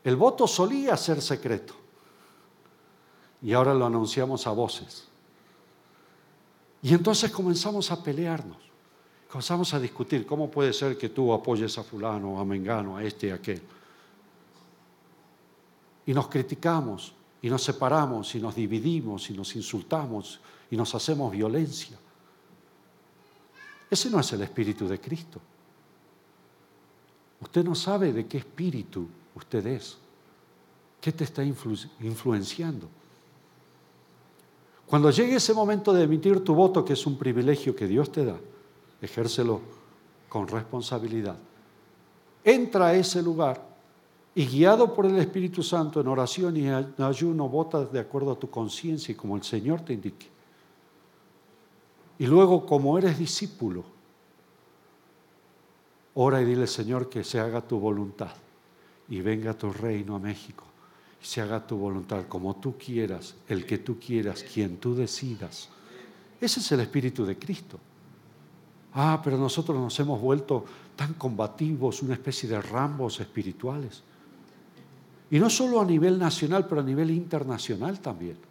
El 0.04 0.16
voto 0.16 0.46
solía 0.46 0.96
ser 0.96 1.20
secreto 1.20 1.74
y 3.42 3.52
ahora 3.52 3.74
lo 3.74 3.86
anunciamos 3.86 4.46
a 4.46 4.50
voces. 4.50 5.08
Y 6.82 6.94
entonces 6.94 7.30
comenzamos 7.30 7.90
a 7.90 8.02
pelearnos, 8.02 8.58
comenzamos 9.28 9.74
a 9.74 9.80
discutir 9.80 10.24
cómo 10.24 10.50
puede 10.50 10.72
ser 10.72 10.96
que 10.96 11.08
tú 11.08 11.32
apoyes 11.32 11.76
a 11.78 11.82
fulano, 11.82 12.38
a 12.38 12.44
mengano, 12.44 12.96
a 12.96 13.02
este 13.02 13.26
y 13.26 13.30
a 13.30 13.34
aquel. 13.34 13.62
Y 16.06 16.14
nos 16.14 16.28
criticamos, 16.28 17.12
y 17.42 17.50
nos 17.50 17.64
separamos, 17.64 18.32
y 18.36 18.40
nos 18.40 18.54
dividimos, 18.54 19.28
y 19.30 19.32
nos 19.32 19.56
insultamos, 19.56 20.40
y 20.70 20.76
nos 20.76 20.94
hacemos 20.94 21.32
violencia. 21.32 21.96
Ese 23.90 24.10
no 24.10 24.20
es 24.20 24.32
el 24.32 24.42
espíritu 24.42 24.88
de 24.88 25.00
Cristo. 25.00 25.40
Usted 27.40 27.64
no 27.64 27.74
sabe 27.74 28.12
de 28.12 28.26
qué 28.26 28.38
espíritu 28.38 29.06
usted 29.34 29.66
es. 29.66 29.98
¿Qué 31.00 31.12
te 31.12 31.24
está 31.24 31.44
influenciando? 31.44 32.88
Cuando 34.86 35.10
llegue 35.10 35.36
ese 35.36 35.52
momento 35.52 35.92
de 35.92 36.04
emitir 36.04 36.42
tu 36.44 36.54
voto, 36.54 36.84
que 36.84 36.94
es 36.94 37.06
un 37.06 37.18
privilegio 37.18 37.74
que 37.74 37.86
Dios 37.86 38.10
te 38.10 38.24
da, 38.24 38.38
ejércelo 39.00 39.60
con 40.28 40.48
responsabilidad. 40.48 41.36
Entra 42.44 42.88
a 42.88 42.94
ese 42.94 43.22
lugar 43.22 43.66
y 44.34 44.46
guiado 44.46 44.94
por 44.94 45.06
el 45.06 45.16
Espíritu 45.18 45.62
Santo 45.62 46.00
en 46.00 46.08
oración 46.08 46.56
y 46.56 46.68
ayuno, 46.68 47.48
vota 47.48 47.84
de 47.84 47.98
acuerdo 47.98 48.32
a 48.32 48.38
tu 48.38 48.48
conciencia 48.48 49.12
y 49.12 49.16
como 49.16 49.36
el 49.36 49.42
Señor 49.42 49.80
te 49.80 49.92
indique. 49.92 50.35
Y 52.18 52.26
luego, 52.26 52.64
como 52.64 52.96
eres 52.96 53.18
discípulo, 53.18 53.84
ora 56.14 56.40
y 56.40 56.44
dile, 56.44 56.66
Señor, 56.66 57.08
que 57.08 57.22
se 57.22 57.38
haga 57.38 57.60
tu 57.60 57.78
voluntad 57.78 58.32
y 59.08 59.20
venga 59.20 59.52
tu 59.54 59.70
reino 59.70 60.16
a 60.16 60.18
México. 60.18 60.64
Y 61.22 61.26
se 61.26 61.42
haga 61.42 61.66
tu 61.66 61.76
voluntad 61.76 62.26
como 62.26 62.56
tú 62.56 62.76
quieras, 62.78 63.34
el 63.48 63.66
que 63.66 63.78
tú 63.78 63.98
quieras, 63.98 64.42
quien 64.42 64.78
tú 64.78 64.94
decidas. 64.94 65.68
Ese 66.40 66.60
es 66.60 66.72
el 66.72 66.80
espíritu 66.80 67.24
de 67.26 67.38
Cristo. 67.38 67.78
Ah, 68.94 69.20
pero 69.22 69.36
nosotros 69.36 69.78
nos 69.78 69.98
hemos 70.00 70.20
vuelto 70.20 70.64
tan 70.96 71.14
combativos, 71.14 72.02
una 72.02 72.14
especie 72.14 72.48
de 72.48 72.62
rambos 72.62 73.20
espirituales. 73.20 74.02
Y 75.30 75.38
no 75.38 75.50
solo 75.50 75.82
a 75.82 75.84
nivel 75.84 76.18
nacional, 76.18 76.66
pero 76.66 76.80
a 76.80 76.84
nivel 76.84 77.10
internacional 77.10 78.00
también 78.00 78.45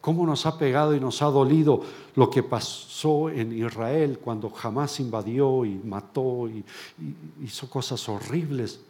cómo 0.00 0.24
nos 0.24 0.46
ha 0.46 0.56
pegado 0.56 0.94
y 0.94 1.00
nos 1.00 1.20
ha 1.22 1.26
dolido 1.26 1.82
lo 2.14 2.30
que 2.30 2.42
pasó 2.42 3.28
en 3.28 3.52
Israel 3.52 4.18
cuando 4.18 4.50
jamás 4.50 4.98
invadió 5.00 5.64
y 5.64 5.74
mató 5.74 6.48
y, 6.48 6.64
hizo 7.42 7.68
cosas 7.68 8.08
horribles 8.08 8.80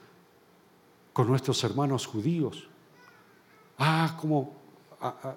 con 1.12 1.26
nuestros 1.26 1.62
hermanos 1.64 2.06
judíos. 2.06 2.68
Ah, 3.78 4.16
como 4.20 4.52
a, 5.00 5.36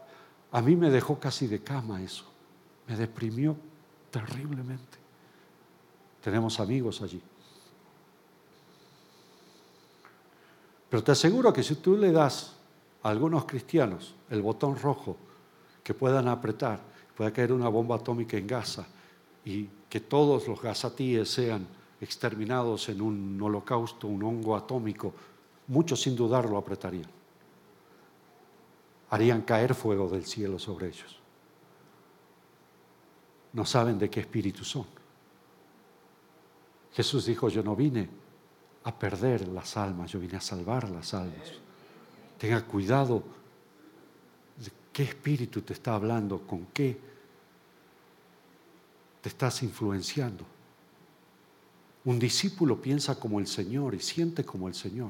a 0.51 0.61
mí 0.61 0.75
me 0.75 0.89
dejó 0.89 1.19
casi 1.19 1.47
de 1.47 1.63
cama 1.63 2.01
eso, 2.01 2.25
me 2.87 2.95
deprimió 2.95 3.55
terriblemente. 4.11 4.97
Tenemos 6.21 6.59
amigos 6.59 7.01
allí. 7.01 7.21
Pero 10.89 11.03
te 11.03 11.11
aseguro 11.11 11.51
que 11.51 11.63
si 11.63 11.75
tú 11.75 11.97
le 11.97 12.11
das 12.11 12.53
a 13.01 13.09
algunos 13.09 13.45
cristianos 13.45 14.13
el 14.29 14.43
botón 14.43 14.77
rojo, 14.77 15.17
que 15.83 15.93
puedan 15.93 16.27
apretar, 16.27 16.79
pueda 17.15 17.31
caer 17.31 17.51
una 17.51 17.67
bomba 17.67 17.95
atómica 17.95 18.37
en 18.37 18.47
Gaza 18.47 18.85
y 19.45 19.67
que 19.89 19.99
todos 19.99 20.47
los 20.47 20.61
gazatíes 20.61 21.29
sean 21.29 21.67
exterminados 21.99 22.89
en 22.89 23.01
un 23.01 23.41
holocausto, 23.41 24.07
un 24.07 24.23
hongo 24.23 24.55
atómico, 24.55 25.13
muchos 25.67 26.01
sin 26.01 26.15
dudar 26.15 26.49
lo 26.49 26.57
apretarían. 26.57 27.09
Harían 29.09 29.41
caer 29.41 29.75
fuego 29.75 30.09
del 30.09 30.25
cielo 30.25 30.57
sobre 30.57 30.87
ellos. 30.87 31.19
No 33.53 33.65
saben 33.65 33.99
de 33.99 34.09
qué 34.09 34.21
espíritu 34.21 34.63
son. 34.63 34.85
Jesús 36.93 37.25
dijo, 37.25 37.49
yo 37.49 37.63
no 37.63 37.75
vine 37.75 38.09
a 38.83 38.97
perder 38.97 39.47
las 39.47 39.77
almas, 39.77 40.11
yo 40.11 40.19
vine 40.19 40.37
a 40.37 40.41
salvar 40.41 40.89
las 40.89 41.13
almas. 41.13 41.53
Tenga 42.37 42.61
cuidado 42.65 43.23
¿Qué 44.93 45.01
espíritu 45.01 45.61
te 45.61 45.73
está 45.73 45.95
hablando? 45.95 46.39
¿Con 46.45 46.67
qué 46.67 46.99
te 49.21 49.29
estás 49.29 49.63
influenciando? 49.63 50.45
Un 52.05 52.19
discípulo 52.19 52.79
piensa 52.79 53.19
como 53.19 53.39
el 53.39 53.47
Señor 53.47 53.95
y 53.95 53.99
siente 53.99 54.45
como 54.45 54.67
el 54.67 54.75
Señor. 54.75 55.09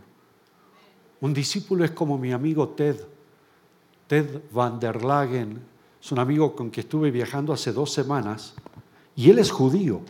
Un 1.19 1.33
discípulo 1.33 1.83
es 1.83 1.91
como 1.91 2.17
mi 2.17 2.31
amigo 2.31 2.69
Ted, 2.69 2.97
Ted 4.07 4.41
van 4.51 4.79
der 4.79 5.03
Lagen, 5.03 5.61
es 6.01 6.11
un 6.11 6.19
amigo 6.19 6.55
con 6.55 6.69
quien 6.69 6.85
estuve 6.85 7.11
viajando 7.11 7.51
hace 7.51 7.73
dos 7.73 7.91
semanas 7.91 8.55
y 9.15 9.29
él 9.29 9.39
es 9.39 9.51
judío, 9.51 10.01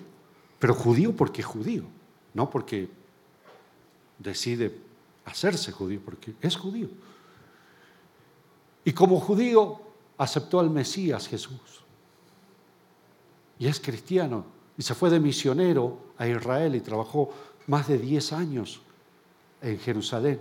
pero 0.59 0.73
judío 0.75 1.15
porque 1.15 1.41
es 1.41 1.47
judío, 1.47 1.83
no 2.33 2.49
porque 2.49 2.89
decide 4.19 4.75
hacerse 5.25 5.71
judío, 5.71 6.01
porque 6.03 6.35
es 6.41 6.55
judío. 6.55 6.89
Y 8.85 8.93
como 8.93 9.19
judío 9.19 9.79
aceptó 10.17 10.59
al 10.59 10.69
Mesías 10.69 11.27
Jesús. 11.27 11.83
Y 13.59 13.67
es 13.67 13.79
cristiano. 13.79 14.45
Y 14.77 14.81
se 14.81 14.95
fue 14.95 15.09
de 15.09 15.19
misionero 15.19 15.97
a 16.17 16.27
Israel 16.27 16.75
y 16.75 16.81
trabajó 16.81 17.29
más 17.67 17.87
de 17.87 17.97
10 17.97 18.33
años 18.33 18.81
en 19.61 19.79
Jerusalén. 19.79 20.39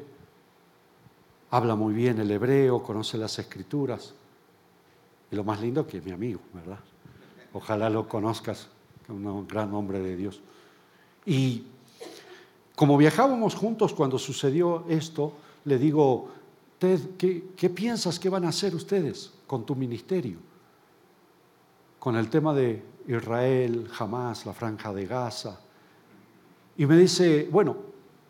Habla 1.50 1.76
muy 1.76 1.92
bien 1.92 2.18
el 2.18 2.30
hebreo, 2.30 2.82
conoce 2.82 3.18
las 3.18 3.38
escrituras. 3.38 4.14
Y 5.30 5.36
lo 5.36 5.44
más 5.44 5.60
lindo 5.60 5.86
que 5.86 5.98
es 5.98 6.04
mi 6.04 6.12
amigo, 6.12 6.40
¿verdad? 6.52 6.78
Ojalá 7.52 7.90
lo 7.90 8.08
conozcas, 8.08 8.68
un 9.08 9.46
gran 9.46 9.72
hombre 9.74 10.00
de 10.00 10.16
Dios. 10.16 10.40
Y 11.26 11.64
Como 12.74 12.96
viajábamos 12.96 13.54
juntos 13.54 13.92
cuando 13.92 14.18
sucedió 14.18 14.84
esto, 14.88 15.34
le 15.66 15.78
digo, 15.78 16.30
¿qué, 17.18 17.44
¿qué, 17.56 17.70
piensas 17.70 18.18
que 18.18 18.28
van 18.28 18.44
a 18.44 18.48
hacer 18.48 18.74
ustedes 18.74 19.32
con 19.46 19.64
tu 19.64 19.74
ministerio? 19.76 20.38
Con 21.98 22.16
el 22.16 22.28
tema 22.28 22.52
de 22.52 22.82
Israel, 23.06 23.88
Hamas, 23.98 24.46
la 24.46 24.52
franja 24.52 24.92
de 24.92 25.06
Gaza. 25.06 25.60
Y 26.76 26.86
me 26.86 26.96
dice, 26.96 27.48
bueno, 27.50 27.76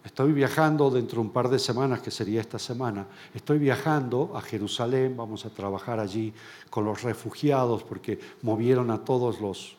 estoy 0.04 0.32
viajando 0.32 0.90
dentro 0.90 1.16
de 1.16 1.28
un 1.28 1.32
par 1.32 1.48
de 1.48 1.58
semanas, 1.58 2.00
que 2.00 2.10
sería 2.10 2.40
esta 2.40 2.58
semana, 2.58 3.06
estoy 3.34 3.58
viajando 3.58 4.32
a 4.34 4.42
Jerusalén, 4.42 5.16
vamos 5.16 5.46
a 5.46 5.50
trabajar 5.50 6.00
allí 6.00 6.34
con 6.68 6.84
los 6.84 7.02
refugiados, 7.02 7.82
porque 7.82 8.18
movieron 8.42 8.90
a 8.90 9.04
todos 9.04 9.40
los, 9.40 9.76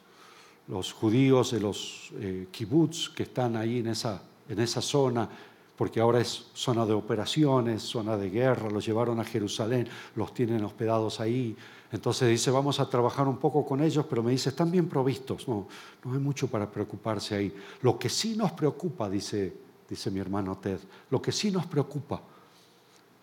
los 0.68 0.94
judíos 0.94 1.52
de 1.52 1.60
los 1.60 2.12
eh, 2.16 2.48
kibbutz 2.52 3.10
que 3.10 3.24
están 3.24 3.56
ahí 3.56 3.80
en 3.80 3.88
esa, 3.88 4.22
en 4.50 4.60
esa 4.60 4.82
zona, 4.82 5.30
porque 5.78 6.00
ahora 6.00 6.20
es 6.20 6.48
zona 6.54 6.86
de 6.86 6.94
operaciones, 6.94 7.82
zona 7.82 8.16
de 8.18 8.30
guerra, 8.30 8.70
los 8.70 8.86
llevaron 8.86 9.20
a 9.20 9.24
Jerusalén, 9.24 9.88
los 10.16 10.34
tienen 10.34 10.64
hospedados 10.64 11.20
ahí. 11.20 11.56
Entonces 11.92 12.30
dice, 12.30 12.52
vamos 12.52 12.80
a 12.80 12.90
trabajar 12.90 13.28
un 13.28 13.38
poco 13.38 13.66
con 13.66 13.82
ellos, 13.82 14.06
pero 14.10 14.24
me 14.24 14.32
dice, 14.32 14.50
están 14.50 14.72
bien 14.72 14.88
provistos, 14.88 15.48
no, 15.48 15.68
no 16.04 16.14
hay 16.14 16.20
mucho 16.20 16.48
para 16.48 16.70
preocuparse 16.70 17.36
ahí. 17.36 17.56
Lo 17.82 17.98
que 17.98 18.10
sí 18.10 18.36
nos 18.36 18.52
preocupa, 18.52 19.10
dice, 19.10 19.54
dice 19.90 20.12
mi 20.12 20.20
hermano 20.20 20.58
Ted, 20.58 20.80
lo 21.10 21.22
que 21.22 21.32
sí 21.32 21.52
nos 21.52 21.66
preocupa 21.66 22.22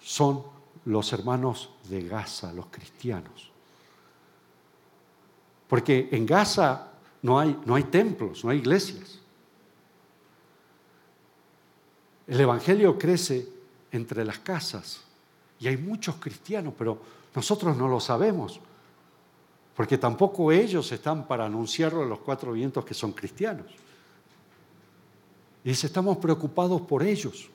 son 0.03 0.43
los 0.87 1.13
hermanos 1.13 1.71
de 1.89 2.03
Gaza, 2.03 2.53
los 2.53 2.67
cristianos. 2.67 3.51
Porque 5.69 6.09
en 6.11 6.27
Gaza 6.27 6.91
no 7.23 7.39
hay, 7.39 7.61
no 7.65 7.77
hay 7.77 7.85
templos, 7.85 8.45
no 8.45 8.51
hay 8.51 8.59
iglesias. 8.59 9.20
El 12.31 12.41
Evangelio 12.41 12.97
crece 12.97 13.45
entre 13.91 14.25
las 14.25 14.39
casas 14.39 15.01
y 15.59 15.67
hay 15.67 15.77
muchos 15.77 16.15
cristianos, 16.15 16.73
pero 16.79 16.97
nosotros 17.35 17.77
no 17.77 17.89
lo 17.89 17.99
sabemos, 17.99 18.61
porque 19.75 19.99
tampoco 19.99 20.53
ellos 20.53 20.93
están 20.93 21.27
para 21.27 21.47
anunciarlo 21.47 22.05
a 22.05 22.07
los 22.07 22.21
cuatro 22.21 22.53
vientos 22.53 22.85
que 22.85 22.95
son 22.95 23.11
cristianos. 23.11 23.67
Y 25.65 25.71
dice, 25.71 25.89
estamos 25.89 26.19
preocupados 26.19 26.83
por 26.83 27.03
ellos. 27.03 27.51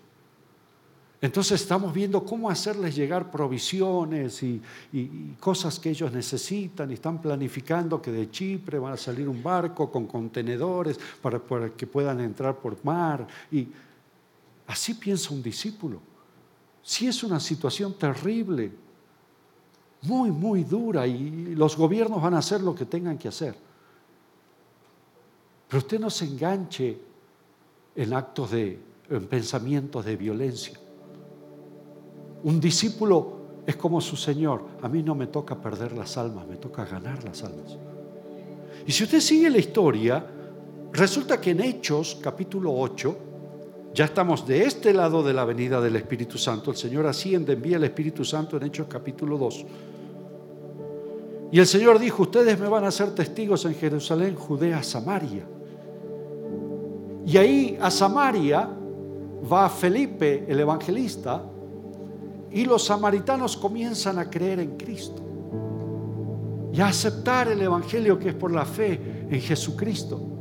Entonces 1.21 1.61
estamos 1.61 1.93
viendo 1.93 2.25
cómo 2.25 2.49
hacerles 2.49 2.97
llegar 2.97 3.31
provisiones 3.31 4.43
y, 4.43 4.61
cosas 5.39 5.79
que 5.79 5.91
ellos 5.91 6.11
necesitan 6.11 6.91
y 6.91 6.95
están 6.95 7.21
planificando 7.21 8.01
que 8.01 8.11
de 8.11 8.29
Chipre 8.29 8.77
van 8.77 8.91
a 8.91 8.97
salir 8.97 9.29
un 9.29 9.41
barco 9.41 9.89
con 9.89 10.05
contenedores 10.05 10.99
para, 11.21 11.39
para 11.39 11.69
que 11.69 11.87
puedan 11.87 12.19
entrar 12.19 12.57
por 12.57 12.83
mar. 12.83 13.25
Y 13.49 13.69
así 14.67 14.93
piensa 14.95 15.33
un 15.33 15.41
discípulo. 15.41 15.99
Si 16.81 17.07
es 17.07 17.23
una 17.23 17.39
situación 17.39 17.93
terrible, 17.93 18.71
muy, 20.03 20.31
muy 20.31 20.63
dura 20.63 21.07
y 21.07 21.55
los 21.55 21.75
gobiernos 21.75 22.21
van 22.21 22.35
a 22.35 22.39
hacer 22.39 22.61
lo 22.61 22.75
que 22.75 22.85
tengan 22.85 23.17
que 23.17 23.27
hacer. 23.27 23.55
Pero 25.67 25.79
usted 25.79 25.99
no 25.99 26.09
se 26.09 26.25
enganche 26.25 26.97
en 27.95 28.13
actos 28.13 28.51
de, 28.51 28.79
en 29.09 29.27
pensamientos 29.27 30.05
de 30.05 30.15
violencia. 30.15 30.79
Un 32.43 32.59
discípulo 32.59 33.35
es 33.65 33.75
como 33.75 33.99
su 33.99 34.15
Señor. 34.15 34.63
A 34.81 34.87
mí 34.87 35.01
no 35.01 35.15
me 35.15 35.27
toca 35.27 35.59
perder 35.59 35.93
las 35.93 36.17
almas, 36.17 36.47
me 36.47 36.57
toca 36.57 36.85
ganar 36.85 37.23
las 37.23 37.43
almas. 37.43 37.77
Y 38.85 38.91
si 38.91 39.03
usted 39.03 39.19
sigue 39.19 39.49
la 39.49 39.57
historia, 39.57 40.25
resulta 40.91 41.41
que 41.41 41.51
en 41.51 41.61
Hechos 41.61 42.19
capítulo 42.21 42.71
8, 42.73 43.17
ya 43.95 44.05
estamos 44.05 44.45
de 44.45 44.65
este 44.65 44.93
lado 44.93 45.23
de 45.23 45.31
la 45.31 45.45
venida 45.45 45.79
del 45.79 45.95
Espíritu 45.95 46.37
Santo. 46.37 46.69
El 46.69 46.75
Señor 46.75 47.07
asciende, 47.07 47.53
envía 47.53 47.77
el 47.77 47.85
Espíritu 47.85 48.25
Santo 48.25 48.57
en 48.57 48.63
Hechos 48.63 48.87
capítulo 48.89 49.37
2. 49.37 49.65
Y 51.53 51.59
el 51.59 51.65
Señor 51.65 51.97
dijo, 51.97 52.23
ustedes 52.23 52.59
me 52.59 52.67
van 52.67 52.83
a 52.83 52.91
ser 52.91 53.15
testigos 53.15 53.63
en 53.63 53.73
Jerusalén, 53.73 54.35
Judea, 54.35 54.83
Samaria. 54.83 55.45
Y 57.25 57.37
ahí 57.37 57.77
a 57.79 57.89
Samaria 57.89 58.69
va 59.49 59.69
Felipe, 59.69 60.43
el 60.45 60.59
evangelista, 60.59 61.41
y 62.51 62.65
los 62.65 62.83
samaritanos 62.83 63.55
comienzan 63.55 64.19
a 64.19 64.29
creer 64.29 64.59
en 64.59 64.75
Cristo 64.75 65.21
y 66.73 66.81
a 66.81 66.87
aceptar 66.87 67.47
el 67.47 67.61
Evangelio 67.61 68.19
que 68.19 68.29
es 68.29 68.35
por 68.35 68.51
la 68.51 68.65
fe 68.65 69.27
en 69.29 69.39
Jesucristo. 69.39 70.34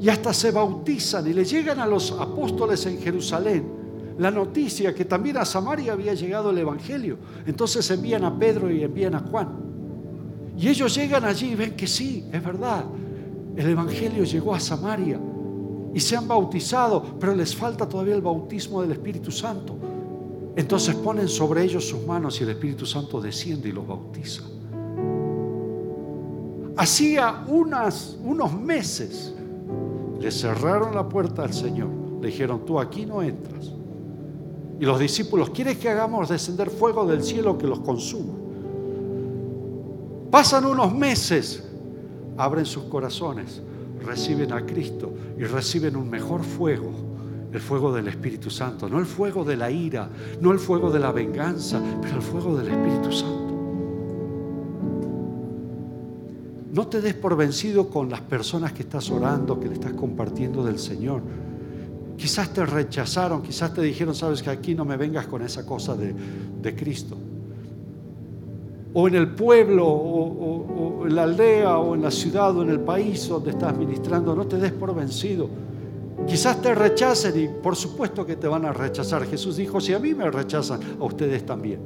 Y 0.00 0.08
hasta 0.08 0.32
se 0.32 0.50
bautizan 0.50 1.26
y 1.26 1.32
le 1.32 1.44
llegan 1.44 1.80
a 1.80 1.86
los 1.86 2.12
apóstoles 2.12 2.84
en 2.86 3.00
Jerusalén 3.00 3.84
la 4.18 4.30
noticia 4.30 4.94
que 4.94 5.04
también 5.04 5.36
a 5.38 5.44
Samaria 5.44 5.92
había 5.92 6.14
llegado 6.14 6.50
el 6.50 6.58
Evangelio. 6.58 7.18
Entonces 7.46 7.90
envían 7.90 8.24
a 8.24 8.38
Pedro 8.38 8.70
y 8.70 8.82
envían 8.82 9.14
a 9.14 9.20
Juan. 9.20 9.48
Y 10.56 10.68
ellos 10.68 10.94
llegan 10.94 11.24
allí 11.24 11.52
y 11.52 11.54
ven 11.56 11.74
que 11.74 11.86
sí, 11.86 12.24
es 12.32 12.44
verdad. 12.44 12.84
El 13.56 13.68
Evangelio 13.70 14.24
llegó 14.24 14.54
a 14.54 14.60
Samaria 14.60 15.18
y 15.92 16.00
se 16.00 16.16
han 16.16 16.28
bautizado, 16.28 17.02
pero 17.18 17.34
les 17.34 17.54
falta 17.54 17.88
todavía 17.88 18.14
el 18.14 18.22
bautismo 18.22 18.82
del 18.82 18.92
Espíritu 18.92 19.30
Santo. 19.30 19.76
Entonces 20.56 20.94
ponen 20.94 21.28
sobre 21.28 21.64
ellos 21.64 21.88
sus 21.88 22.06
manos 22.06 22.40
y 22.40 22.44
el 22.44 22.50
Espíritu 22.50 22.86
Santo 22.86 23.20
desciende 23.20 23.68
y 23.68 23.72
los 23.72 23.86
bautiza. 23.86 24.42
Hacía 26.76 27.44
unos 27.48 28.60
meses 28.60 29.34
le 30.24 30.30
cerraron 30.30 30.94
la 30.94 31.06
puerta 31.06 31.42
al 31.42 31.52
Señor. 31.52 31.90
Le 32.22 32.28
dijeron, 32.28 32.64
tú 32.64 32.80
aquí 32.80 33.04
no 33.04 33.20
entras. 33.20 33.70
Y 34.80 34.86
los 34.86 34.98
discípulos, 34.98 35.50
¿quieres 35.50 35.76
que 35.76 35.90
hagamos 35.90 36.30
descender 36.30 36.70
fuego 36.70 37.06
del 37.06 37.22
cielo 37.22 37.58
que 37.58 37.66
los 37.66 37.80
consuma? 37.80 38.32
Pasan 40.30 40.64
unos 40.64 40.94
meses, 40.94 41.62
abren 42.38 42.64
sus 42.64 42.84
corazones, 42.84 43.60
reciben 44.02 44.54
a 44.54 44.64
Cristo 44.64 45.12
y 45.38 45.44
reciben 45.44 45.94
un 45.94 46.08
mejor 46.08 46.42
fuego, 46.42 46.90
el 47.52 47.60
fuego 47.60 47.92
del 47.92 48.08
Espíritu 48.08 48.48
Santo, 48.48 48.88
no 48.88 48.98
el 48.98 49.06
fuego 49.06 49.44
de 49.44 49.58
la 49.58 49.70
ira, 49.70 50.08
no 50.40 50.52
el 50.52 50.58
fuego 50.58 50.90
de 50.90 51.00
la 51.00 51.12
venganza, 51.12 51.82
pero 52.00 52.16
el 52.16 52.22
fuego 52.22 52.56
del 52.56 52.68
Espíritu 52.68 53.12
Santo. 53.12 53.43
No 56.74 56.86
te 56.86 57.00
des 57.00 57.14
por 57.14 57.36
vencido 57.36 57.88
con 57.88 58.10
las 58.10 58.20
personas 58.20 58.72
que 58.72 58.82
estás 58.82 59.10
orando, 59.10 59.58
que 59.58 59.68
le 59.68 59.74
estás 59.74 59.92
compartiendo 59.92 60.62
del 60.62 60.78
Señor. 60.78 61.22
Quizás 62.18 62.52
te 62.52 62.66
rechazaron, 62.66 63.42
quizás 63.42 63.72
te 63.72 63.80
dijeron, 63.80 64.14
sabes 64.14 64.42
que 64.42 64.50
aquí 64.50 64.74
no 64.74 64.84
me 64.84 64.96
vengas 64.96 65.26
con 65.26 65.40
esa 65.42 65.64
cosa 65.64 65.94
de, 65.94 66.14
de 66.60 66.74
Cristo 66.74 67.16
o 68.94 69.08
en 69.08 69.16
el 69.16 69.28
pueblo, 69.34 69.86
o, 69.88 71.04
en 71.06 71.14
la 71.16 71.24
aldea, 71.24 71.78
o 71.78 71.94
en 71.96 72.02
la 72.02 72.12
ciudad, 72.12 72.56
o 72.56 72.62
en 72.62 72.70
el 72.70 72.80
país 72.80 73.28
donde 73.28 73.50
estás 73.50 73.76
ministrando, 73.76 74.34
no 74.36 74.46
te 74.46 74.56
des 74.56 74.72
por 74.72 74.94
vencido. 74.94 75.48
Quizás 76.26 76.62
te 76.62 76.72
rechacen 76.74 77.38
y 77.38 77.48
por 77.48 77.74
supuesto 77.74 78.24
que 78.24 78.36
te 78.36 78.46
van 78.46 78.64
a 78.64 78.72
rechazar. 78.72 79.26
Jesús 79.26 79.56
dijo, 79.56 79.80
si 79.80 79.92
a 79.92 79.98
mí 79.98 80.14
me 80.14 80.30
rechazan, 80.30 80.80
a 81.00 81.04
ustedes 81.04 81.44
también. 81.44 81.80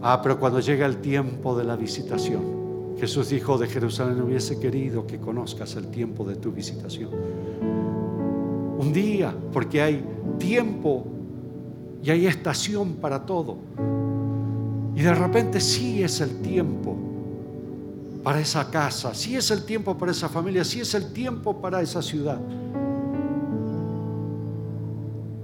Ah, 0.00 0.20
pero 0.22 0.40
cuando 0.40 0.58
llega 0.60 0.86
el 0.86 0.96
tiempo 0.96 1.56
de 1.56 1.64
la 1.64 1.76
visitación, 1.76 2.57
Jesús 2.98 3.28
dijo, 3.28 3.56
de 3.58 3.68
Jerusalén 3.68 4.20
hubiese 4.20 4.58
querido 4.58 5.06
que 5.06 5.18
conozcas 5.18 5.76
el 5.76 5.88
tiempo 5.88 6.24
de 6.24 6.36
tu 6.36 6.50
visitación. 6.50 7.10
Un 8.78 8.92
día, 8.92 9.34
porque 9.52 9.80
hay 9.80 10.04
tiempo 10.38 11.06
y 12.02 12.10
hay 12.10 12.26
estación 12.26 12.94
para 12.94 13.24
todo. 13.24 13.56
Y 14.96 15.02
de 15.02 15.14
repente 15.14 15.60
sí 15.60 16.02
es 16.02 16.20
el 16.20 16.40
tiempo 16.42 16.96
para 18.24 18.40
esa 18.40 18.68
casa, 18.68 19.14
sí 19.14 19.36
es 19.36 19.50
el 19.52 19.64
tiempo 19.64 19.96
para 19.96 20.10
esa 20.10 20.28
familia, 20.28 20.64
sí 20.64 20.80
es 20.80 20.92
el 20.94 21.12
tiempo 21.12 21.60
para 21.60 21.80
esa 21.80 22.02
ciudad. 22.02 22.40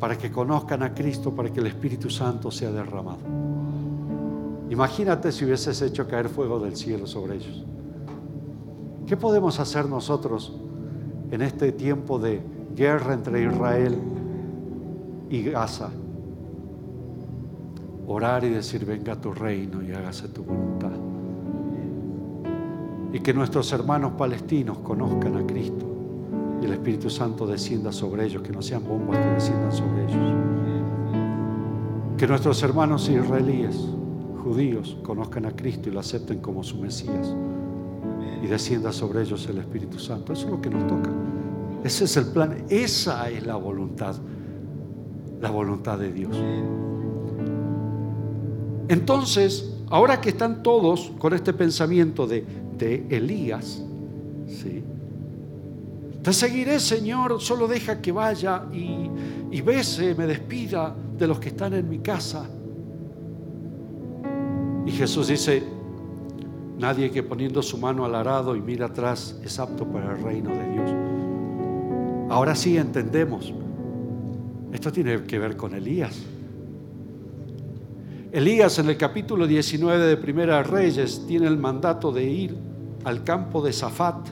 Para 0.01 0.19
que 0.19 0.33
conozcan 0.33 0.83
a 0.83 0.93
Cristo, 0.93 1.33
para 1.33 1.53
que 1.53 1.61
el 1.61 1.69
Espíritu 1.69 2.11
Santo 2.11 2.51
sea 2.51 2.73
derramado. 2.73 3.54
Imagínate 4.75 5.31
si 5.31 5.45
hubieses 5.45 5.81
hecho 5.83 6.09
caer 6.09 6.29
fuego 6.29 6.59
del 6.59 6.75
cielo 6.75 7.07
sobre 7.07 7.37
ellos. 7.37 7.65
¿Qué 9.07 9.17
podemos 9.17 9.61
hacer 9.61 9.87
nosotros 9.87 10.53
en 11.31 11.43
este 11.43 11.71
tiempo 11.71 12.19
de 12.19 12.43
guerra 12.75 13.15
entre 13.15 13.45
Israel 13.45 13.97
y 15.31 15.45
Gaza? 15.45 15.91
orar 18.07 18.45
y 18.45 18.51
decir, 18.51 18.85
venga 18.85 19.17
tu 19.17 19.33
reino 19.33 19.81
y 19.81 19.93
hágase 19.93 20.29
tu 20.29 20.43
voluntad. 20.43 20.91
Y 23.13 23.21
que 23.21 23.33
nuestros 23.33 23.73
hermanos 23.73 24.13
palestinos 24.19 24.79
conozcan 24.79 25.37
a 25.37 25.47
Cristo 25.47 25.87
y 26.61 26.65
el 26.65 26.73
Espíritu 26.73 27.09
Santo 27.09 27.47
descienda 27.47 27.93
sobre 27.93 28.27
ellos, 28.27 28.43
que 28.43 28.51
no 28.51 28.61
sean 28.61 28.83
bombas 28.85 29.19
que 29.19 29.31
desciendan 29.31 29.73
sobre 29.73 30.05
ellos. 30.05 30.35
Que 32.19 32.27
nuestros 32.27 32.63
hermanos 32.63 33.09
israelíes, 33.09 33.89
judíos, 34.45 34.99
conozcan 35.03 35.47
a 35.47 35.57
Cristo 35.57 35.89
y 35.89 35.93
lo 35.93 36.01
acepten 36.01 36.39
como 36.39 36.63
su 36.63 36.79
Mesías 36.79 37.35
y 38.43 38.47
descienda 38.47 38.93
sobre 38.93 39.23
ellos 39.23 39.47
el 39.49 39.59
Espíritu 39.59 39.99
Santo. 39.99 40.35
Eso 40.35 40.45
es 40.45 40.51
lo 40.51 40.61
que 40.61 40.69
nos 40.69 40.87
toca. 40.87 41.11
Ese 41.83 42.05
es 42.05 42.17
el 42.19 42.27
plan, 42.27 42.65
esa 42.69 43.31
es 43.31 43.47
la 43.47 43.57
voluntad, 43.57 44.15
la 45.41 45.51
voluntad 45.51 45.99
de 45.99 46.13
Dios. 46.13 46.37
Entonces, 48.89 49.73
ahora 49.89 50.21
que 50.21 50.29
están 50.31 50.63
todos 50.63 51.13
con 51.19 51.33
este 51.33 51.55
pensamiento 51.55 52.27
de, 52.27 52.63
Elías, 53.09 53.83
¿sí? 54.47 54.83
Te 56.23 56.33
seguiré, 56.35 56.79
Señor, 56.81 57.41
solo 57.41 57.67
deja 57.67 58.03
que 58.03 58.13
vaya 58.13 58.67
y, 58.73 59.09
y 59.51 59.61
bese, 59.63 60.15
me 60.15 60.27
despida 60.27 60.95
de 61.17 61.27
los 61.27 61.39
que 61.39 61.49
están 61.49 61.73
en 61.73 61.89
mi 61.89 62.01
casa. 62.01 62.47
Y 64.87 64.91
Jesús 64.91 65.29
dice, 65.29 65.63
nadie 66.79 67.11
que 67.11 67.23
poniendo 67.23 67.63
su 67.63 67.79
mano 67.79 68.05
al 68.05 68.15
arado 68.15 68.55
y 68.55 68.61
mira 68.61 68.87
atrás 68.87 69.39
es 69.43 69.59
apto 69.59 69.87
para 69.87 70.13
el 70.13 70.23
reino 70.23 70.51
de 70.51 70.73
Dios. 70.73 70.91
Ahora 72.31 72.55
sí 72.55 72.77
entendemos. 72.77 73.53
Esto 74.73 74.93
tiene 74.93 75.23
que 75.23 75.39
ver 75.39 75.57
con 75.57 75.75
Elías. 75.75 76.21
Elías 78.33 78.79
en 78.81 78.89
el 78.89 78.97
capítulo 78.97 79.47
19 79.47 80.07
de 80.07 80.17
Primera 80.17 80.63
Reyes 80.65 81.25
tiene 81.29 81.47
el 81.47 81.57
mandato 81.57 82.11
de 82.11 82.25
ir 82.25 82.57
al 83.05 83.23
campo 83.23 83.63
de 83.63 83.73
Zafat 83.73 84.29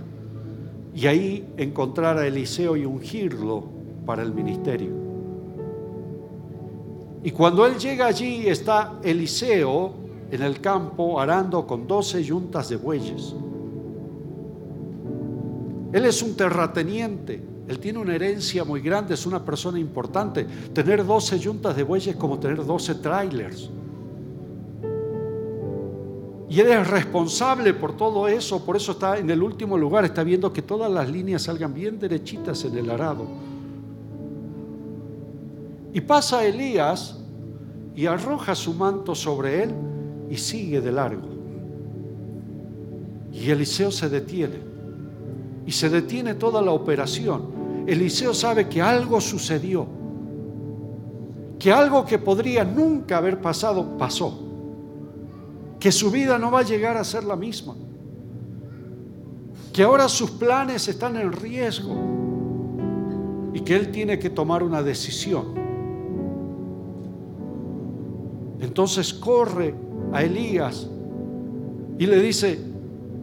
y 0.94 1.06
ahí 1.06 1.46
encontrar 1.56 2.18
a 2.18 2.26
Eliseo 2.26 2.76
y 2.76 2.84
ungirlo 2.84 3.64
para 4.04 4.22
el 4.22 4.34
ministerio. 4.34 4.90
Y 7.22 7.30
cuando 7.30 7.64
él 7.64 7.78
llega 7.78 8.06
allí 8.06 8.48
está 8.48 8.98
Eliseo 9.04 9.94
en 10.32 10.40
el 10.40 10.62
campo 10.62 11.20
arando 11.20 11.66
con 11.66 11.86
doce 11.86 12.24
yuntas 12.24 12.70
de 12.70 12.76
bueyes. 12.76 13.34
Él 15.92 16.06
es 16.06 16.22
un 16.22 16.34
terrateniente, 16.34 17.38
él 17.68 17.78
tiene 17.78 17.98
una 17.98 18.14
herencia 18.14 18.64
muy 18.64 18.80
grande, 18.80 19.12
es 19.12 19.26
una 19.26 19.44
persona 19.44 19.78
importante. 19.78 20.46
Tener 20.72 21.04
doce 21.04 21.38
yuntas 21.38 21.76
de 21.76 21.82
bueyes 21.82 22.14
es 22.14 22.16
como 22.16 22.38
tener 22.38 22.64
doce 22.64 22.94
trailers. 22.94 23.68
Y 26.48 26.60
él 26.60 26.68
es 26.68 26.88
responsable 26.88 27.74
por 27.74 27.94
todo 27.94 28.26
eso, 28.26 28.64
por 28.64 28.76
eso 28.76 28.92
está 28.92 29.18
en 29.18 29.28
el 29.28 29.42
último 29.42 29.76
lugar, 29.76 30.06
está 30.06 30.24
viendo 30.24 30.50
que 30.50 30.62
todas 30.62 30.90
las 30.90 31.10
líneas 31.10 31.42
salgan 31.42 31.74
bien 31.74 31.98
derechitas 31.98 32.64
en 32.64 32.78
el 32.78 32.88
arado. 32.88 33.26
Y 35.92 36.00
pasa 36.00 36.42
Elías 36.42 37.18
y 37.94 38.06
arroja 38.06 38.54
su 38.54 38.72
manto 38.72 39.14
sobre 39.14 39.64
él 39.64 39.91
y 40.32 40.38
sigue 40.38 40.80
de 40.80 40.90
largo. 40.90 41.28
Y 43.34 43.50
Eliseo 43.50 43.90
se 43.90 44.08
detiene. 44.08 44.60
Y 45.66 45.72
se 45.72 45.90
detiene 45.90 46.36
toda 46.36 46.62
la 46.62 46.70
operación. 46.70 47.84
Eliseo 47.86 48.32
sabe 48.32 48.66
que 48.66 48.80
algo 48.80 49.20
sucedió. 49.20 49.86
Que 51.58 51.70
algo 51.70 52.06
que 52.06 52.18
podría 52.18 52.64
nunca 52.64 53.18
haber 53.18 53.42
pasado, 53.42 53.98
pasó 53.98 54.48
que 55.78 55.92
su 55.92 56.10
vida 56.10 56.38
no 56.38 56.50
va 56.50 56.60
a 56.60 56.62
llegar 56.62 56.96
a 56.96 57.02
ser 57.02 57.24
la 57.24 57.34
misma, 57.34 57.74
que 59.72 59.82
ahora 59.82 60.08
sus 60.08 60.30
planes 60.30 60.86
están 60.86 61.16
en 61.16 61.32
riesgo 61.32 61.96
y 63.52 63.60
que 63.60 63.74
él 63.74 63.90
tiene 63.90 64.16
que 64.18 64.30
tomar 64.30 64.62
una 64.62 64.80
decisión. 64.80 65.46
Entonces 68.60 69.12
corre 69.12 69.74
a 70.12 70.22
Elías 70.22 70.88
y 71.98 72.06
le 72.06 72.20
dice, 72.20 72.58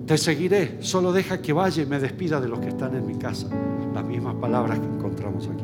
te 0.05 0.17
seguiré, 0.17 0.77
solo 0.81 1.11
deja 1.11 1.41
que 1.41 1.53
vaya 1.53 1.83
y 1.83 1.85
me 1.85 1.99
despida 1.99 2.41
de 2.41 2.47
los 2.47 2.59
que 2.59 2.69
están 2.69 2.95
en 2.95 3.05
mi 3.05 3.15
casa. 3.15 3.47
Las 3.93 4.05
mismas 4.05 4.35
palabras 4.35 4.79
que 4.79 4.85
encontramos 4.85 5.47
aquí. 5.47 5.63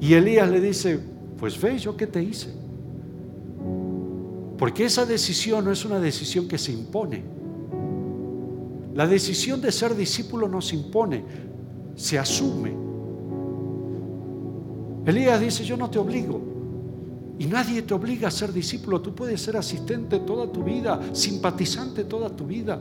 Y 0.00 0.14
Elías 0.14 0.50
le 0.50 0.60
dice, 0.60 1.00
pues 1.38 1.60
ve, 1.60 1.78
yo 1.78 1.96
qué 1.96 2.06
te 2.06 2.22
hice. 2.22 2.48
Porque 4.58 4.84
esa 4.84 5.06
decisión 5.06 5.64
no 5.64 5.72
es 5.72 5.84
una 5.84 5.98
decisión 5.98 6.46
que 6.46 6.58
se 6.58 6.72
impone. 6.72 7.24
La 8.94 9.06
decisión 9.06 9.60
de 9.60 9.72
ser 9.72 9.96
discípulo 9.96 10.46
no 10.46 10.60
se 10.60 10.76
impone, 10.76 11.24
se 11.94 12.18
asume. 12.18 12.72
Elías 15.06 15.40
dice, 15.40 15.64
yo 15.64 15.76
no 15.76 15.90
te 15.90 15.98
obligo. 15.98 16.53
Y 17.38 17.46
nadie 17.46 17.82
te 17.82 17.94
obliga 17.94 18.28
a 18.28 18.30
ser 18.30 18.52
discípulo. 18.52 19.00
Tú 19.00 19.14
puedes 19.14 19.40
ser 19.40 19.56
asistente 19.56 20.20
toda 20.20 20.50
tu 20.50 20.62
vida, 20.62 21.00
simpatizante 21.12 22.04
toda 22.04 22.30
tu 22.30 22.46
vida. 22.46 22.80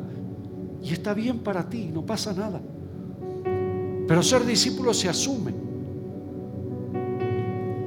Y 0.81 0.93
está 0.93 1.13
bien 1.13 1.39
para 1.39 1.67
ti, 1.67 1.89
no 1.93 2.05
pasa 2.05 2.33
nada. 2.33 2.61
Pero 4.07 4.21
ser 4.21 4.45
discípulo 4.45 4.93
se 4.93 5.09
asume. 5.09 5.53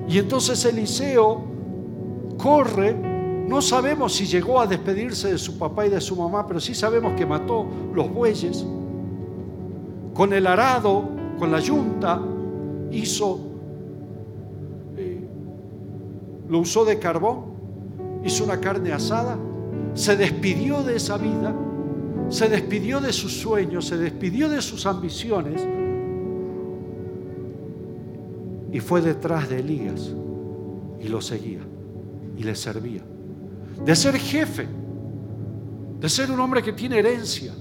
Y 0.09 0.19
entonces 0.19 0.65
Eliseo 0.65 1.45
corre 2.39 2.97
no 3.47 3.63
sabemos 3.63 4.13
si 4.15 4.27
llegó 4.27 4.61
a 4.61 4.67
despedirse 4.67 5.31
de 5.31 5.39
su 5.39 5.57
papá 5.57 5.87
y 5.87 5.91
de 5.91 6.01
su 6.01 6.17
mamá, 6.17 6.47
pero 6.47 6.59
sí 6.59 6.75
sabemos 6.75 7.13
que 7.17 7.25
mató 7.25 7.65
los 7.95 8.13
bueyes. 8.13 8.67
Con 10.15 10.33
el 10.33 10.49
arado, 10.49 11.09
con 11.39 11.53
la 11.53 11.61
yunta, 11.61 12.21
hizo, 12.91 13.39
lo 16.49 16.59
usó 16.61 16.85
de 16.85 16.99
carbón, 16.99 17.57
hizo 18.25 18.45
una 18.45 18.61
carne 18.61 18.93
asada, 18.93 19.39
se 19.95 20.17
despidió 20.17 20.83
de 20.83 20.97
esa 20.97 21.17
vida, 21.17 21.55
se 22.29 22.49
despidió 22.49 23.01
de 23.01 23.13
sus 23.13 23.33
sueños, 23.33 23.87
se 23.87 23.97
despidió 23.97 24.49
de 24.49 24.61
sus 24.61 24.87
ambiciones 24.87 25.67
y 28.73 28.81
fue 28.81 29.01
detrás 29.01 29.49
de 29.49 29.61
Elías 29.61 30.13
y 31.01 31.09
lo 31.09 31.21
seguía 31.21 31.61
y 32.37 32.43
le 32.43 32.55
servía. 32.55 33.03
De 33.85 33.95
ser 33.95 34.17
jefe, 34.17 34.67
de 36.01 36.09
ser 36.09 36.31
un 36.31 36.41
hombre 36.41 36.63
que 36.63 36.73
tiene 36.73 36.99
herencia, 36.99 37.55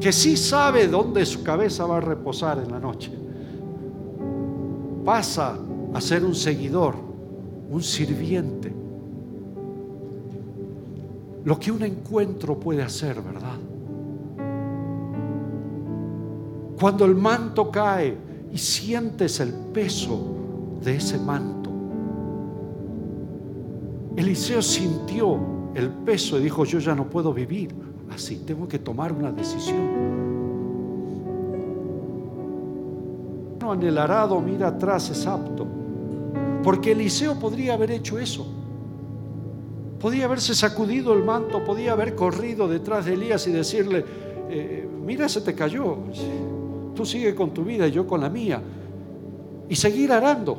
que 0.00 0.12
sí 0.12 0.36
sabe 0.36 0.88
dónde 0.88 1.24
su 1.24 1.42
cabeza 1.42 1.86
va 1.86 1.98
a 1.98 2.00
reposar 2.00 2.58
en 2.58 2.70
la 2.70 2.78
noche, 2.78 3.12
pasa 5.04 5.58
a 5.94 6.00
ser 6.00 6.24
un 6.24 6.34
seguidor, 6.34 6.96
un 7.74 7.82
sirviente. 7.82 8.72
Lo 11.44 11.58
que 11.58 11.72
un 11.72 11.82
encuentro 11.82 12.58
puede 12.58 12.82
hacer, 12.82 13.20
¿verdad? 13.20 13.58
Cuando 16.80 17.04
el 17.04 17.16
manto 17.16 17.70
cae 17.70 18.16
y 18.52 18.58
sientes 18.58 19.40
el 19.40 19.52
peso 19.52 20.20
de 20.82 20.96
ese 20.96 21.18
manto, 21.18 21.70
Eliseo 24.16 24.62
sintió 24.62 25.38
el 25.74 25.88
peso 25.90 26.38
y 26.38 26.44
dijo, 26.44 26.64
yo 26.64 26.78
ya 26.78 26.94
no 26.94 27.10
puedo 27.10 27.34
vivir 27.34 27.74
así, 28.08 28.44
tengo 28.46 28.68
que 28.68 28.78
tomar 28.78 29.12
una 29.12 29.32
decisión. 29.32 30.14
En 33.72 33.82
el 33.82 33.98
mira 34.44 34.68
atrás 34.68 35.10
es 35.10 35.26
apto, 35.26 35.66
porque 36.64 36.92
Eliseo 36.92 37.38
podría 37.38 37.74
haber 37.74 37.90
hecho 37.90 38.18
eso. 38.18 38.46
Podía 40.00 40.24
haberse 40.24 40.54
sacudido 40.54 41.12
el 41.12 41.22
manto, 41.22 41.62
podía 41.62 41.92
haber 41.92 42.14
corrido 42.14 42.66
detrás 42.66 43.04
de 43.04 43.12
Elías 43.12 43.46
y 43.46 43.52
decirle, 43.52 44.04
eh, 44.48 44.88
mira, 45.04 45.28
se 45.28 45.42
te 45.42 45.54
cayó, 45.54 45.98
tú 46.94 47.04
sigue 47.04 47.34
con 47.34 47.52
tu 47.52 47.64
vida 47.64 47.86
y 47.86 47.92
yo 47.92 48.06
con 48.06 48.22
la 48.22 48.30
mía, 48.30 48.62
y 49.68 49.76
seguir 49.76 50.10
arando. 50.10 50.58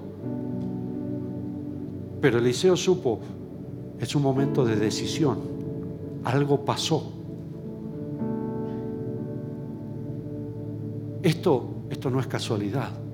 Pero 2.22 2.38
Eliseo 2.38 2.78
supo, 2.78 3.20
es 4.00 4.16
un 4.16 4.22
momento 4.22 4.64
de 4.64 4.76
decisión. 4.76 5.40
Algo 6.24 6.64
pasó. 6.64 7.12
Esto, 11.22 11.70
esto 11.90 12.10
no 12.10 12.20
es 12.20 12.28
casualidad. 12.28 13.05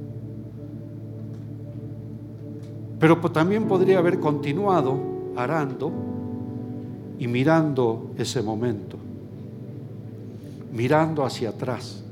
Pero 3.02 3.18
también 3.18 3.66
podría 3.66 3.98
haber 3.98 4.22
continuado 4.22 4.98
arando 5.36 5.92
y 7.20 7.28
mirando 7.28 8.12
ese 8.18 8.42
momento, 8.42 8.98
mirando 10.72 11.26
hacia 11.26 11.50
atrás, 11.50 12.04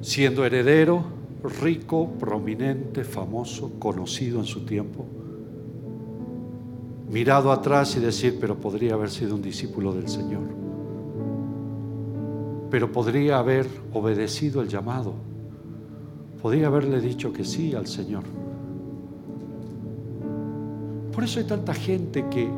siendo 0.00 0.44
heredero, 0.44 1.02
rico, 1.60 2.10
prominente, 2.20 3.02
famoso, 3.02 3.72
conocido 3.80 4.38
en 4.38 4.46
su 4.46 4.64
tiempo 4.64 5.04
mirado 7.10 7.50
atrás 7.50 7.96
y 7.96 8.00
decir, 8.00 8.38
pero 8.40 8.56
podría 8.56 8.94
haber 8.94 9.10
sido 9.10 9.34
un 9.34 9.42
discípulo 9.42 9.92
del 9.92 10.08
Señor. 10.08 10.42
Pero 12.70 12.92
podría 12.92 13.38
haber 13.38 13.66
obedecido 13.92 14.62
el 14.62 14.68
llamado. 14.68 15.14
Podría 16.40 16.68
haberle 16.68 17.00
dicho 17.00 17.32
que 17.32 17.44
sí 17.44 17.74
al 17.74 17.88
Señor. 17.88 18.22
Por 21.12 21.24
eso 21.24 21.40
hay 21.40 21.46
tanta 21.46 21.74
gente 21.74 22.24
que 22.30 22.48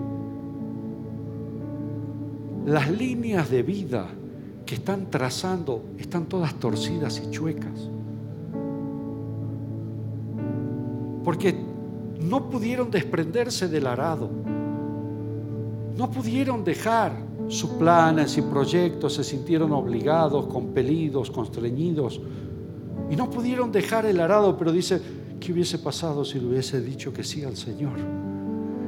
las 2.66 2.90
líneas 2.90 3.50
de 3.50 3.62
vida 3.62 4.06
que 4.64 4.76
están 4.76 5.10
trazando 5.10 5.82
están 5.98 6.26
todas 6.26 6.54
torcidas 6.54 7.20
y 7.24 7.30
chuecas. 7.30 7.88
Porque 11.24 11.56
no 12.20 12.48
pudieron 12.50 12.90
desprenderse 12.90 13.68
del 13.68 13.86
arado. 13.86 14.30
No 15.96 16.10
pudieron 16.10 16.64
dejar 16.64 17.12
sus 17.48 17.70
planes 17.70 18.38
y 18.38 18.42
proyectos, 18.42 19.14
se 19.14 19.24
sintieron 19.24 19.72
obligados, 19.72 20.46
compelidos, 20.46 21.30
constreñidos. 21.30 22.20
Y 23.10 23.16
no 23.16 23.28
pudieron 23.28 23.70
dejar 23.72 24.06
el 24.06 24.20
arado, 24.20 24.56
pero 24.56 24.72
dice, 24.72 25.00
¿qué 25.38 25.52
hubiese 25.52 25.78
pasado 25.78 26.24
si 26.24 26.38
le 26.38 26.46
hubiese 26.46 26.80
dicho 26.80 27.12
que 27.12 27.24
sí 27.24 27.44
al 27.44 27.56
Señor? 27.56 27.98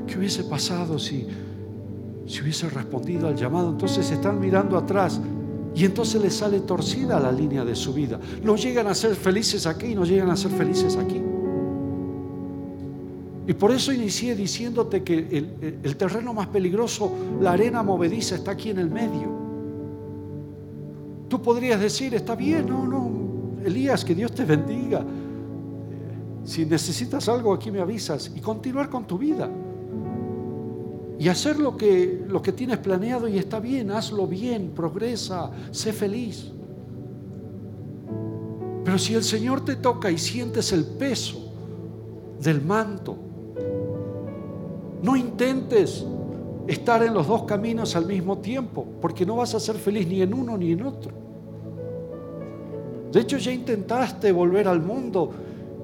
¿Qué 0.06 0.18
hubiese 0.18 0.44
pasado 0.44 0.98
si, 0.98 1.26
si 2.26 2.40
hubiese 2.42 2.68
respondido 2.68 3.28
al 3.28 3.36
llamado? 3.36 3.70
Entonces 3.70 4.10
están 4.10 4.38
mirando 4.40 4.76
atrás 4.76 5.20
y 5.74 5.84
entonces 5.84 6.22
les 6.22 6.34
sale 6.34 6.60
torcida 6.60 7.18
la 7.18 7.32
línea 7.32 7.64
de 7.64 7.74
su 7.74 7.92
vida. 7.92 8.20
No 8.42 8.56
llegan 8.56 8.86
a 8.86 8.94
ser 8.94 9.16
felices 9.16 9.66
aquí, 9.66 9.94
no 9.94 10.04
llegan 10.04 10.30
a 10.30 10.36
ser 10.36 10.52
felices 10.52 10.96
aquí. 10.96 11.20
Y 13.46 13.52
por 13.52 13.72
eso 13.72 13.92
inicié 13.92 14.34
diciéndote 14.34 15.02
que 15.02 15.78
el, 15.82 15.96
terreno 15.96 16.32
más 16.32 16.46
peligroso, 16.46 17.12
la 17.40 17.52
arena 17.52 17.82
movediza, 17.82 18.36
está 18.36 18.52
aquí 18.52 18.70
en 18.70 18.78
el 18.78 18.88
medio. 18.88 19.34
Tú 21.28 21.42
podrías 21.42 21.80
decir, 21.80 22.14
está 22.14 22.36
bien, 22.36 22.66
no, 22.68 22.86
no, 22.86 23.10
Elías, 23.64 24.04
que 24.04 24.14
Dios 24.14 24.32
te 24.32 24.44
bendiga. 24.44 25.04
Si 26.44 26.64
necesitas 26.64 27.28
algo, 27.28 27.52
aquí 27.52 27.70
me 27.70 27.80
avisas 27.80 28.30
y 28.34 28.40
continuar 28.40 28.88
con 28.88 29.06
tu 29.06 29.18
vida. 29.18 29.50
Y 31.18 31.28
hacer 31.28 31.58
lo 31.58 31.76
que, 31.76 32.24
lo 32.28 32.42
que 32.42 32.52
tienes 32.52 32.78
planeado 32.78 33.28
y 33.28 33.38
está 33.38 33.60
bien, 33.60 33.90
hazlo 33.90 34.26
bien, 34.26 34.72
progresa, 34.74 35.50
sé 35.70 35.92
feliz. 35.92 36.50
Pero 38.84 38.98
si 38.98 39.14
el 39.14 39.22
Señor 39.22 39.64
te 39.64 39.76
toca 39.76 40.10
y 40.10 40.18
sientes 40.18 40.72
el 40.72 40.84
peso 40.84 41.52
del 42.40 42.60
manto, 42.62 43.16
no 45.02 45.16
intentes 45.16 46.04
estar 46.66 47.02
en 47.02 47.14
los 47.14 47.26
dos 47.26 47.44
caminos 47.44 47.94
al 47.96 48.06
mismo 48.06 48.38
tiempo, 48.38 48.86
porque 49.00 49.24
no 49.24 49.36
vas 49.36 49.54
a 49.54 49.60
ser 49.60 49.76
feliz 49.76 50.06
ni 50.06 50.22
en 50.22 50.34
uno 50.34 50.56
ni 50.56 50.72
en 50.72 50.82
otro. 50.82 51.12
De 53.12 53.20
hecho, 53.20 53.38
ya 53.38 53.52
intentaste 53.52 54.32
volver 54.32 54.66
al 54.66 54.82
mundo 54.82 55.30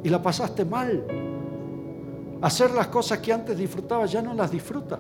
y 0.03 0.09
la 0.09 0.21
pasaste 0.21 0.65
mal. 0.65 1.05
Hacer 2.43 2.71
las 2.71 2.87
cosas 2.87 3.19
que 3.19 3.33
antes 3.33 3.57
disfrutabas 3.57 4.11
ya 4.11 4.23
no 4.23 4.33
las 4.33 4.51
disfrutas. 4.51 4.99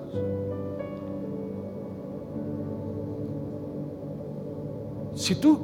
Si 5.14 5.34
tú 5.36 5.58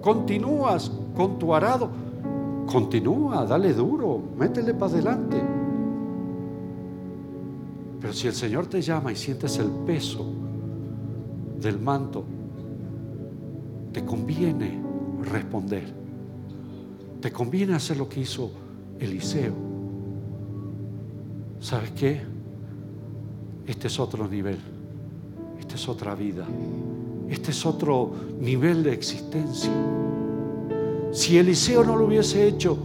continúas 0.00 0.90
con 1.16 1.38
tu 1.38 1.54
arado, 1.54 1.90
continúa, 2.70 3.44
dale 3.44 3.72
duro, 3.72 4.20
métele 4.36 4.74
para 4.74 4.92
adelante. 4.92 5.42
Pero 8.00 8.12
si 8.12 8.26
el 8.26 8.34
Señor 8.34 8.66
te 8.66 8.82
llama 8.82 9.12
y 9.12 9.16
sientes 9.16 9.58
el 9.58 9.70
peso 9.86 10.26
del 11.60 11.78
manto, 11.78 12.24
te 13.92 14.04
conviene 14.04 14.82
responder. 15.22 15.84
Te 17.20 17.30
conviene 17.30 17.74
hacer 17.74 17.96
lo 17.96 18.08
que 18.08 18.20
hizo 18.20 18.50
Eliseo. 18.98 19.71
¿Sabes 21.62 21.92
qué? 21.92 22.20
Este 23.66 23.86
es 23.86 23.98
otro 23.98 24.28
nivel. 24.28 24.58
Esta 25.58 25.76
es 25.76 25.88
otra 25.88 26.14
vida. 26.14 26.46
Este 27.30 27.52
es 27.52 27.64
otro 27.64 28.12
nivel 28.40 28.82
de 28.82 28.92
existencia. 28.92 29.70
Si 31.12 31.38
Eliseo 31.38 31.84
no 31.84 31.96
lo 31.96 32.06
hubiese 32.06 32.46
hecho, 32.46 32.76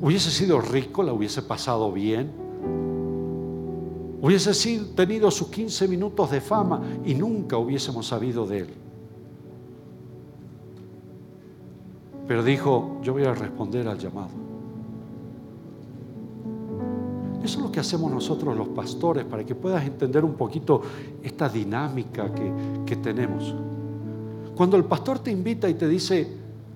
hubiese 0.00 0.30
sido 0.30 0.60
rico, 0.60 1.02
la 1.02 1.12
hubiese 1.12 1.42
pasado 1.42 1.90
bien, 1.90 2.42
Hubiese 4.22 4.54
sido, 4.54 4.86
tenido 4.94 5.32
sus 5.32 5.48
15 5.48 5.88
minutos 5.88 6.30
de 6.30 6.40
fama 6.40 6.80
y 7.04 7.12
nunca 7.12 7.58
hubiésemos 7.58 8.06
sabido 8.06 8.46
de 8.46 8.58
él. 8.58 8.68
Pero 12.28 12.44
dijo, 12.44 13.00
yo 13.02 13.14
voy 13.14 13.24
a 13.24 13.34
responder 13.34 13.88
al 13.88 13.98
llamado. 13.98 14.51
Que 17.72 17.80
hacemos 17.80 18.12
nosotros 18.12 18.56
los 18.56 18.68
pastores 18.68 19.24
para 19.24 19.44
que 19.44 19.54
puedas 19.54 19.84
entender 19.84 20.24
un 20.24 20.34
poquito 20.34 20.82
esta 21.22 21.48
dinámica 21.48 22.32
que, 22.32 22.52
que 22.86 22.96
tenemos. 22.96 23.54
Cuando 24.54 24.76
el 24.76 24.84
pastor 24.84 25.18
te 25.18 25.30
invita 25.30 25.68
y 25.68 25.74
te 25.74 25.88
dice, 25.88 26.28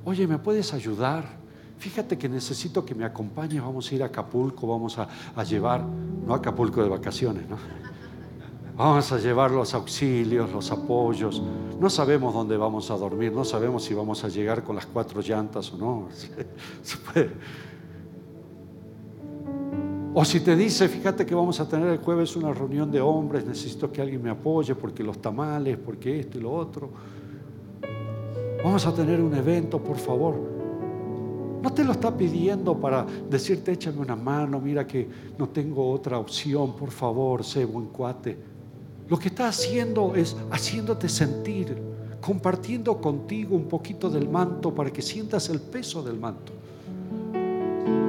oye, 0.04 0.26
¿me 0.26 0.38
puedes 0.38 0.72
ayudar? 0.72 1.36
fíjate 1.78 2.16
que 2.16 2.28
necesito 2.28 2.84
que 2.84 2.94
me 2.94 3.04
acompañes, 3.04 3.62
vamos 3.62 3.90
a 3.90 3.94
ir 3.94 4.02
a 4.02 4.06
Acapulco, 4.06 4.66
vamos 4.66 4.98
a, 4.98 5.08
llevar, 5.44 5.82
no 5.82 6.34
a 6.34 6.38
Acapulco 6.38 6.82
de 6.82 6.88
vacaciones, 6.88 7.48
¿no? 7.48 7.56
Vamos 8.76 9.10
a 9.10 9.18
llevar 9.18 9.50
los 9.52 9.72
auxilios, 9.72 10.52
los 10.52 10.70
apoyos. 10.70 11.42
No 11.80 11.88
sabemos 11.88 12.34
dónde 12.34 12.58
vamos 12.58 12.90
a 12.90 12.96
dormir, 12.96 13.32
no 13.32 13.42
sabemos 13.42 13.84
si 13.84 13.94
vamos 13.94 14.22
a 14.22 14.28
llegar 14.28 14.64
con 14.64 14.76
las 14.76 14.84
cuatro 14.84 15.22
llantas 15.22 15.72
o 15.72 15.78
no. 15.78 16.08
O 20.18 20.24
si 20.24 20.40
te 20.40 20.56
dice, 20.56 20.88
fíjate 20.88 21.26
que 21.26 21.34
vamos 21.34 21.60
a 21.60 21.68
tener 21.68 21.90
el 21.90 21.98
jueves 21.98 22.36
una 22.36 22.50
reunión 22.54 22.90
de 22.90 23.02
hombres, 23.02 23.44
necesito 23.44 23.92
que 23.92 24.00
alguien 24.00 24.22
me 24.22 24.30
apoye 24.30 24.74
porque 24.74 25.04
los 25.04 25.20
tamales, 25.20 25.76
porque 25.76 26.20
esto 26.20 26.38
y 26.38 26.40
lo 26.40 26.54
otro. 26.54 26.88
Vamos 28.64 28.86
a 28.86 28.94
tener 28.94 29.20
un 29.20 29.34
evento, 29.34 29.78
por 29.78 29.98
favor. 29.98 30.36
No 31.62 31.70
te 31.70 31.84
lo 31.84 31.92
está 31.92 32.16
pidiendo 32.16 32.80
para 32.80 33.04
decirte 33.28 33.72
échame 33.72 33.98
una 33.98 34.16
mano, 34.16 34.58
mira 34.58 34.86
que 34.86 35.06
no 35.36 35.50
tengo 35.50 35.90
otra 35.90 36.18
opción, 36.18 36.74
por 36.74 36.92
favor, 36.92 37.44
sé 37.44 37.66
buen 37.66 37.88
cuate. 37.88 38.38
Lo 39.10 39.18
que 39.18 39.28
está 39.28 39.48
haciendo 39.48 40.14
es 40.14 40.34
haciéndote 40.50 41.10
sentir, 41.10 41.76
compartiendo 42.22 43.02
contigo 43.02 43.54
un 43.54 43.68
poquito 43.68 44.08
del 44.08 44.30
manto 44.30 44.74
para 44.74 44.90
que 44.90 45.02
sientas 45.02 45.50
el 45.50 45.60
peso 45.60 46.02
del 46.02 46.18
manto. 46.18 46.54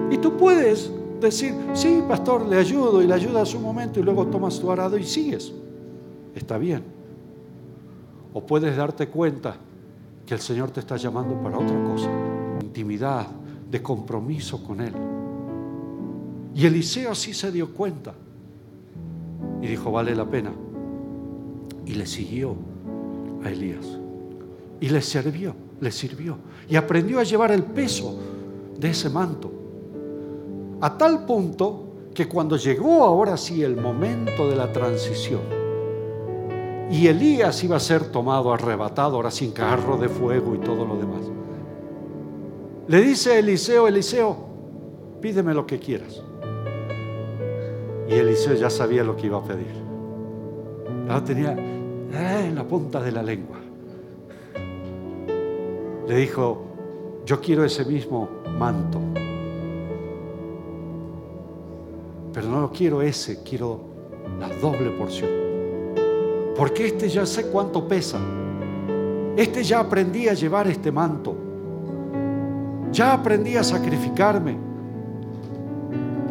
Y 0.10 0.18
tú 0.20 0.38
puedes 0.38 0.90
decir, 1.20 1.54
sí, 1.74 2.04
pastor, 2.08 2.46
le 2.46 2.58
ayudo 2.58 3.02
y 3.02 3.08
le 3.08 3.14
ayudas 3.14 3.54
un 3.54 3.64
momento 3.64 4.00
y 4.00 4.04
luego 4.04 4.28
tomas 4.28 4.60
tu 4.60 4.72
arado 4.72 4.98
y 4.98 5.04
sigues. 5.04 5.54
Está 6.36 6.58
bien. 6.58 6.84
O 8.34 8.46
puedes 8.46 8.76
darte 8.76 9.08
cuenta 9.08 9.56
que 10.26 10.34
el 10.34 10.40
Señor 10.40 10.72
te 10.72 10.82
está 10.82 10.98
llamando 10.98 11.42
para 11.42 11.58
otra 11.58 11.84
cosa. 11.84 12.10
Intimidad, 12.62 13.28
de 13.70 13.82
compromiso 13.82 14.64
con 14.64 14.82
Él. 14.82 14.94
Y 16.56 16.66
Eliseo 16.66 17.14
sí 17.14 17.34
se 17.34 17.52
dio 17.52 17.74
cuenta 17.74 18.14
y 19.62 19.68
dijo, 19.68 19.92
vale 19.92 20.16
la 20.16 20.26
pena. 20.26 20.52
Y 21.86 21.94
le 21.94 22.06
siguió 22.06 22.56
a 23.44 23.50
Elías. 23.50 23.86
Y 24.80 24.90
le 24.90 25.02
sirvió, 25.02 25.56
le 25.80 25.92
sirvió. 25.92 26.38
Y 26.70 26.76
aprendió 26.76 27.20
a 27.20 27.24
llevar 27.24 27.52
el 27.52 27.64
peso 27.64 28.18
de 28.80 28.90
ese 28.90 29.10
manto. 29.10 29.52
A 30.82 30.98
tal 30.98 31.26
punto 31.26 31.84
que 32.14 32.28
cuando 32.28 32.58
llegó 32.58 33.04
ahora 33.04 33.38
sí 33.38 33.64
el 33.64 33.78
momento 33.78 34.50
de 34.50 34.56
la 34.56 34.72
transición, 34.72 35.58
y 36.90 37.08
Elías 37.08 37.64
iba 37.64 37.76
a 37.76 37.80
ser 37.80 38.12
tomado, 38.12 38.54
arrebatado, 38.54 39.18
ahora 39.18 39.32
sin 39.32 39.52
carro 39.52 39.98
de 39.98 40.08
fuego 40.08 40.56
y 40.56 40.60
todo 40.60 40.86
lo 40.86 40.96
demás. 40.96 41.22
Le 42.88 43.02
dice 43.02 43.40
Eliseo, 43.40 43.88
Eliseo, 43.88 44.38
pídeme 45.20 45.54
lo 45.54 45.66
que 45.66 45.80
quieras. 45.80 46.24
Y 48.08 48.14
Eliseo 48.14 48.54
ya 48.54 48.70
sabía 48.70 49.04
lo 49.04 49.18
que 49.18 49.28
iba 49.28 49.38
a 49.38 49.44
pedir. 49.44 49.76
La 51.08 51.22
tenía 51.22 51.54
eh, 51.54 52.46
en 52.48 52.56
la 52.56 52.64
punta 52.64 53.02
de 53.02 53.12
la 53.12 53.22
lengua. 53.22 53.58
Le 56.08 56.16
dijo, 56.16 56.64
yo 57.26 57.42
quiero 57.42 57.66
ese 57.66 57.84
mismo 57.84 58.30
manto. 58.58 59.02
Pero 62.38 62.50
no 62.50 62.72
quiero 62.72 63.02
ese, 63.02 63.42
quiero 63.42 63.80
la 64.40 64.48
doble 64.60 64.92
porción. 64.92 65.28
Porque 66.56 66.86
este 66.86 67.10
ya 67.10 67.26
sé 67.26 67.48
cuánto 67.48 67.88
pesa. 67.88 68.20
Este 69.36 69.64
ya 69.64 69.80
aprendí 69.80 70.28
a 70.28 70.36
llevar 70.36 70.68
este 70.68 70.92
manto. 70.92 71.36
Ya 72.92 73.14
aprendí 73.14 73.56
a 73.56 73.64
sacrificarme. 73.64 74.56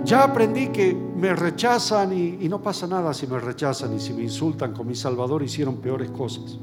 Ya 0.04 0.22
aprendí 0.22 0.68
que 0.68 0.94
me 0.94 1.34
rechazan 1.34 2.12
y, 2.12 2.48
no 2.48 2.62
pasa 2.62 2.86
nada 2.86 3.12
si 3.12 3.26
me 3.26 3.40
rechazan 3.40 3.92
y 3.92 3.98
si 3.98 4.12
me 4.12 4.22
insultan 4.22 4.72
con 4.72 4.86
mi 4.86 4.94
Salvador 4.94 5.42
hicieron 5.42 5.78
peores 5.78 6.08
cosas. 6.10 6.56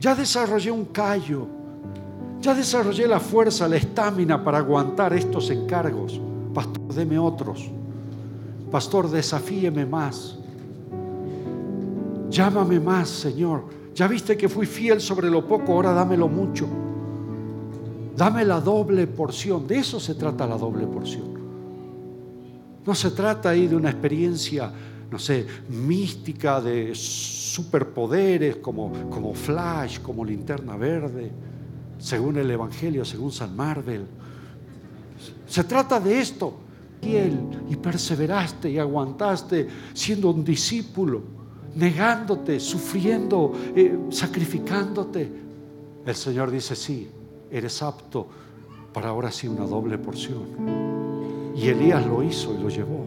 Ya 0.00 0.16
desarrollé 0.16 0.72
un 0.72 0.86
callo. 0.86 1.46
Ya 2.40 2.52
desarrollé 2.52 3.06
la 3.06 3.20
fuerza, 3.20 3.68
la 3.68 3.76
estamina 3.76 4.42
para 4.42 4.58
aguantar 4.58 5.12
estos 5.12 5.50
encargos. 5.50 6.20
Pastor, 6.54 6.94
deme 6.94 7.18
otros. 7.18 7.70
Pastor, 8.70 9.10
desafíeme 9.10 9.84
más. 9.84 10.38
Llámame 12.30 12.80
más, 12.80 13.08
Señor. 13.08 13.64
Ya 13.94 14.08
viste 14.08 14.36
que 14.36 14.48
fui 14.48 14.66
fiel 14.66 15.00
sobre 15.00 15.30
lo 15.30 15.46
poco, 15.46 15.72
ahora 15.72 15.92
dámelo 15.92 16.28
mucho. 16.28 16.66
Dame 18.16 18.44
la 18.44 18.60
doble 18.60 19.06
porción. 19.06 19.66
De 19.66 19.78
eso 19.78 20.00
se 20.00 20.14
trata 20.14 20.46
la 20.46 20.56
doble 20.56 20.86
porción. 20.86 21.34
No 22.86 22.94
se 22.94 23.10
trata 23.10 23.50
ahí 23.50 23.66
de 23.66 23.76
una 23.76 23.90
experiencia, 23.90 24.70
no 25.10 25.18
sé, 25.18 25.46
mística 25.68 26.60
de 26.60 26.94
superpoderes 26.94 28.56
como, 28.56 28.92
como 29.10 29.32
Flash, 29.34 30.00
como 30.00 30.24
Linterna 30.24 30.76
Verde, 30.76 31.30
según 31.98 32.36
el 32.36 32.50
Evangelio, 32.50 33.04
según 33.04 33.32
San 33.32 33.56
Marvel. 33.56 34.06
Se 35.54 35.62
trata 35.62 36.00
de 36.00 36.18
esto. 36.18 36.52
Y 37.00 37.76
perseveraste 37.76 38.68
y 38.68 38.78
aguantaste 38.80 39.68
siendo 39.92 40.30
un 40.30 40.42
discípulo, 40.42 41.22
negándote, 41.76 42.58
sufriendo, 42.58 43.52
eh, 43.76 43.96
sacrificándote. 44.10 45.30
El 46.04 46.14
Señor 46.16 46.50
dice, 46.50 46.74
sí, 46.74 47.08
eres 47.52 47.80
apto 47.82 48.26
para 48.92 49.10
ahora 49.10 49.30
sí 49.30 49.46
una 49.46 49.64
doble 49.64 49.96
porción. 49.96 50.42
Y 51.54 51.68
Elías 51.68 52.04
lo 52.04 52.24
hizo 52.24 52.52
y 52.52 52.60
lo 52.60 52.68
llevó. 52.68 53.04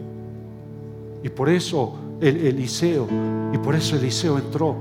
Y 1.22 1.28
por 1.28 1.50
eso 1.50 1.98
Eliseo, 2.18 3.06
y 3.52 3.58
por 3.58 3.74
eso 3.74 3.94
Eliseo 3.96 4.38
entró 4.38 4.74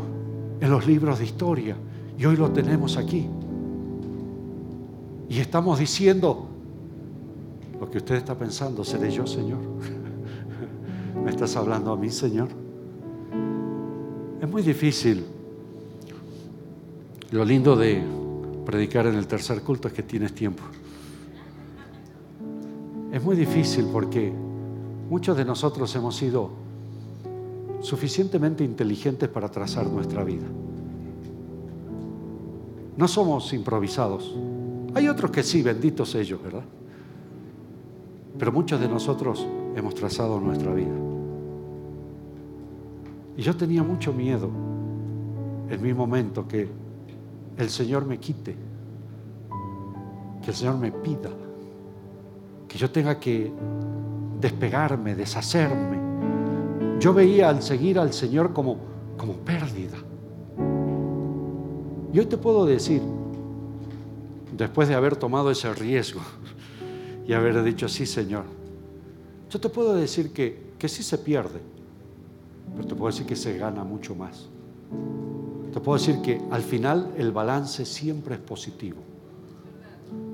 en 0.62 0.72
los 0.72 0.88
libros 0.88 1.20
de 1.20 1.26
historia. 1.26 1.76
Y 2.18 2.24
hoy 2.24 2.38
lo 2.38 2.50
tenemos 2.50 2.96
aquí. 2.96 3.28
Y 5.28 5.40
estamos 5.40 5.80
diciendo, 5.80 6.48
lo 7.80 7.90
que 7.90 7.98
usted 8.00 8.16
está 8.16 8.36
pensando, 8.36 8.84
¿seré 8.84 9.12
yo, 9.12 9.26
Señor? 9.28 9.60
¿Me 11.24 11.30
estás 11.30 11.56
hablando 11.56 11.92
a 11.92 11.98
mí, 11.98 12.10
Señor? 12.10 12.50
Es 14.42 14.50
muy 14.50 14.62
difícil. 14.62 15.26
Lo 17.32 17.44
lindo 17.44 17.76
de 17.76 18.04
predicar 18.66 19.08
en 19.08 19.16
el 19.16 19.28
tercer 19.28 19.62
culto 19.62 19.88
es 19.88 19.94
que 19.94 20.04
tienes 20.04 20.34
tiempo. 20.34 20.64
Es 23.12 23.24
muy 23.24 23.36
difícil 23.36 23.88
porque 23.92 24.32
muchos 25.10 25.36
de 25.38 25.46
nosotros 25.46 25.94
hemos 25.96 26.16
sido 26.16 26.52
suficientemente 27.82 28.64
inteligentes 28.64 29.30
para 29.30 29.50
trazar 29.50 29.88
nuestra 29.88 30.24
vida. 30.24 30.46
No 32.96 33.08
somos 33.08 33.54
improvisados. 33.54 34.36
Hay 34.96 35.08
otros 35.08 35.32
que 35.32 35.44
sí, 35.44 35.62
benditos 35.62 36.16
ellos, 36.16 36.42
¿verdad? 36.42 36.64
Pero 38.38 38.52
muchos 38.52 38.80
de 38.80 38.88
nosotros 38.88 39.48
hemos 39.76 39.96
trazado 39.96 40.40
nuestra 40.40 40.74
vida. 40.74 40.94
Y 43.36 43.42
yo 43.42 43.56
tenía 43.56 43.84
mucho 43.84 44.14
miedo 44.14 44.50
en 45.70 45.82
mi 45.82 45.94
momento 45.94 46.48
que 46.48 46.68
el 47.58 47.70
Señor 47.70 48.06
me 48.06 48.20
quite, 48.20 48.56
que 50.44 50.52
el 50.52 50.56
Señor 50.56 50.78
me 50.78 50.92
pida, 50.92 51.30
que 52.68 52.78
yo 52.78 52.90
tenga 52.90 53.20
que 53.20 53.52
despegarme, 54.40 55.16
deshacerme. 55.16 55.98
Yo 57.00 57.14
veía 57.14 57.50
al 57.50 57.62
seguir 57.62 58.00
al 58.00 58.14
Señor 58.14 58.54
como, 58.54 58.78
como 59.18 59.34
pérdida. 59.34 59.98
Y 62.14 62.20
hoy 62.20 62.26
te 62.26 62.38
puedo 62.38 62.66
decir, 62.66 63.02
después 64.56 64.88
de 64.88 64.96
haber 64.96 65.16
tomado 65.16 65.52
ese 65.52 65.72
riesgo, 65.74 66.22
y 67.28 67.34
haber 67.34 67.62
dicho, 67.62 67.90
sí 67.90 68.06
Señor. 68.06 68.46
Yo 69.50 69.60
te 69.60 69.70
puedo 69.70 69.94
decir 69.94 70.32
que, 70.32 70.72
que 70.80 70.88
sí 70.88 71.04
se 71.04 71.18
pierde, 71.18 71.60
pero 72.76 72.88
te 72.88 72.96
puedo 72.96 73.12
decir 73.12 73.26
que 73.26 73.36
se 73.36 73.58
gana 73.58 73.84
mucho 73.84 74.16
más. 74.16 74.48
Te 75.74 75.82
puedo 75.82 75.98
decir 75.98 76.22
que 76.22 76.42
al 76.50 76.62
final 76.62 77.14
el 77.18 77.32
balance 77.32 77.86
siempre 77.86 78.36
es 78.36 78.42
positivo. 78.42 79.00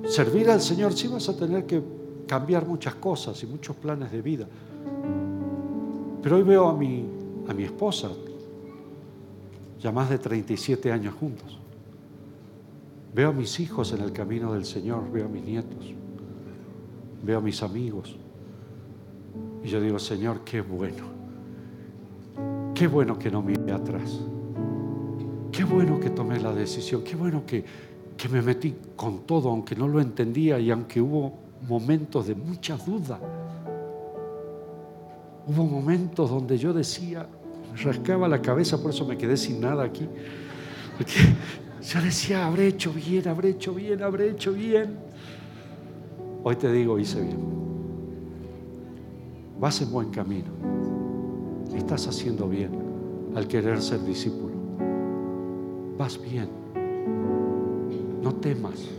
Servir 0.08 0.50
al 0.50 0.62
Señor 0.62 0.94
sí 0.94 1.08
vas 1.08 1.28
a 1.30 1.36
tener 1.36 1.66
que 1.66 1.82
cambiar 2.28 2.68
muchas 2.68 2.96
cosas 2.96 3.41
y 3.41 3.48
muchos 3.48 3.76
planes 3.76 4.12
de 4.12 4.22
vida. 4.22 4.48
Pero 6.22 6.36
hoy 6.36 6.44
veo 6.44 6.68
a 6.68 6.76
mi, 6.76 7.06
a 7.48 7.54
mi 7.54 7.64
esposa, 7.64 8.10
ya 9.82 9.91
más 9.91 10.10
de 10.10 10.20
37 10.20 10.91
años 10.91 11.16
juntos. 11.20 11.58
Veo 13.14 13.30
a 13.30 13.34
mis 13.34 13.60
hijos 13.60 13.91
en 13.94 14.02
el 14.02 14.12
camino 14.12 14.54
del 14.54 14.66
Señor, 14.66 15.12
veo 15.12 15.26
a 15.26 15.30
mis 15.30 15.44
nietos 15.44 15.94
veo 17.24 17.39
a 17.39 17.41
mis 17.41 17.63
amigos 17.63 18.15
y 19.63 19.69
yo 19.69 19.80
digo, 19.80 19.97
Señor, 19.97 20.41
qué 20.43 20.61
bueno. 20.61 21.05
Qué 22.76 22.88
bueno 22.88 23.17
que 23.17 23.32
no 23.32 23.41
mire 23.41 23.71
atrás. 23.71 24.19
Qué 25.51 25.63
bueno 25.63 25.99
que 25.99 26.09
tomé 26.09 26.39
la 26.39 26.53
decisión. 26.53 27.03
Qué 27.03 27.15
bueno 27.15 27.45
que, 27.45 27.63
que 28.17 28.28
me 28.28 28.41
metí 28.41 28.76
con 28.95 29.19
todo, 29.26 29.49
aunque 29.49 29.76
no 29.76 29.88
lo 29.88 30.01
entendía 30.01 30.59
y 30.59 30.69
aunque 30.69 30.99
hubo 30.99 31.39
momentos 31.67 32.28
de 32.28 32.36
mucha 32.36 32.76
duda. 32.76 33.19
Hubo 35.47 35.63
momentos 35.63 36.30
donde 36.30 36.57
yo 36.57 36.74
decía, 36.74 37.26
rascaba 37.84 38.28
la 38.28 38.41
cabeza, 38.41 38.82
por 38.82 38.91
eso 38.91 39.05
me 39.05 39.17
quedé 39.17 39.38
sin 39.38 39.61
nada 39.61 39.84
aquí. 39.84 40.07
Porque 40.97 41.13
yo 41.88 42.01
decía, 42.01 42.45
habré 42.45 42.67
hecho 42.67 42.91
bien, 42.91 43.28
habré 43.30 43.49
hecho 43.51 43.74
bien, 43.74 44.03
habré 44.03 44.32
hecho 44.32 44.51
bien. 44.51 45.12
Hoy 46.46 46.58
te 46.58 46.70
digo, 46.70 47.00
hice 47.00 47.22
bien. 47.22 47.38
Vas 49.62 49.82
en 49.82 49.91
buen 49.91 50.10
camino. 50.10 50.50
Estás 51.74 52.06
haciendo 52.08 52.50
bien 52.50 52.72
al 53.34 53.48
querer 53.48 53.82
ser 53.82 54.04
discípulo. 54.04 54.54
Vas 55.98 56.20
bien. 56.22 56.50
No 58.22 58.36
temas. 58.36 58.89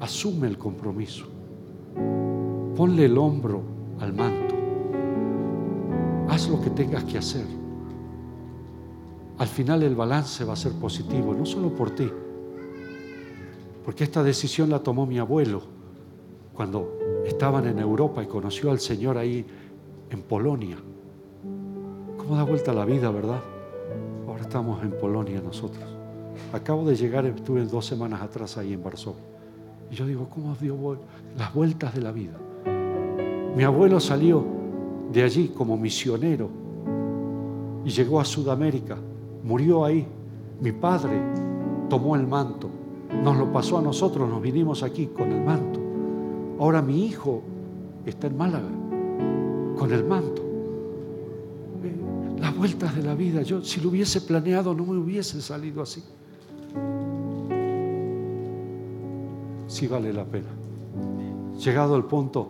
Asume 0.00 0.48
el 0.48 0.58
compromiso. 0.58 1.26
Ponle 2.76 3.04
el 3.04 3.16
hombro 3.16 3.62
al 4.00 4.12
manto. 4.12 4.56
Haz 6.28 6.48
lo 6.48 6.60
que 6.60 6.70
tengas 6.70 7.04
que 7.04 7.18
hacer. 7.18 7.46
Al 9.38 9.46
final 9.46 9.84
el 9.84 9.94
balance 9.94 10.44
va 10.44 10.54
a 10.54 10.56
ser 10.56 10.72
positivo, 10.72 11.32
no 11.32 11.46
solo 11.46 11.74
por 11.74 11.90
ti, 11.92 12.10
porque 13.84 14.04
esta 14.04 14.22
decisión 14.22 14.68
la 14.68 14.80
tomó 14.80 15.06
mi 15.06 15.18
abuelo 15.18 15.79
cuando 16.60 16.98
estaban 17.24 17.66
en 17.66 17.78
Europa 17.78 18.22
y 18.22 18.26
conoció 18.26 18.70
al 18.70 18.80
Señor 18.80 19.16
ahí 19.16 19.46
en 20.10 20.20
Polonia. 20.20 20.76
¿Cómo 22.18 22.36
da 22.36 22.42
vuelta 22.42 22.74
la 22.74 22.84
vida, 22.84 23.10
verdad? 23.10 23.40
Ahora 24.28 24.42
estamos 24.42 24.82
en 24.82 24.90
Polonia 24.90 25.40
nosotros. 25.40 25.82
Acabo 26.52 26.84
de 26.84 26.96
llegar, 26.96 27.24
estuve 27.24 27.64
dos 27.64 27.86
semanas 27.86 28.20
atrás 28.20 28.58
ahí 28.58 28.74
en 28.74 28.82
Varsovia. 28.82 29.22
Y 29.90 29.94
yo 29.94 30.04
digo, 30.04 30.28
¿cómo 30.28 30.54
dio 30.60 30.98
las 31.38 31.54
vueltas 31.54 31.94
de 31.94 32.02
la 32.02 32.12
vida? 32.12 32.36
Mi 33.56 33.62
abuelo 33.62 33.98
salió 33.98 34.44
de 35.10 35.22
allí 35.22 35.48
como 35.56 35.78
misionero 35.78 36.50
y 37.86 37.88
llegó 37.88 38.20
a 38.20 38.24
Sudamérica, 38.26 38.98
murió 39.42 39.82
ahí. 39.82 40.06
Mi 40.60 40.72
padre 40.72 41.22
tomó 41.88 42.16
el 42.16 42.26
manto, 42.26 42.68
nos 43.24 43.38
lo 43.38 43.50
pasó 43.50 43.78
a 43.78 43.80
nosotros, 43.80 44.28
nos 44.28 44.42
vinimos 44.42 44.82
aquí 44.82 45.06
con 45.06 45.32
el 45.32 45.42
manto. 45.42 45.79
Ahora 46.60 46.82
mi 46.82 47.06
hijo 47.06 47.42
está 48.04 48.26
en 48.26 48.36
Málaga 48.36 48.68
con 49.78 49.90
el 49.90 50.04
manto. 50.04 50.42
Las 52.38 52.54
vueltas 52.54 52.94
de 52.94 53.02
la 53.02 53.14
vida, 53.14 53.40
yo 53.40 53.64
si 53.64 53.80
lo 53.80 53.88
hubiese 53.88 54.20
planeado 54.20 54.74
no 54.74 54.84
me 54.84 54.98
hubiese 54.98 55.40
salido 55.40 55.80
así. 55.80 56.04
Sí 59.68 59.86
vale 59.86 60.12
la 60.12 60.26
pena. 60.26 60.50
Llegado 61.64 61.96
el 61.96 62.04
punto, 62.04 62.48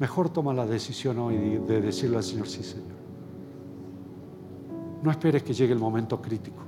mejor 0.00 0.30
toma 0.30 0.54
la 0.54 0.64
decisión 0.64 1.18
hoy 1.18 1.36
de 1.68 1.82
decirle 1.82 2.16
al 2.16 2.24
Señor, 2.24 2.48
sí 2.48 2.62
Señor. 2.62 2.96
No 5.02 5.10
esperes 5.10 5.42
que 5.42 5.52
llegue 5.52 5.74
el 5.74 5.78
momento 5.78 6.22
crítico. 6.22 6.62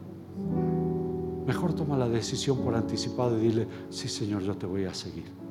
Mejor 1.47 1.73
toma 1.73 1.97
la 1.97 2.07
decisión 2.07 2.59
por 2.59 2.75
anticipado 2.75 3.39
y 3.39 3.41
dile, 3.41 3.67
sí 3.89 4.09
Señor, 4.09 4.43
yo 4.43 4.55
te 4.59 4.67
voy 4.67 4.85
a 4.85 4.93
seguir. 4.93 5.46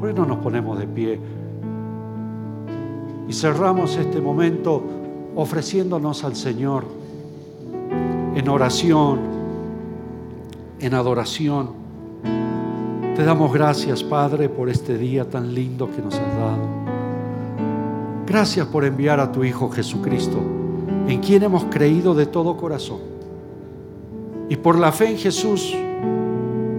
¿Por 0.00 0.10
qué 0.10 0.14
no 0.14 0.26
nos 0.26 0.38
ponemos 0.38 0.78
de 0.78 0.86
pie? 0.86 1.18
Y 3.28 3.32
cerramos 3.32 3.96
este 3.96 4.20
momento 4.20 4.82
ofreciéndonos 5.34 6.24
al 6.24 6.36
Señor 6.36 6.84
en 8.34 8.48
oración, 8.48 9.18
en 10.78 10.94
adoración. 10.94 11.70
Te 13.14 13.24
damos 13.24 13.52
gracias, 13.52 14.04
Padre, 14.04 14.48
por 14.48 14.68
este 14.68 14.98
día 14.98 15.28
tan 15.28 15.54
lindo 15.54 15.90
que 15.90 16.02
nos 16.02 16.14
has 16.14 16.36
dado. 16.36 16.76
Gracias 18.26 18.66
por 18.66 18.84
enviar 18.84 19.20
a 19.20 19.32
tu 19.32 19.44
Hijo 19.44 19.70
Jesucristo, 19.70 20.38
en 21.08 21.20
quien 21.20 21.42
hemos 21.42 21.64
creído 21.64 22.14
de 22.14 22.26
todo 22.26 22.56
corazón. 22.56 22.98
Y 24.48 24.56
por 24.56 24.78
la 24.78 24.92
fe 24.92 25.10
en 25.10 25.16
Jesús 25.16 25.74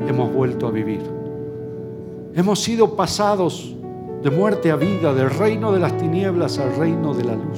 hemos 0.08 0.32
vuelto 0.34 0.68
a 0.68 0.72
vivir. 0.72 1.17
Hemos 2.38 2.60
sido 2.60 2.96
pasados 2.96 3.76
de 4.22 4.30
muerte 4.30 4.70
a 4.70 4.76
vida, 4.76 5.12
del 5.12 5.32
reino 5.32 5.72
de 5.72 5.80
las 5.80 5.98
tinieblas 5.98 6.60
al 6.60 6.76
reino 6.76 7.16
de 7.16 7.24
la 7.24 7.34
luz. 7.34 7.58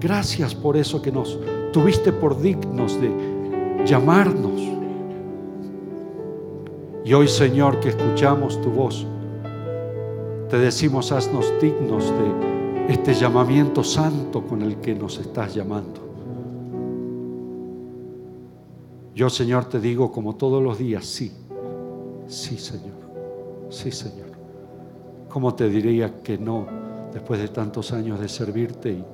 Gracias 0.00 0.56
por 0.56 0.76
eso 0.76 1.00
que 1.00 1.12
nos 1.12 1.38
tuviste 1.72 2.12
por 2.12 2.42
dignos 2.42 3.00
de 3.00 3.84
llamarnos. 3.86 4.60
Y 7.04 7.12
hoy, 7.12 7.28
Señor, 7.28 7.78
que 7.78 7.90
escuchamos 7.90 8.60
tu 8.60 8.70
voz, 8.70 9.06
te 10.48 10.58
decimos, 10.58 11.12
haznos 11.12 11.46
dignos 11.62 12.06
de 12.06 12.92
este 12.92 13.14
llamamiento 13.14 13.84
santo 13.84 14.44
con 14.44 14.62
el 14.62 14.78
que 14.78 14.96
nos 14.96 15.16
estás 15.18 15.54
llamando. 15.54 16.00
Yo, 19.14 19.30
Señor, 19.30 19.66
te 19.66 19.78
digo 19.78 20.10
como 20.10 20.34
todos 20.34 20.60
los 20.60 20.76
días, 20.76 21.06
sí, 21.06 21.30
sí, 22.30 22.56
Señor, 22.56 22.94
sí, 23.70 23.90
Señor. 23.90 24.28
¿Cómo 25.28 25.54
te 25.54 25.68
diría 25.68 26.22
que 26.22 26.38
no 26.38 26.66
después 27.12 27.40
de 27.40 27.48
tantos 27.48 27.92
años 27.92 28.20
de 28.20 28.28
servirte 28.28 28.90
y, 28.90 29.04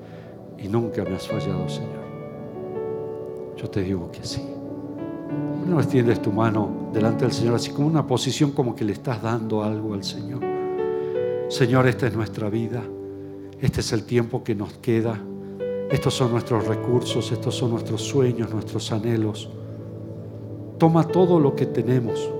y 0.64 0.68
nunca 0.68 1.04
me 1.04 1.16
has 1.16 1.26
fallado, 1.26 1.68
Señor? 1.68 2.06
Yo 3.56 3.68
te 3.70 3.82
digo 3.82 4.10
que 4.10 4.24
sí. 4.24 4.42
No 5.66 5.80
extiendes 5.80 6.22
tu 6.22 6.30
mano 6.30 6.90
delante 6.92 7.24
del 7.24 7.32
Señor, 7.32 7.56
así 7.56 7.70
como 7.70 7.88
una 7.88 8.06
posición 8.06 8.52
como 8.52 8.74
que 8.74 8.84
le 8.84 8.92
estás 8.92 9.20
dando 9.20 9.62
algo 9.64 9.94
al 9.94 10.04
Señor. 10.04 10.40
Señor, 11.48 11.86
esta 11.86 12.06
es 12.06 12.14
nuestra 12.14 12.50
vida. 12.50 12.82
Este 13.60 13.80
es 13.80 13.92
el 13.92 14.04
tiempo 14.04 14.44
que 14.44 14.54
nos 14.54 14.74
queda. 14.74 15.18
Estos 15.90 16.14
son 16.14 16.32
nuestros 16.32 16.66
recursos, 16.66 17.32
estos 17.32 17.54
son 17.54 17.70
nuestros 17.70 18.02
sueños, 18.02 18.52
nuestros 18.52 18.92
anhelos. 18.92 19.48
Toma 20.78 21.04
todo 21.04 21.40
lo 21.40 21.54
que 21.56 21.66
tenemos. 21.66 22.30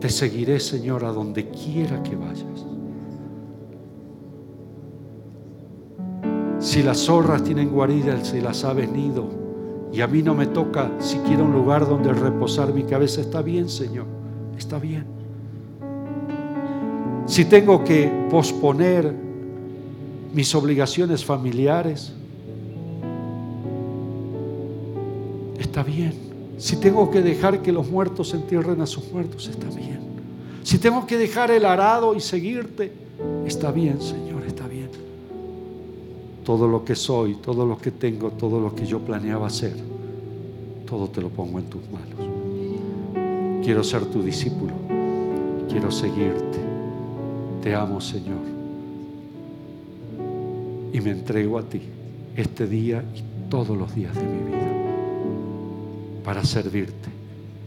Te 0.00 0.08
seguiré, 0.08 0.60
Señor, 0.60 1.04
a 1.04 1.12
donde 1.12 1.48
quiera 1.48 2.02
que 2.02 2.14
vayas. 2.16 2.66
Si 6.58 6.82
las 6.82 6.98
zorras 6.98 7.44
tienen 7.44 7.70
guaridas 7.70 8.34
y 8.34 8.40
las 8.40 8.64
aves 8.64 8.90
nido, 8.90 9.44
y 9.94 10.00
a 10.00 10.08
mí 10.08 10.22
no 10.22 10.34
me 10.34 10.46
toca 10.46 10.90
siquiera 10.98 11.44
un 11.44 11.52
lugar 11.52 11.88
donde 11.88 12.12
reposar 12.12 12.74
mi 12.74 12.82
cabeza. 12.82 13.20
Está 13.20 13.42
bien, 13.42 13.68
Señor, 13.68 14.06
está 14.58 14.78
bien. 14.78 15.04
Si 17.26 17.44
tengo 17.44 17.84
que 17.84 18.26
posponer 18.28 19.14
mis 20.32 20.52
obligaciones 20.54 21.24
familiares, 21.24 22.12
está 25.58 25.84
bien. 25.84 26.33
Si 26.58 26.76
tengo 26.76 27.10
que 27.10 27.20
dejar 27.20 27.62
que 27.62 27.72
los 27.72 27.90
muertos 27.90 28.32
entierren 28.34 28.80
a 28.80 28.86
sus 28.86 29.10
muertos, 29.12 29.48
está 29.48 29.66
bien. 29.68 30.00
Si 30.62 30.78
tengo 30.78 31.06
que 31.06 31.18
dejar 31.18 31.50
el 31.50 31.64
arado 31.64 32.14
y 32.14 32.20
seguirte, 32.20 32.92
está 33.44 33.70
bien, 33.70 34.00
Señor, 34.00 34.44
está 34.46 34.66
bien 34.66 35.04
todo 36.44 36.68
lo 36.68 36.84
que 36.84 36.94
soy, 36.94 37.36
todo 37.36 37.66
lo 37.66 37.78
que 37.78 37.90
tengo, 37.90 38.30
todo 38.30 38.60
lo 38.60 38.74
que 38.74 38.86
yo 38.86 39.00
planeaba 39.00 39.46
hacer, 39.46 39.74
todo 40.86 41.08
te 41.08 41.20
lo 41.20 41.30
pongo 41.30 41.58
en 41.58 41.64
tus 41.64 41.82
manos. 41.90 43.64
Quiero 43.64 43.82
ser 43.82 44.04
tu 44.06 44.22
discípulo, 44.22 44.74
quiero 45.68 45.90
seguirte. 45.90 46.58
Te 47.62 47.74
amo, 47.74 48.00
Señor. 48.00 48.44
Y 50.92 51.00
me 51.00 51.10
entrego 51.10 51.58
a 51.58 51.62
ti 51.62 51.80
este 52.36 52.66
día 52.66 53.02
y 53.14 53.48
todos 53.48 53.76
los 53.76 53.94
días 53.94 54.14
de 54.14 54.22
mi 54.22 54.50
vida 54.50 54.83
para 56.24 56.42
servirte 56.44 57.10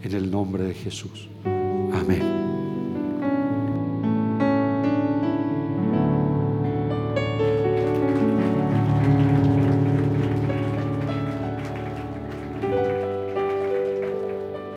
en 0.04 0.14
el 0.14 0.30
nombre 0.30 0.64
de 0.64 0.74
Jesús. 0.74 1.30
Amén. 1.46 2.47